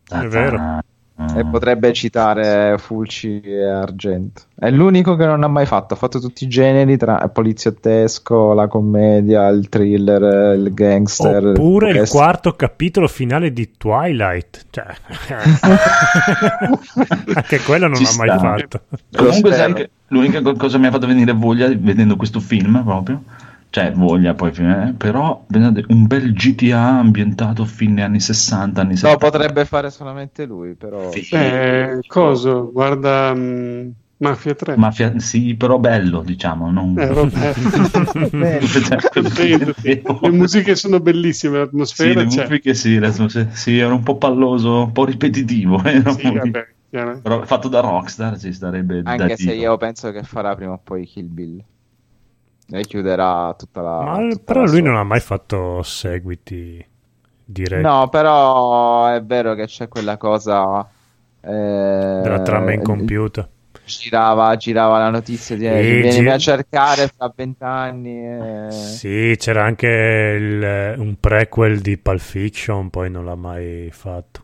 [0.09, 0.81] è vero.
[1.15, 4.41] Ah, E potrebbe citare Fulci e Argento.
[4.55, 5.93] È l'unico che non ha mai fatto.
[5.93, 11.45] Ha fatto tutti i generi tra il poliziottesco, la commedia, il thriller, il gangster.
[11.49, 12.17] Oppure il questo.
[12.17, 14.65] quarto capitolo finale di Twilight.
[14.71, 14.85] Cioè,
[17.35, 18.39] anche quello non Ci l'ha mai sta.
[18.39, 18.81] fatto.
[19.15, 23.23] Comunque, sai che l'unica co- cosa mi ha fatto venire voglia vedendo questo film proprio,
[23.73, 28.97] cioè voglia poi, eh, però pensate, un bel GTA ambientato fine anni 60, anni No,
[28.97, 29.31] 70.
[29.31, 31.09] potrebbe fare solamente lui, però.
[31.11, 31.27] Sì.
[31.33, 34.77] Eh, coso, guarda, mh, Mafia 3.
[34.77, 36.69] Mafia, sì, però bello, diciamo.
[36.69, 36.95] Non...
[36.99, 37.53] Eh, vabbè.
[39.19, 39.73] Dipende.
[40.21, 42.43] Le musiche sono bellissime, Sì, l'atmosfera le c'è.
[42.43, 45.81] musiche sì, sì, sì, era un po' palloso, un po' ripetitivo.
[45.89, 46.11] eh, no?
[46.11, 46.67] Sì, vabbè.
[47.23, 50.77] Però fatto da Rockstar ci starebbe da Anche se io penso che farà prima o
[50.77, 51.63] poi Kill Bill.
[52.71, 54.01] E chiuderà tutta la.
[54.01, 56.85] Ma tutta però la lui sua- non ha mai fatto seguiti
[57.45, 60.87] diretti No, però è vero che c'è quella cosa.
[61.45, 63.49] eh, della trama in computer.
[63.85, 68.25] Girava, girava la notizia di Eh, vienimi gi- a cercare fra vent'anni.
[68.25, 74.41] e- Sì, c'era anche il- un prequel di Pulp Fiction, poi non l'ha mai fatto.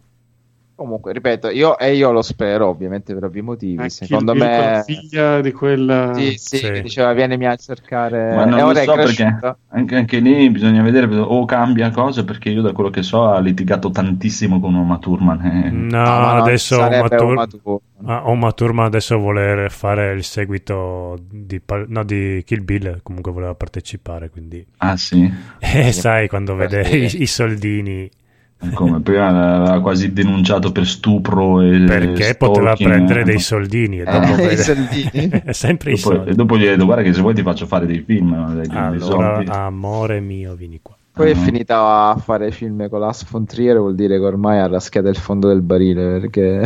[0.79, 3.83] Comunque, ripeto, io, e io lo spero, ovviamente per ovvi motivi.
[3.83, 6.13] Eh, Secondo Bill me, la figlia di quella...
[6.13, 6.71] sì, sì, Sì.
[6.71, 8.33] che diceva vienimi a cercare.
[8.33, 9.39] Ma non e ora so perché
[9.71, 13.39] anche, anche lì bisogna vedere o cambia cosa perché io da quello che so ha
[13.41, 15.45] litigato tantissimo con Uma Thurman.
[15.45, 15.69] eh.
[15.69, 17.47] No, No, adesso Uma Thurman.
[18.05, 24.29] Ah, Thurman adesso vuole fare il seguito di, no, di Kill Bill, comunque voleva partecipare,
[24.29, 24.65] quindi...
[24.77, 25.29] Ah sì?
[25.59, 28.09] Eh, sai, quando vede i, i soldini,
[28.73, 33.23] Come prima l'aveva quasi denunciato per stupro e perché poteva stalking, prendere eh.
[33.23, 33.99] dei soldini.
[33.99, 35.29] E Eh, dopo i vede- soldini.
[35.45, 36.29] È sempre i Dopo, soldi.
[36.31, 38.67] e dopo gli ho detto guarda che se vuoi ti faccio fare dei film dei
[38.75, 38.99] Allora,
[39.35, 39.49] soldi.
[39.51, 40.97] amore mio, vieni qua.
[41.19, 41.37] Poi è Ah.
[41.37, 45.17] finita a fare film con Lars von Trier, vuol dire che ormai ha raschiato il
[45.17, 46.19] fondo del barile.
[46.21, 46.61] Perché...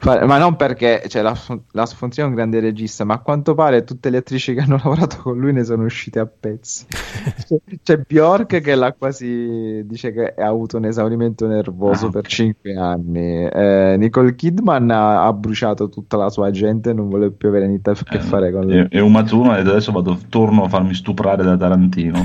[0.26, 1.62] Ma non perché cioè, von
[1.98, 4.76] von Trier è un grande regista, ma a quanto pare tutte le attrici che hanno
[4.84, 6.84] lavorato con lui ne sono uscite a pezzi.
[7.82, 12.28] C'è- Bjork che l'ha quasi dice che ha avuto un esaurimento nervoso Ah, per ok.
[12.28, 13.46] 5 anni.
[13.46, 17.90] Eh, Nicole Kidman ha, ha bruciato tutta la sua gente non vuole più avere niente
[17.90, 18.74] a che Eh, fare con lui.
[18.78, 22.24] e, e Thurman ha detto adesso vado, torno a farmi stuprare da Tarantino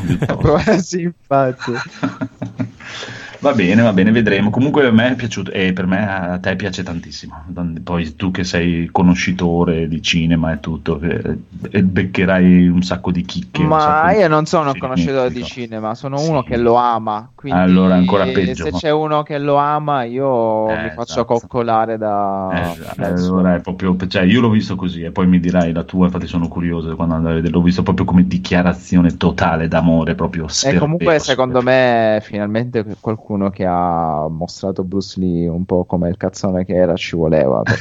[0.79, 1.60] sì, infatti.
[1.61, 3.20] フフフフ。
[3.41, 4.51] Va bene, va bene, vedremo.
[4.51, 7.43] Comunque a me è piaciuto e per me a te piace tantissimo.
[7.83, 11.37] Poi tu che sei conoscitore di cinema e tutto, che-
[11.71, 13.63] e beccherai un sacco di chicche.
[13.63, 16.29] Ma di io non sono un conoscitore di cinema, sono Sì.
[16.29, 17.31] uno che lo ama.
[17.33, 18.65] Quindi Allora, ancora peggio.
[18.65, 21.39] Se c'è uno che lo ama, io Eh, mi faccio esatto.
[21.39, 22.49] coccolare da.
[22.97, 26.05] Eh, allora è proprio, cioè, io l'ho visto così e poi mi dirai la tua,
[26.05, 30.45] infatti sono curioso quando andrò a vedere, l'ho visto proprio come dichiarazione totale d'amore, proprio
[30.63, 36.17] E comunque, secondo me, finalmente qualcuno che ha mostrato Bruce Lee un po' come il
[36.17, 37.61] cazzone che era ci voleva.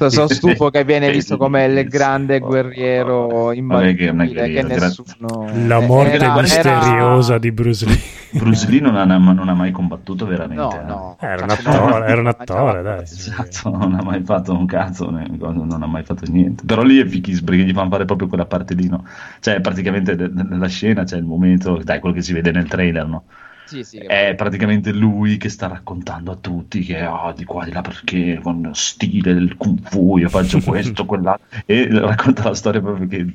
[0.00, 4.50] perché sono stufo che viene visto come il grande guerriero Vabbè, che non è imbattibile
[4.52, 5.50] che nessuno.
[5.66, 7.98] La morte era- era- misteriosa di Bruce Lee.
[8.32, 10.62] Bruce Lee non ha, non ha mai combattuto veramente.
[10.62, 10.84] No, eh.
[10.84, 11.16] no.
[11.20, 13.02] Era un Cazzo, attore, era un attore, dai.
[13.02, 16.64] Esatto, non ha mai fatto un cazzo, non ha mai fatto niente.
[16.64, 19.04] Però lì è fichissimo perché gli fanno fare proprio quella parte lì, no?
[19.40, 23.24] Cioè, praticamente nella scena c'è il momento, dai, quello che si vede nel trailer, no?
[23.70, 27.70] Sì, sì, È praticamente lui che sta raccontando a tutti che oh, di qua di
[27.72, 32.80] là perché con stile del kung fu io faccio questo, quell'altro e racconta la storia
[32.80, 33.32] proprio che,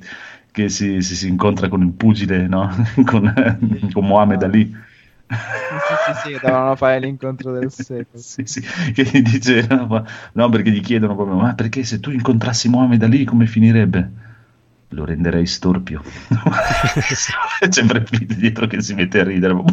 [0.52, 2.70] che si, si- si incontra con il pugile, no?
[3.06, 3.34] con,
[3.94, 4.74] con Mohamed Ali.
[5.78, 8.24] Sì, sì, sì, dovevano fare l'incontro del secolo.
[8.24, 8.62] Sì, sì,
[8.94, 13.04] che gli dice no, no, perché gli chiedono proprio ma perché se tu incontrassi Mohamed
[13.04, 14.12] Ali come finirebbe?
[14.96, 16.02] Lo renderei storpio.
[17.70, 19.54] C'è Brad Pitt dietro che si mette a ridere.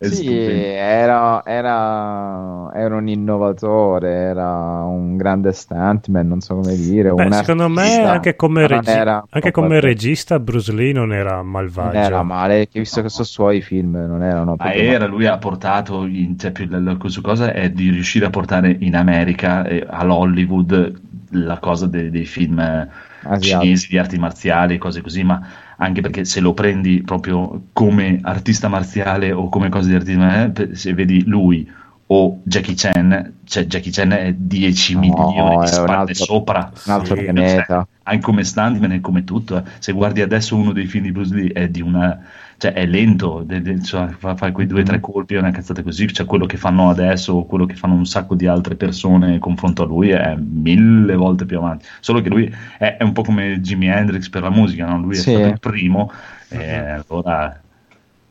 [0.00, 7.10] Sì, era, era, era un innovatore, era un grande stuntman, non so come dire.
[7.10, 11.12] Beh, un secondo me anche come, non regi- era anche come regista Bruce Lee non
[11.12, 11.98] era non malvagio.
[11.98, 16.04] era male, che visto che sono suoi film non erano Ma era, lui ha portato,
[16.04, 19.84] in, cioè, più, la, la- su cosa è di riuscire a portare in America, eh,
[19.84, 22.88] all'Hollywood, la cosa de- dei film eh,
[23.22, 23.48] Asiatici.
[23.50, 25.40] cinesi di arti marziali e cose così, ma
[25.76, 30.50] anche perché se lo prendi proprio come artista marziale o come cosa di artista, eh,
[30.50, 31.68] pe- se vedi lui
[32.10, 36.72] o Jackie Chan, cioè Jackie Chan è 10 No, milioni di spalle un altro- sopra.
[36.86, 37.64] un altro Sì, pianeta.
[37.66, 39.58] cioè, anche come stuntman e come tutto.
[39.58, 39.62] eh.
[39.78, 42.18] Se guardi adesso uno dei film di Bruce Lee è di una.
[42.58, 44.86] Cioè è lento, de- de- cioè, fa, fa quei due o Mm.
[44.86, 46.12] tre colpi e una cazzata così.
[46.12, 49.38] Cioè quello che fanno adesso o quello che fanno un sacco di altre persone in
[49.38, 51.86] confronto a lui è mille volte più avanti.
[52.00, 54.98] Solo che lui è, è un po' come Jimi Hendrix per la musica, no?
[54.98, 55.30] lui è Sì.
[55.30, 56.10] stato il primo.
[56.48, 57.60] E allora.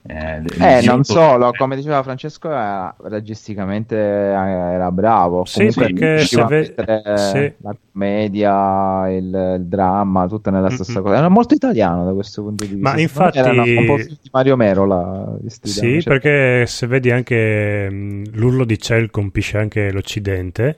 [0.07, 0.41] Eh,
[0.79, 3.99] Eh, non solo, come diceva Francesco, era, registicamente eh,
[4.31, 5.43] era bravo.
[5.45, 7.53] Sì, Comunque perché se ve- mettere sì.
[7.61, 11.05] la commedia, il, il dramma, tutto nella stessa Mhm.
[11.05, 11.17] cosa.
[11.17, 12.91] Era molto italiano da questo punto di vista.
[12.93, 16.87] Ma infatti- Era un po' di Mario Mero la di Stridano, Sì, cioè- perché se
[16.87, 20.77] vedi anche mh, l'urlo di Cell colpisce anche l'Occidente,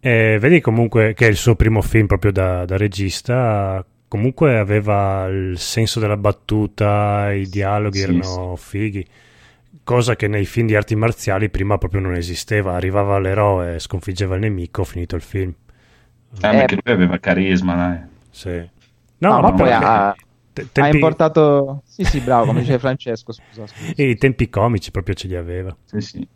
[0.00, 3.82] e vedi comunque che è il suo primo film proprio da, da regista,
[4.14, 9.04] comunque aveva il senso della battuta, i dialoghi Sì, erano fighi,
[9.82, 14.42] cosa che nei film di arti marziali prima proprio non esisteva, arrivava l'eroe, sconfiggeva il
[14.42, 15.52] nemico, finito il film.
[16.42, 18.00] Eh, Eh, perché lui aveva carisma, dai.
[18.30, 18.70] Sì.
[19.18, 20.14] No, No, ma poi ha,
[20.52, 21.82] te- ha tempi- importato...
[21.86, 23.92] Sì, sì, bravo, come dice Francesco, scusa, scusa.
[23.96, 25.76] e i tempi comici proprio ce li aveva.
[25.84, 26.28] Sì, sì.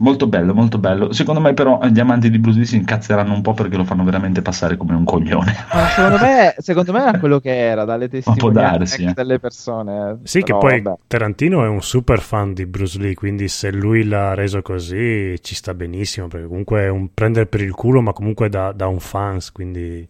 [0.00, 1.12] Molto bello, molto bello.
[1.12, 4.02] Secondo me, però, gli amanti di Bruce Lee si incazzeranno un po' perché lo fanno
[4.02, 5.54] veramente passare come un coglione.
[5.72, 9.12] Ma secondo me, secondo me era quello che era dalle testimonianze eh.
[9.12, 10.10] delle persone.
[10.10, 10.16] eh.
[10.22, 10.98] Sì, che Però, poi vabbè.
[11.06, 15.54] Tarantino è un super fan di Bruce Lee, quindi se lui l'ha reso così ci
[15.54, 19.00] sta benissimo, perché comunque è un prendere per il culo, ma comunque da, da un
[19.00, 20.08] fans, quindi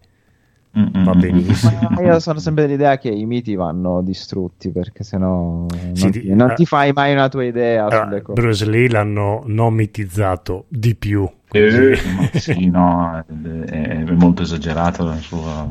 [0.79, 1.89] Mm, mm, Va benissimo.
[1.91, 6.21] Ma io sono sempre dell'idea che i miti vanno distrutti perché sennò non, Sì, ti,
[6.21, 6.55] di- non eh.
[6.55, 7.87] ti fai mai una tua idea
[8.23, 8.41] cose.
[8.41, 11.29] Bruce Lee l'hanno non mitizzato di più.
[11.51, 11.99] Eh,
[12.35, 13.25] sì, no, è,
[13.67, 15.67] è molto esagerato la sua...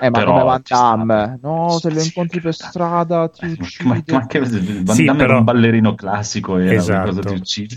[0.00, 0.62] Eh, ma però come Van.
[0.66, 2.62] Damme, no, se lo Sì, incontri per sì.
[2.66, 3.88] strada ti Eh, ma- uccide.
[4.12, 4.48] Ma, ma che Van
[4.94, 7.08] Sì, Damme però- era un ballerino classico e era Esatto.
[7.08, 7.76] cosa ti uccide.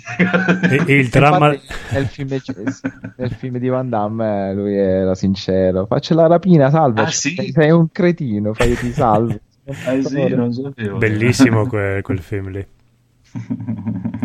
[0.70, 1.50] E, e il dramma...
[1.50, 2.30] Nel, film,
[3.18, 5.86] nel film di Van Damme lui era sincero.
[5.86, 7.02] Faccio la rapina, salve.
[7.02, 7.36] Ah, sì?
[7.36, 9.38] sei, sei un cretino, fai ti salvo.
[9.66, 10.98] Eh sì, non sapevo.
[10.98, 12.66] Bellissimo que- quel film lì.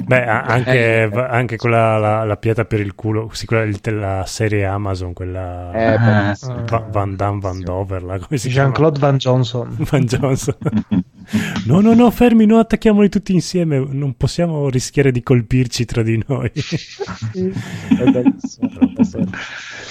[0.09, 3.79] Beh, a- anche, Eh, anche quella, la, la pietra per il culo, sì, quella del-
[3.81, 8.69] della serie Amazon, quella Eh, Ah, Van Damme Van Dover, come si chiama?
[8.69, 9.77] Jean-Claude Van Johnson.
[9.79, 10.57] Van Johnson.
[11.67, 16.23] No, no, no, fermi, no, attacchiamoli tutti insieme, non possiamo rischiare di colpirci tra di
[16.27, 16.51] noi.
[16.55, 17.53] Sì.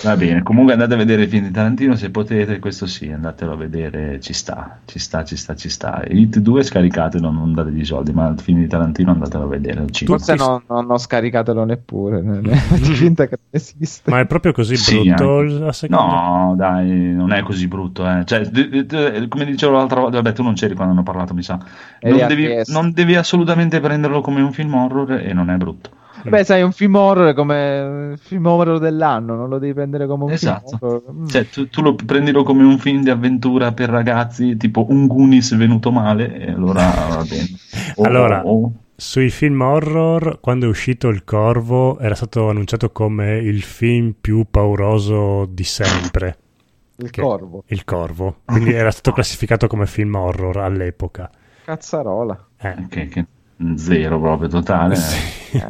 [0.03, 3.53] Va bene, comunque andate a vedere il film di Tarantino se potete, questo sì, andatelo
[3.53, 6.03] a vedere, ci sta, ci sta, ci sta, ci sta.
[6.07, 9.80] Hit 2 scaricatelo, non dategli i soldi, ma il film di Tarantino andatelo a vedere
[9.80, 10.18] al cinema.
[10.18, 12.22] Forse non, non ho scaricatelo neppure.
[12.97, 14.11] finta che non esiste.
[14.11, 16.03] Ma è proprio così Sì, brutto la seconda?
[16.03, 18.07] No, dai, non è così brutto.
[18.07, 18.23] Eh.
[18.26, 21.26] Cioè, d- d- d- come dicevo l'altra volta, vabbè, tu non c'eri quando hanno parlato,
[21.33, 21.59] mi sa.
[22.01, 25.91] Non devi, non devi assolutamente prenderlo come un film horror e non è brutto.
[26.23, 30.23] Beh, sai, un film horror come il film horror dell'anno, non lo devi prendere come
[30.25, 30.77] un Esatto.
[30.77, 31.13] film horror.
[31.13, 31.25] Mm.
[31.27, 35.55] Cioè, tu, tu lo prendilo come un film di avventura per ragazzi, tipo un Goonies
[35.55, 37.47] venuto male, e allora va bene.
[37.95, 43.37] O- Allora, o- Sui film horror, quando è uscito Il Corvo, era stato annunciato come
[43.37, 46.37] il film più pauroso di sempre.
[46.97, 47.63] Il che- corvo.
[47.67, 48.41] Il Corvo.
[48.45, 51.29] Quindi era stato classificato come film horror all'epoca.
[51.65, 52.47] Cazzarola.
[52.57, 52.87] Eh.
[52.89, 53.25] che, che-
[53.75, 54.95] zero proprio totale.
[54.95, 55.63] Sì.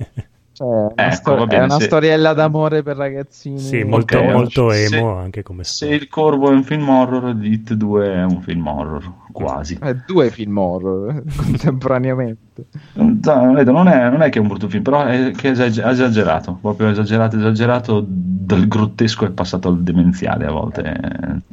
[0.58, 3.60] Cioè, è una, Ecco, sto- va è bene, una se- storiella d'amore per ragazzini.
[3.60, 5.96] Sì, molto, Ok, molto se- emo anche come Se storia.
[5.98, 9.78] il Corvo è un film horror, It 2 è un film horror, quasi.
[9.80, 12.66] Eh, due film horror contemporaneamente.
[12.94, 15.52] No, vedo, non, è, non è che è un brutto film, però è che è
[15.52, 21.44] esager- esagerato, proprio esagerato, esagerato, dal grottesco è passato al demenziale a volte.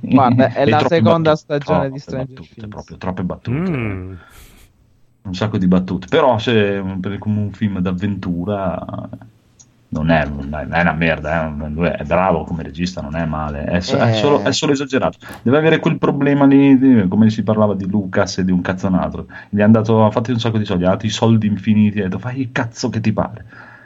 [0.00, 2.68] Guarda, è la seconda battute, stagione troppe di Stranger Things.
[2.68, 3.70] proprio troppe battute.
[3.70, 4.12] Mm.
[5.22, 9.08] Un sacco di battute, però se per come un film d'avventura
[9.92, 13.24] non è, non è- è una merda, eh, lui è bravo come regista, non è
[13.26, 14.12] male, è, so- è Eh.
[14.12, 15.18] solo, è solo esagerato.
[15.42, 19.26] Deve avere quel problema lì, di- come si parlava di Lucas e di un cazzonato,
[19.48, 22.04] gli hanno dato, ha fatto un sacco di soldi, ha dato i soldi infiniti, ha
[22.04, 23.44] detto fai il cazzo che ti pare,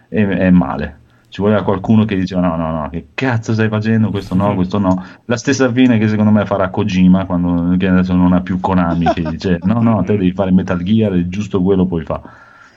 [0.09, 0.98] e è male.
[1.35, 4.78] Ci voleva qualcuno che diceva no, no, no, che cazzo stai facendo, questo no, questo
[4.78, 5.05] no.
[5.24, 9.06] La stessa fine che secondo me farà Kojima quando che adesso non ha più Konami,
[9.06, 12.23] che dice no, no, te devi fare Metal Gear e giusto quello puoi fare.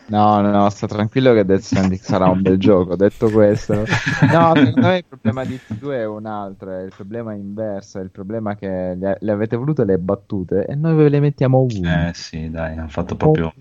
[0.08, 2.96] No, no, no, sta tranquillo che Death Stranding sarà un bel gioco.
[2.96, 3.76] Detto questo,
[4.34, 6.72] no, secondo me il problema di T2 è un altro.
[6.72, 8.00] È il problema inverso.
[8.00, 12.08] È il problema che le, avete volute le battute e noi ve le mettiamo ovunque.
[12.08, 13.54] Eh sì, dai, hanno fatto proprio.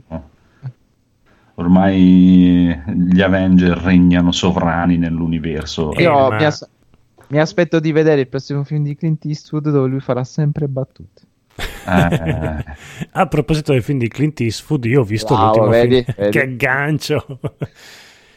[1.59, 5.93] Ormai gli Avenger regnano sovrani nell'universo.
[5.93, 6.69] Eh, Io ma- mi, as-
[7.29, 11.23] mi aspetto di vedere il prossimo film di Clint Eastwood dove lui farà sempre battute.
[11.87, 12.65] Eh,
[13.13, 16.15] A proposito del film di Clint Eastwood, io ho visto Wow, l'ultimo vedi, film.
[16.17, 16.31] vedi.
[16.37, 17.41] Che aggancio!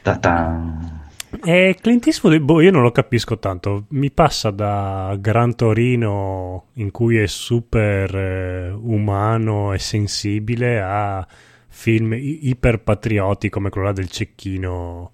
[0.01, 0.97] ta-tan.
[1.43, 3.85] E Clint Eastwood, boh, io non lo capisco tanto.
[3.89, 11.27] Mi passa da Gran Torino, in cui è super eh, umano e sensibile, a
[11.79, 15.11] film iperpatrioti come quello là del cecchino,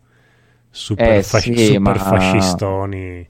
[0.69, 3.27] super, Eh, fasci- sì, super ma- fascistoni.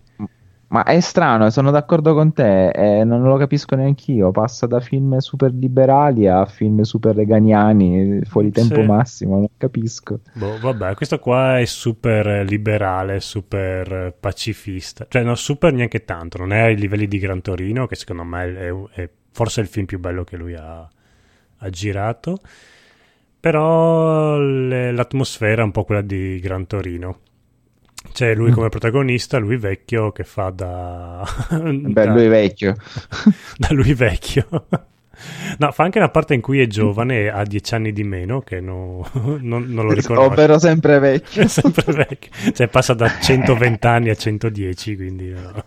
[0.67, 4.31] Ma è strano, sono d'accordo con te, eh, non lo capisco neanch'io.
[4.31, 8.81] Passa da film super liberali a film super reganiani, fuori tempo Sì.
[8.81, 10.19] massimo, non capisco.
[10.33, 15.05] Boh, vabbè, questo qua è super liberale, super pacifista.
[15.07, 16.37] Cioè, no, super neanche tanto.
[16.39, 19.85] Non è ai livelli di Gran Torino, che secondo me è, è forse il film
[19.85, 20.79] più bello che lui ha,
[21.57, 22.39] ha girato.
[23.45, 27.19] Però l'atmosfera è un po' quella di Gran Torino.
[28.11, 31.23] C'è lui come protagonista, lui vecchio che fa da...
[31.51, 32.75] Beh, da- lui vecchio.
[33.55, 34.47] da lui vecchio.
[35.59, 38.59] No, fa anche una parte in cui è giovane ha dieci anni di meno, che
[38.59, 40.23] no- non, non lo ricordo.
[40.23, 41.47] Ovvero sempre vecchio.
[41.47, 42.51] Sempre vecchio.
[42.51, 45.65] Cioè passa da 120 anni a 110, quindi no.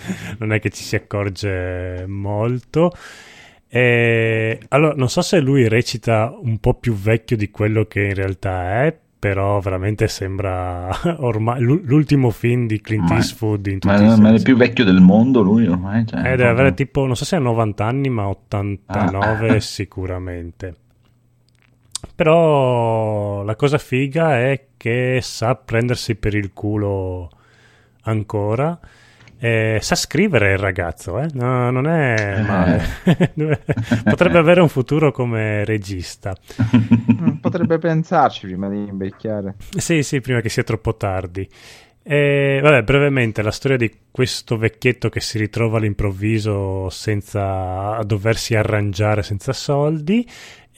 [0.38, 2.90] non è che ci si accorge molto.
[3.70, 8.14] E, allora, non so se lui recita un po' più vecchio di quello che in
[8.14, 10.88] realtà è, però veramente sembra
[11.20, 14.84] ormai l'u- l'ultimo film di Clint Eastwood in tutti Ma, ma è il più vecchio
[14.84, 16.06] del mondo lui ormai.
[16.06, 19.60] Cioè, Eh, deve avere tipo, non so se ha 90 anni, ma 89 Ah.
[19.60, 20.74] sicuramente.
[22.14, 27.28] Però la cosa figa è che sa prendersi per il culo
[28.02, 28.78] ancora.
[29.40, 31.28] Eh, sa scrivere il ragazzo, eh?
[31.32, 32.82] No, non è male.
[34.02, 36.34] Potrebbe avere un futuro come regista.
[37.12, 39.54] Mm, Potrebbe pensarci prima di invecchiare.
[39.76, 41.48] Sì, sì, prima che sia troppo tardi.
[42.02, 49.22] E, vabbè, brevemente, la storia di questo vecchietto che si ritrova all'improvviso senza doversi arrangiare
[49.22, 50.26] senza soldi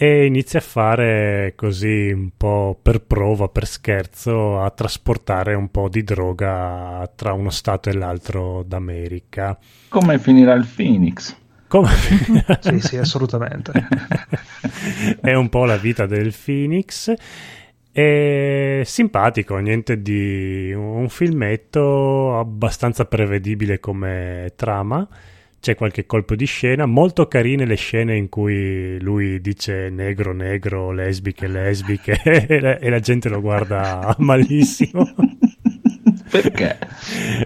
[0.03, 5.91] e inizia a fare così un po' per prova, per scherzo, a trasportare un po'
[5.91, 9.59] di droga tra uno stato e l'altro d'America.
[9.91, 11.37] Come finirà il Phoenix?
[11.69, 11.91] Come...
[12.61, 13.73] Sì, sì, assolutamente.
[15.21, 17.13] è un po' la vita del Phoenix.
[17.93, 25.07] È simpatico, niente di un filmetto abbastanza prevedibile come trama.
[25.61, 30.91] C'è qualche colpo di scena, molto carine le scene in cui lui dice negro, negro,
[30.91, 35.07] lesbiche, lesbiche e la, e la gente lo guarda malissimo.
[36.31, 36.79] Perché?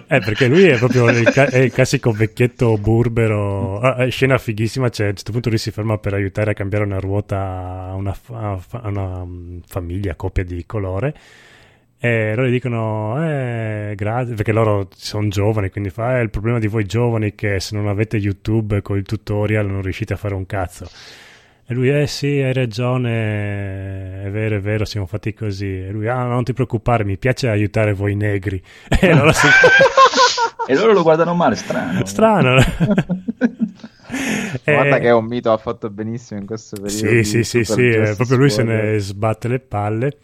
[0.07, 3.79] Eh, perché lui è proprio il, ca- è il classico vecchietto burbero.
[3.79, 4.89] Ah, eh, scena fighissima.
[4.89, 7.95] C'è, a un certo punto lui si ferma per aiutare a cambiare una ruota a
[7.95, 11.15] una, fa- a una mm, famiglia, coppia di colore.
[12.05, 16.59] E loro gli dicono, eh, grazie, perché loro sono giovani, quindi fa, eh, il problema
[16.59, 20.15] di voi giovani è che se non avete YouTube con il tutorial non riuscite a
[20.15, 20.87] fare un cazzo.
[21.67, 25.65] E lui, eh sì, hai ragione, è vero, è vero, siamo fatti così.
[25.65, 28.61] E lui, ah, non ti preoccupare, mi piace aiutare voi negri.
[29.01, 29.47] E allora si...
[30.67, 32.05] E loro lo guardano male, strano.
[32.05, 32.55] Strano.
[34.63, 37.07] Guarda Eh, che un mito ha fatto benissimo in questo periodo.
[37.07, 40.17] Sì, sì, sì, sì, eh, proprio lui se ne sbatte le palle.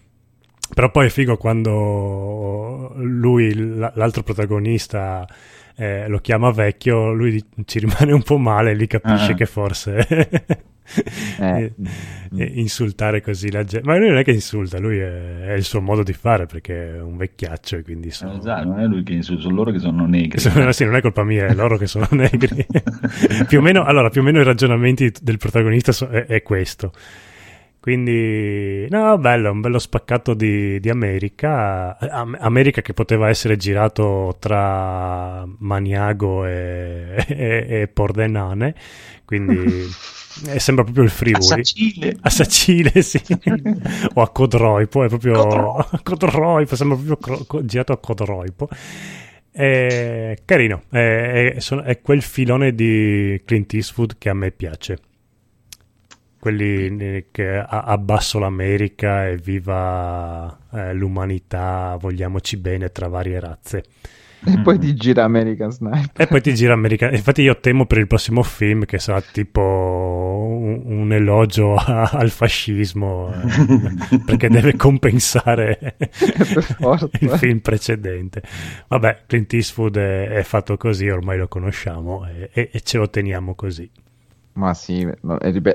[0.73, 5.27] Però poi è figo quando lui, l'altro protagonista,
[5.75, 9.35] eh, lo chiama vecchio, lui ci rimane un po' male e lì capisce Ah.
[9.35, 10.07] che forse
[11.39, 11.71] Eh.
[12.37, 13.85] eh, insultare così la gente.
[13.87, 16.95] Ma lui non è che insulta, lui è, è il suo modo di fare perché
[16.95, 18.37] è un vecchiaccio e quindi sono...
[18.37, 20.39] Esatto, non è lui che insulta, sono loro che sono negri.
[20.39, 22.65] Sono- sì, non è colpa mia, è loro che sono negri.
[23.47, 26.91] più, o meno, allora, più o meno i ragionamenti del protagonista so- è, è questo.
[27.81, 31.97] Quindi, no, bello, un bello spaccato di, di America.
[31.97, 38.75] Am- America che poteva essere girato tra Maniago e, e, e Pordenone.
[39.25, 39.87] Quindi
[40.47, 41.41] eh, sembra proprio il A Friuli.
[41.41, 42.17] Sacile.
[42.21, 43.19] A Sacile, sì.
[44.13, 45.99] o a Codroipo, è proprio Codroipo.
[46.03, 48.69] Codroipo, sembra proprio cro- co- girato a Codroipo.
[49.51, 54.99] È carino, è, è- è quel filone di Clint Eastwood che a me piace.
[56.41, 63.83] Quelli che abbasso l'America e viva eh, l'umanità, vogliamoci bene tra varie razze.
[64.43, 66.09] E poi ti gira American Sniper.
[66.17, 67.11] E poi ti gira America.
[67.11, 72.31] Infatti, io temo per il prossimo film che sarà tipo un, un elogio a- al
[72.31, 75.95] fascismo eh, perché deve compensare
[77.19, 78.41] il film precedente.
[78.87, 83.11] Vabbè, Clint Eastwood è, è fatto così, ormai lo conosciamo e, e- e ce lo
[83.11, 83.87] teniamo così.
[84.53, 85.07] Ma sì,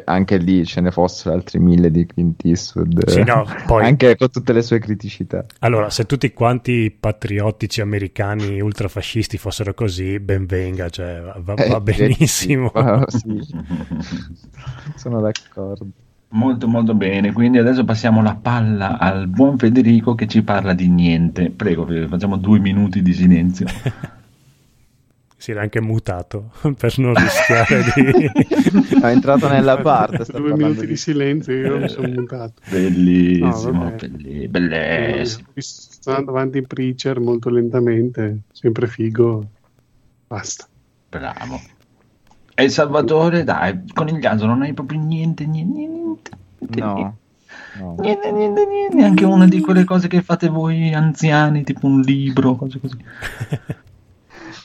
[0.04, 3.08] anche lì ce ne fossero altri mille di Clint Eastwood.
[3.08, 5.44] Sì, no, poi- Anche con tutte le sue criticità.
[5.60, 11.80] Allora, se tutti quanti patriottici americani ultrafascisti fossero così, ben venga, cioè va, va Eh,
[11.80, 12.70] benissimo.
[13.08, 13.56] sì, sì,
[14.96, 15.86] sono d'accordo.
[16.28, 20.88] Molto molto bene, quindi adesso passiamo la palla al buon Federico che ci parla di
[20.88, 21.50] niente.
[21.50, 23.66] Prego, facciamo due minuti di silenzio.
[25.46, 28.26] Si era anche mutato per non rischiare di...
[29.00, 30.24] È entrato nella parte.
[30.36, 32.54] Due minuti di silenzio, io mi sono mutato.
[32.68, 35.46] Bellissimo, No, belli- bellissimo.
[35.54, 39.46] Eh, Sto andando avanti in Preacher molto lentamente, sempre figo.
[40.26, 40.66] Basta.
[41.10, 41.60] Bravo.
[42.52, 46.30] E Salvatore, dai, con il gatto non hai proprio niente, niente, niente.
[46.58, 47.16] niente, No,
[47.78, 47.96] no.
[48.00, 52.56] Niente, niente, niente, neanche una di quelle cose che fate voi anziani, tipo un libro,
[52.56, 52.96] cose così.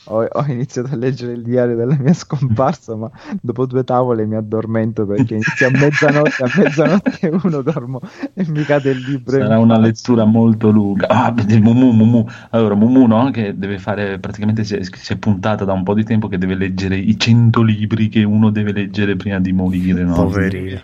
[0.04, 3.10] ho, ho iniziato a leggere il diario della mia scomparsa, ma
[3.40, 8.00] dopo due tavole mi addormento perché inizia a mezzanotte, a mezzanotte uno dormo
[8.34, 9.38] e mi cade il libro.
[9.38, 9.86] Sarà una faccia.
[9.86, 11.08] lettura molto lunga.
[11.08, 12.26] Ah, Mumu, Mumu.
[12.50, 13.30] Allora, Mumu, no?
[13.30, 16.38] Che deve fare praticamente si è, si è puntata da un po' di tempo che
[16.38, 20.14] deve leggere i 100 libri che uno deve leggere prima di morire, no?
[20.14, 20.80] Poverino.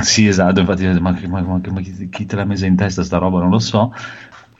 [0.00, 3.18] Sì, esatto, infatti, ma, ma- ma- ma chi, chi te l'ha messa in testa sta
[3.18, 3.92] roba non lo so.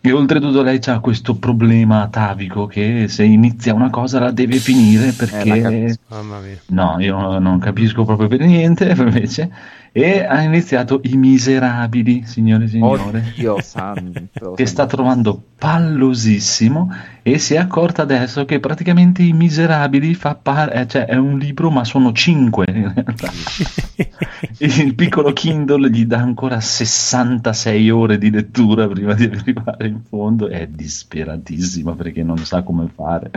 [0.06, 5.04] E oltretutto lei ha questo problema atavico che se inizia una cosa la deve finire
[5.04, 5.98] Eh, la perché...
[6.08, 6.60] Mamma mia.
[6.66, 9.50] No, io non capisco proprio per niente, invece.
[9.96, 13.22] E ha iniziato I Miserabili, signore e signore.
[13.32, 14.50] Oddio santo.
[14.56, 16.92] Che sta trovando pallosissimo
[17.22, 21.38] e si è accorta adesso che praticamente I Miserabili fa par- eh, cioè è un
[21.38, 23.30] libro ma sono cinque in realtà.
[24.58, 30.48] Il piccolo Kindle gli dà ancora 66 ore di lettura prima di arrivare in fondo.
[30.48, 33.30] È disperatissima perché non sa come fare.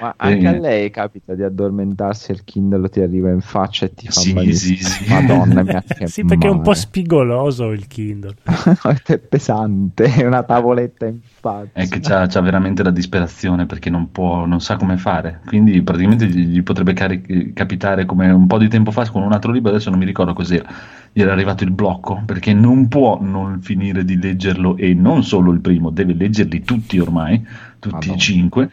[0.00, 3.86] Ma anche a Eh, lei capita di addormentarsi e il Kindle ti arriva in faccia
[3.86, 5.08] e ti fa Sì, sì, sì.
[5.08, 8.34] Madonna mia, che sì, perché è un po' spigoloso il Kindle.
[9.06, 11.70] è pesante, è una tavoletta in faccia.
[11.72, 15.40] È che c'ha, c'ha veramente la disperazione perché non può, non sa come fare.
[15.46, 19.32] Quindi praticamente gli, gli potrebbe cari- capitare come un po' di tempo fa con un
[19.32, 20.68] altro libro, adesso non mi ricordo cos'era.
[21.12, 25.52] Gli era arrivato il blocco perché non può non finire di leggerlo e non solo
[25.52, 27.44] il primo, deve leggerli tutti ormai,
[27.78, 28.14] tutti Madonna.
[28.14, 28.70] e cinque.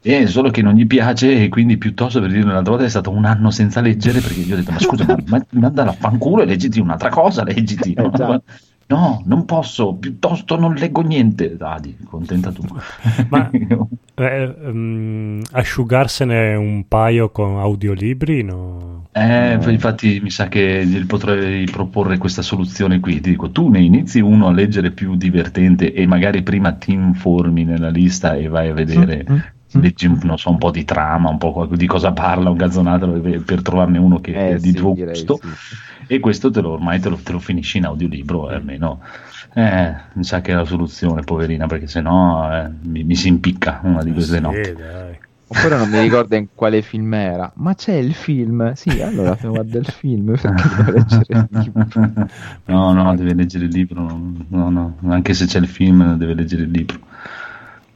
[0.00, 3.10] E solo che non gli piace e quindi piuttosto per dirlo l'altra volta è stato
[3.10, 6.42] un anno senza leggere perché gli ho detto ma scusa ma, ma, manda a fanculo
[6.42, 7.92] e leggiti un'altra cosa, leggiti.
[7.92, 8.40] Eh, già.
[8.88, 11.56] No, non posso, piuttosto non leggo niente.
[11.56, 12.62] Dadi, contenta tu.
[13.28, 19.08] Ma eh, ehm, asciugarsene un paio con audiolibri, no?
[19.12, 23.20] Eh, infatti mi sa che gli potrei proporre questa soluzione qui.
[23.20, 27.64] Ti dico, tu ne inizi uno a leggere più divertente e magari prima ti informi
[27.64, 29.38] nella lista e vai a vedere, Mm, mm,
[29.72, 33.08] leggi un, non so, un po' di trama, un po' di cosa parla, un gazzonato
[33.44, 35.40] per trovarne uno che Eh, è di sì, tuo gusto.
[35.40, 35.78] sì.
[36.06, 39.00] E questo te lo, ormai te lo, te lo finisci in audiolibro, eh, almeno.
[39.54, 43.80] Eh, mi sa che è la soluzione, poverina, perché sennò eh, mi, mi si impicca
[43.84, 44.74] una di queste Sì, notti.
[44.76, 45.18] dai.
[45.46, 47.50] Oppure non mi ricordo in quale film era.
[47.56, 48.72] Ma c'è il film?
[48.74, 51.88] Sì, allora guarda il film perché devo leggere il libro.
[52.66, 54.02] No, no, deve leggere il libro.
[54.48, 56.98] No, no, anche se c'è il film, deve leggere il libro.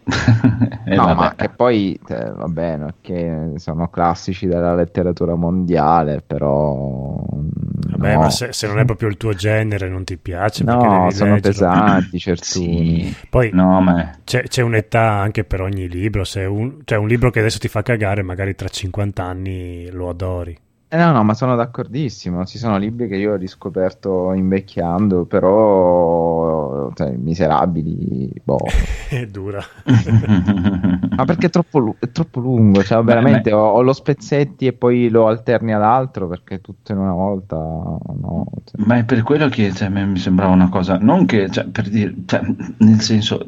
[0.84, 7.24] Eh, no, ma che poi, eh, va bene, che sono classici della letteratura mondiale, però...
[7.24, 8.20] Vabbè, no.
[8.20, 11.12] ma se, se non è proprio il tuo genere, non ti piace, perché No, devi
[11.12, 11.40] sono leggerlo.
[11.40, 13.04] pesanti certuni.
[13.04, 13.16] Sì.
[13.28, 16.24] Poi No, ma c'è, c'è un'età anche per ogni libro.
[16.24, 20.08] Se un, cioè un libro che adesso ti fa cagare, magari tra 50 anni lo
[20.08, 20.58] adori.
[20.94, 22.44] Eh, no, no, ma sono d'accordissimo.
[22.44, 28.58] Ci sono libri che io ho riscoperto invecchiando, però, cioè, miserabili, boh.
[29.08, 29.64] È dura.
[31.16, 33.56] Ma perché è troppo, è troppo lungo, cioè Beh, veramente beh.
[33.56, 37.56] ho, ho lo spezzetti e poi lo alterni ad altro perché tutto in una volta,
[37.56, 38.46] no.
[38.64, 38.84] cioè.
[38.84, 41.88] Ma è per quello che cioè, mi mi sembrava una cosa, non che, cioè, per
[41.88, 42.40] dire, cioè,
[42.78, 43.44] nel senso,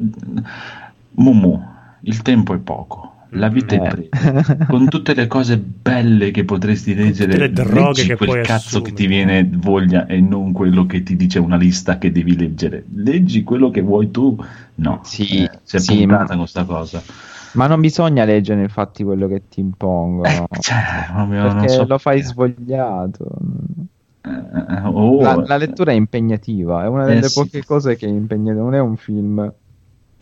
[1.11, 1.61] Mumu,
[2.01, 3.79] il tempo è poco, la vita è Eh.
[3.81, 4.09] breve,
[4.65, 8.41] con tutte le cose belle che potresti leggere, tutte le droghe leggi che quel puoi
[8.41, 8.93] cazzo che assumere.
[8.93, 13.43] ti viene voglia e non quello che ti dice una lista che devi leggere, leggi
[13.43, 14.37] quello che vuoi tu,
[14.75, 17.05] no, Sì, eh, si è sì, puntata ma- con sta cosa.
[17.53, 20.77] Ma non bisogna leggere infatti quello che ti impongono, Eh, cioè,
[21.11, 22.23] proprio perché so lo fai perché.
[22.23, 23.27] svogliato.
[24.23, 24.29] Eh,
[24.75, 27.31] eh, oh, La, la lettura è impegnativa, è una Eh, delle sì.
[27.31, 29.53] poche cose che è impegnativa, non è un film.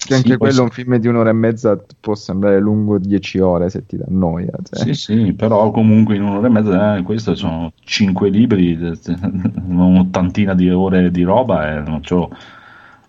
[0.06, 0.62] Che anche poi quello, sì.
[0.62, 4.52] un film di un'ora e mezza, può sembrare lungo 10 ore se ti dà noia.
[4.64, 4.80] cioè.
[4.80, 8.98] Sì, sì, però comunque in un'ora e mezza, eh, questo sono cinque libri, eh,
[9.68, 12.30] un'ottantina di ore di roba e non c'ho-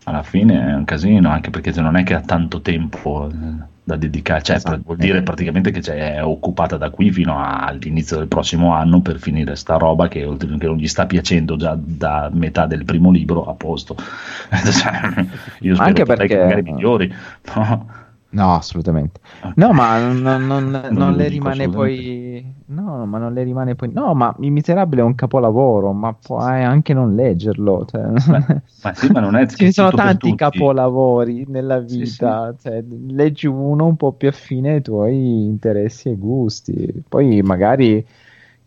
[0.05, 3.73] alla fine è un casino, anche perché se non è che ha tanto tempo eh,
[3.87, 4.81] da dedicare, cioè Esatto.
[4.83, 9.19] vuol dire praticamente che c'è- è occupata da qui fino all'inizio del prossimo anno per
[9.19, 13.45] finire sta roba che, che non gli sta piacendo già da metà del primo libro
[13.45, 13.95] a posto.
[14.51, 15.27] Cioè,
[15.61, 17.13] Io spero Anche che perché- magari migliori.
[17.55, 17.87] no?
[18.35, 19.21] No, assolutamente.
[19.41, 19.55] Ok.
[19.57, 22.55] No, ma non, non- non- Non le rimane poi.
[22.67, 23.93] No, ma non le rimane poi.
[23.93, 27.85] No, ma Il Miserabile è un capolavoro, ma puoi anche non leggerlo.
[27.87, 28.03] Cioè...
[28.27, 28.45] Ma,
[28.83, 33.87] ma sì, ma non è ne sono tanti capolavori nella Sì, vita, cioè, leggi uno
[33.87, 38.07] un po' più affine ai tuoi interessi e gusti, poi magari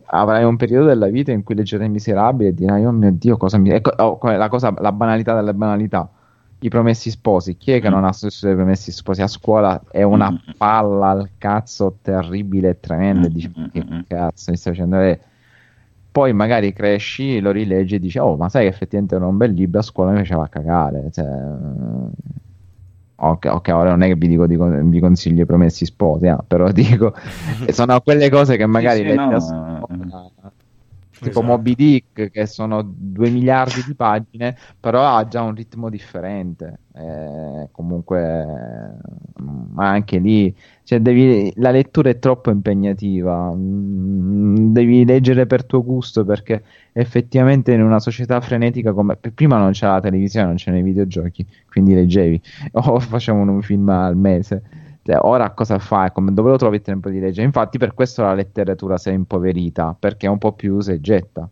[0.09, 3.57] avrai un periodo della vita in cui leggerai Miserabile e dirai, oh mio Dio, cosa
[3.57, 3.69] mi...
[3.71, 6.09] Ecco, oh, la, cosa, la banalità delle banalità
[6.59, 7.57] i promessi sposi.
[7.57, 7.93] Chi è che mm.
[7.93, 9.81] non ha successo i promessi sposi a scuola?
[9.89, 10.35] È una mm.
[10.57, 13.27] palla al cazzo terribile e tremenda.
[13.27, 14.99] Mm, Dice, che cazzo mi stai facendo?
[14.99, 15.19] E
[16.11, 19.51] poi magari cresci, lo rileggi e dici, oh, ma sai che effettivamente era un bel
[19.51, 21.09] libro, a scuola mi faceva cagare.
[21.11, 21.27] Cioè,
[23.15, 26.37] ok, ok, ora non è che vi, dico, dico, vi consiglio i promessi sposi, eh,
[26.47, 27.13] però dico,
[27.69, 29.35] sono quelle cose che magari sì, sì, leggi no.
[29.35, 30.31] a scuola
[31.21, 31.41] tipo esatto.
[31.41, 36.79] Moby Dick che sono 2 miliardi di pagine però ha già un ritmo differente.
[36.93, 38.97] Eh, comunque
[39.75, 43.51] anche lì cioè devi, la lettura è troppo impegnativa.
[43.53, 46.63] Mm, devi leggere per tuo gusto perché
[46.93, 51.45] effettivamente in una società frenetica come prima non c'era la televisione non c'erano i videogiochi
[51.69, 52.41] quindi leggevi.
[52.73, 54.63] O facevano un film al mese.
[55.07, 56.11] Cioè, ora cosa fai?
[56.11, 57.45] Come, dove lo trovi il tempo di leggere?
[57.45, 61.49] Infatti, per questo la letteratura si è impoverita, perché è un po' più usa getta.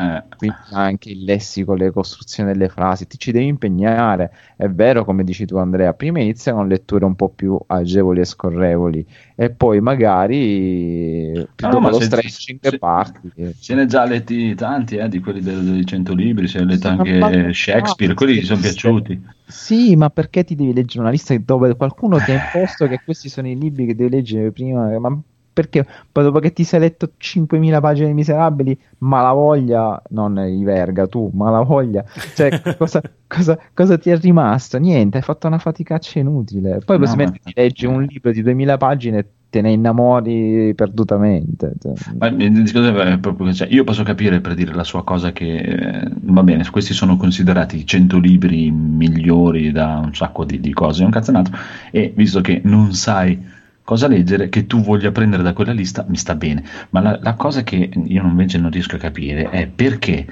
[0.00, 0.22] Eh.
[0.34, 4.32] Quindi anche il lessico, le costruzioni delle frasi, ti ci devi impegnare.
[4.56, 8.24] È vero, come dici tu, Andrea, prima inizia con letture un po' più agevoli e
[8.24, 13.30] scorrevoli, e poi magari più no, dopo lo stretching se, parti.
[13.60, 17.52] Ce ne già letti tanti eh, di quelli dei, dei 100 libri, se letti anche
[17.52, 19.22] Shakespeare, no, quelli ti sono piaciuti.
[19.46, 23.28] Sì, ma perché ti devi leggere una lista dove qualcuno ti ha imposto che questi
[23.28, 24.98] sono i libri che devi leggere prima?
[24.98, 25.20] Ma
[25.52, 31.30] perché poi dopo che ti sei letto 5.000 pagine miserabili, malavoglia, non i verga tu,
[31.34, 32.04] malavoglia,
[32.34, 34.78] cioè cosa, cosa, cosa, ti è rimasto?
[34.78, 36.80] Niente, hai fatto una faticaccia inutile.
[36.84, 41.74] Poi no, smetti di leggere un libro di 2.000 pagine e te ne innamori perdutamente.
[41.80, 41.92] Cioè.
[42.16, 46.64] Ma proprio cioè, io posso capire per dire la sua cosa che eh, va bene,
[46.70, 51.10] questi sono considerati i 100 libri migliori da un sacco di, di cose, è un
[51.10, 51.50] cazzonato,
[51.90, 53.58] e visto che non sai
[53.90, 56.62] cosa leggere che tu voglia prendere da quella lista mi sta bene.
[56.90, 60.24] Ma la, la cosa che io invece non riesco a capire è perché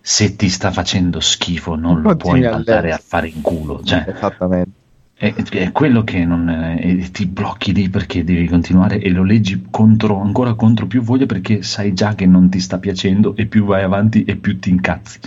[0.00, 3.82] se ti sta facendo schifo non lo puoi andare a fare in culo.
[3.82, 4.70] Cioè, Esattamente.
[5.12, 9.66] È, è, quello che non, è, ti blocchi lì perché devi continuare e lo leggi
[9.70, 13.64] contro, ancora contro più voglia perché sai già che non ti sta piacendo e più
[13.64, 15.18] vai avanti e più ti incazzi.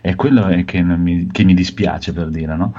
[0.00, 2.72] È quello che mi, che mi dispiace per dire, no?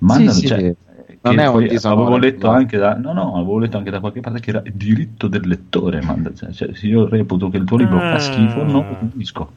[0.00, 0.46] Mandalo, sì, sì.
[0.46, 0.74] Cioè,
[1.22, 2.00] non è un disonore.
[2.02, 4.74] Avevo letto, anche da, no, no, avevo letto anche da qualche parte che era il
[4.74, 6.00] diritto del lettore.
[6.02, 8.94] Manda, cioè, cioè, se io reputo che il tuo libro fa schifo, non lo ah.
[8.94, 9.52] pubblisco.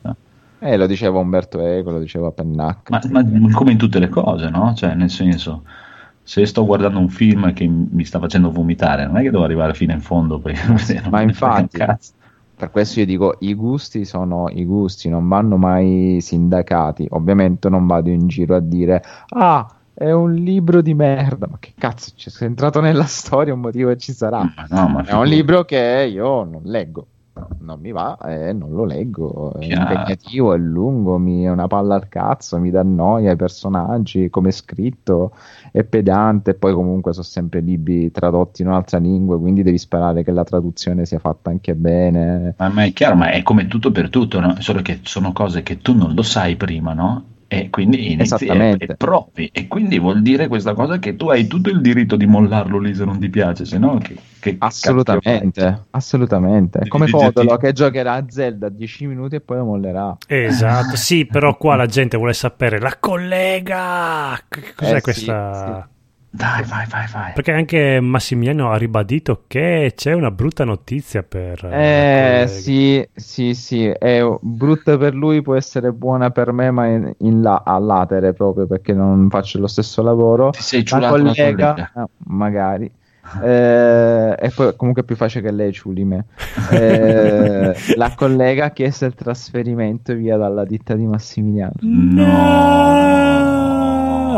[0.60, 2.90] Eh, lo diceva Umberto Eco, lo diceva Pennac.
[2.90, 4.74] Ma, ma, come in tutte le cose, no?
[4.76, 5.64] Cioè, nel senso,
[6.24, 9.74] se sto guardando un film che mi sta facendo vomitare, non è che devo arrivare
[9.74, 10.62] fino in fondo perché
[11.10, 11.80] Ma infatti,
[12.56, 17.08] per questo io dico, i gusti sono i gusti, non vanno mai sindacati.
[17.10, 21.48] Ovviamente non vado in giro a dire, ah è un libro di merda.
[21.50, 24.40] Ma che cazzo, cioè, se è entrato nella storia un motivo ci sarà.
[24.40, 27.08] Ah, no, ma è un libro che io non leggo.
[27.60, 29.54] Non mi va, eh, non lo leggo.
[29.54, 29.94] È Chiaro.
[29.94, 34.50] impegnativo, è lungo, mi, è una palla al cazzo, mi dà noia i personaggi, come
[34.50, 35.32] è scritto,
[35.72, 36.54] è pedante.
[36.54, 41.06] Poi, comunque, sono sempre libri tradotti in un'altra lingua, quindi devi sperare che la traduzione
[41.06, 42.54] sia fatta anche bene.
[42.58, 44.56] Ma, ma è chiaro, ma è come tutto per tutto, no?
[44.60, 47.24] solo che sono cose che tu non lo sai prima, no?
[47.54, 49.50] e quindi inizi e, e, provi.
[49.52, 52.96] E quindi vuol dire questa cosa che tu hai tutto il diritto di mollarlo lì
[52.96, 56.88] se non ti piace, se no che, che Assolutamente, assolutamente.
[56.88, 60.16] Come Fotolo che giocherà a Zelda 10 minuti e poi lo mollerà.
[60.28, 64.40] Esatto, sì, però qua la gente vuole sapere la collega.
[64.74, 65.54] Cos'è eh, questa...
[65.54, 66.00] Sì, sì.
[66.34, 67.34] Dai, vai, vai, vai.
[67.34, 71.66] Perché anche Massimiliano ha ribadito che c'è una brutta notizia per...
[71.66, 76.88] Eh, eh sì, sì, sì, è brutta per lui, può essere buona per me, ma
[76.88, 80.52] in, in la, all'atere proprio perché non faccio lo stesso lavoro.
[80.52, 81.92] Ti sei giurato la collega, collega.
[81.96, 82.90] No, ah, magari.
[83.44, 86.28] Eh, e poi comunque è più facile che lei ciuli me.
[86.72, 91.74] Eh, la collega ha chiesto il trasferimento via dalla ditta di Massimiliano.
[91.82, 93.81] No!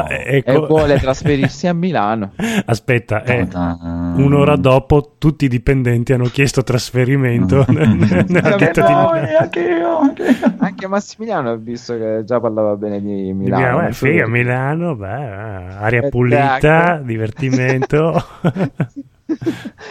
[0.02, 0.52] Eh, ecco.
[0.52, 2.34] e vuole trasferirsi a Milano.
[2.66, 9.98] Aspetta, eh, un'ora dopo tutti i dipendenti hanno chiesto trasferimento nella città di Anche, io,
[9.98, 10.56] anche, io.
[10.58, 13.62] anche Massimiliano ha visto che già parlava bene di Milano.
[13.62, 16.10] Milano eh, eh figa, Milano, beh, aria esatto.
[16.10, 18.24] pulita, divertimento.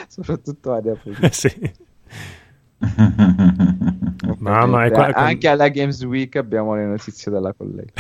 [0.09, 1.29] Soprattutto aria pulita.
[1.31, 1.91] sì.
[4.39, 7.93] Mamma, qua, anche alla Games Week abbiamo le notizie della collega.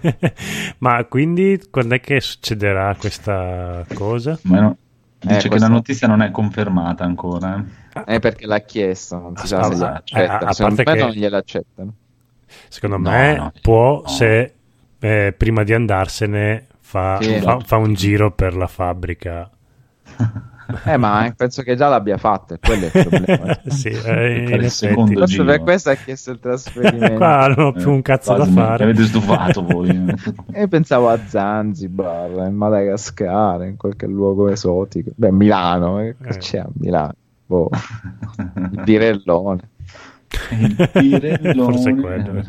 [0.78, 4.38] Ma quindi quando è che succederà questa cosa?
[4.42, 4.76] No,
[5.18, 5.48] dice eh, questa...
[5.48, 7.64] che la notizia non è confermata ancora.
[7.92, 10.40] Eh, eh perché l'ha chiesto, non si ah, sa se ah, l'accetta.
[10.40, 11.00] Eh, ah, Secondo me che...
[11.00, 11.94] non gliel'accettano.
[12.68, 14.54] Secondo no, me no, può, se
[14.98, 19.50] eh, prima di andarsene, fa, fa, fa un giro per la fabbrica.
[20.84, 23.58] eh, ma penso che già l'abbia fatto, quello è il problema.
[23.68, 25.44] sì, eh, il secondo giro.
[25.44, 27.14] per questo ha chiesto il trasferimento.
[27.16, 28.84] Qua non ho eh, più un cazzo eh, da fare.
[28.84, 30.14] Avete stufato voi.
[30.54, 35.10] Io pensavo a Zanzibar, in Madagascar, in qualche luogo esotico.
[35.14, 36.14] Beh, Milano, eh.
[36.22, 36.36] eh.
[36.36, 37.14] c'è a Milano.
[37.46, 37.70] Boh.
[38.54, 39.70] Il birellone.
[40.52, 41.54] Il birellone.
[41.54, 42.42] Forse quello.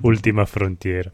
[0.00, 1.10] Ultima frontiera.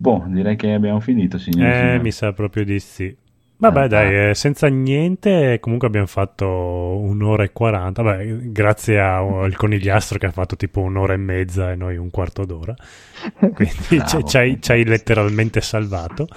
[0.00, 1.70] Boh, direi che abbiamo finito, signori.
[1.70, 2.00] Eh, signori.
[2.00, 3.14] mi sa proprio di sì.
[3.60, 8.02] Vabbè, Eh, dai, eh, senza niente, comunque abbiamo fatto un'ora e quaranta.
[8.02, 12.44] Beh, grazie al conigliastro che ha fatto tipo un'ora e mezza e noi un quarto
[12.44, 12.74] d'ora.
[13.54, 16.28] Quindi ci hai letteralmente salvato.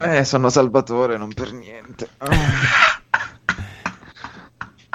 [0.00, 2.08] Eh, sono Salvatore, non per niente.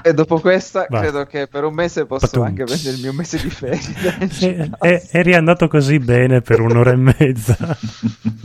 [0.05, 1.01] E dopo questa, Vai.
[1.01, 2.43] credo che per un mese posso Patum.
[2.43, 4.71] anche prendere il mio mese di ferie.
[4.81, 7.55] E- eri andato così bene per un'ora e mezza.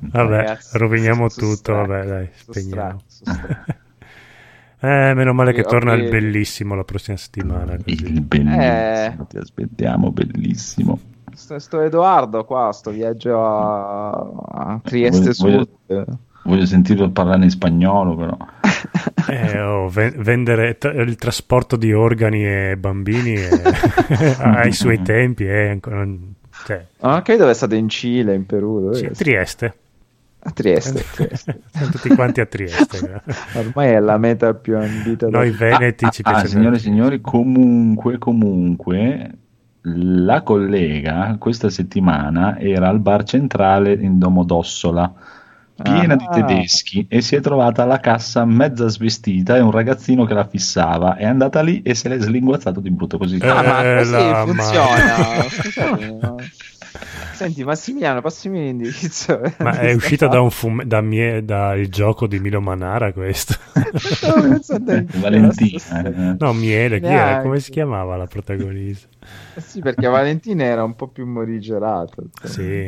[0.00, 1.54] Vabbè, Ragazzi, roviniamo tutto.
[1.54, 3.00] strano, Vabbè, dai, spegniamo.
[3.06, 3.64] strano, sono strano.
[4.80, 6.08] Eh, meno male che Sì, torna il ok.
[6.10, 7.72] bellissimo la prossima settimana.
[7.72, 8.20] Il Così.
[8.20, 9.16] bellissimo, Eh.
[9.28, 11.00] ti aspettiamo, bellissimo.
[11.34, 15.68] Sto, sto Edoardo qua, sto viaggio a, a Trieste Voglio- Sud.
[15.88, 16.18] Voglio
[16.66, 18.36] sentirlo parlare in spagnolo, però.
[19.28, 23.48] Eh, oh, ve- vendere t- il trasporto di organi e bambini eh,
[24.40, 26.06] ai suoi tempi è ancora.
[26.64, 28.80] Cioè, Ah, Anche dove state in Cile, in Perù?
[28.80, 29.10] Dove sì, è?
[29.10, 29.74] Trieste.
[30.40, 31.04] A Trieste.
[31.14, 31.60] Trieste.
[31.72, 33.22] Siamo tutti quanti a Trieste.
[33.54, 35.28] Ormai è la meta più ambita.
[35.28, 36.46] Noi veneti ci Ah, piace.
[36.48, 39.30] signore e signori, comunque, comunque,
[39.82, 45.12] la collega questa settimana era al bar centrale in Domodossola,
[45.82, 46.34] piena di Ah.
[46.34, 51.16] tedeschi, e si è trovata alla cassa mezza svestita e un ragazzino che la fissava.
[51.16, 53.38] È andata lì e se l'è slinguazzato di brutto così.
[53.38, 56.36] Eh, Ah, ma così la funziona.
[57.38, 59.40] Senti, Massimiliano, passami l'indirizzo.
[59.58, 63.54] Ma è uscita da un fume- da mie- dal gioco di Milo Manara questo.
[65.20, 66.02] Valentina.
[66.04, 66.36] eh.
[66.36, 67.24] No, Miele, chi era?
[67.26, 67.42] Neanche.
[67.42, 69.06] Come si chiamava la protagonista?
[69.54, 72.22] Eh Sì, perché Valentina era un po' più morigerata.
[72.42, 72.86] Sì.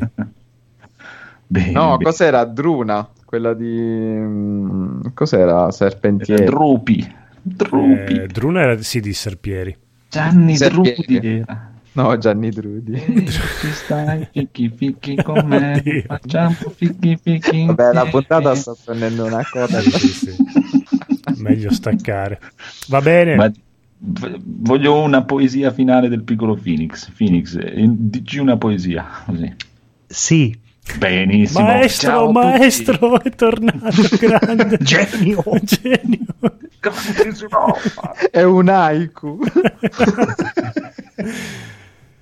[1.52, 2.04] Bene, No, bene.
[2.04, 2.44] cos'era?
[2.44, 3.66] Druna, quella di...
[3.66, 5.68] mm, Cos'era?
[5.72, 6.44] Serpentieri.
[6.44, 7.12] Drupi.
[7.42, 8.14] Drupi.
[8.14, 9.76] Eh, Druna era sì di Serpieri.
[10.08, 10.94] Gianni Serpieri.
[10.94, 11.72] Drupi era.
[11.92, 12.96] No, Gianni Drudi.
[13.26, 16.02] Ci stai, ficchi ficchi con me, Oddio.
[16.06, 19.80] facciamo ficchi ficchi Vabbè, la puntata sta prendendo una coda.
[19.80, 20.36] Sì, sì.
[21.38, 22.38] Meglio staccare.
[22.88, 23.34] Va bene.
[23.34, 23.50] Ma-
[23.98, 27.10] voglio una poesia finale del piccolo Phoenix.
[27.10, 29.52] Phoenix, eh, dici una poesia così.
[30.06, 30.56] Sì,
[30.96, 31.64] Benissimo.
[31.64, 34.76] Maestro, Ciao maestro, è tornato grande.
[34.78, 35.42] Genio.
[35.62, 36.26] Genio.
[38.30, 39.38] È un haiku.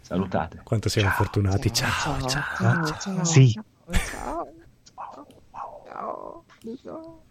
[0.01, 0.61] Salutate.
[0.65, 1.73] Quanto siamo fortunati.
[1.73, 3.25] Ciao, ciao, ciao.
[3.25, 3.53] sì.
[3.53, 4.53] Ciao.
[5.87, 6.45] Ciao.
[6.83, 7.23] Ciao.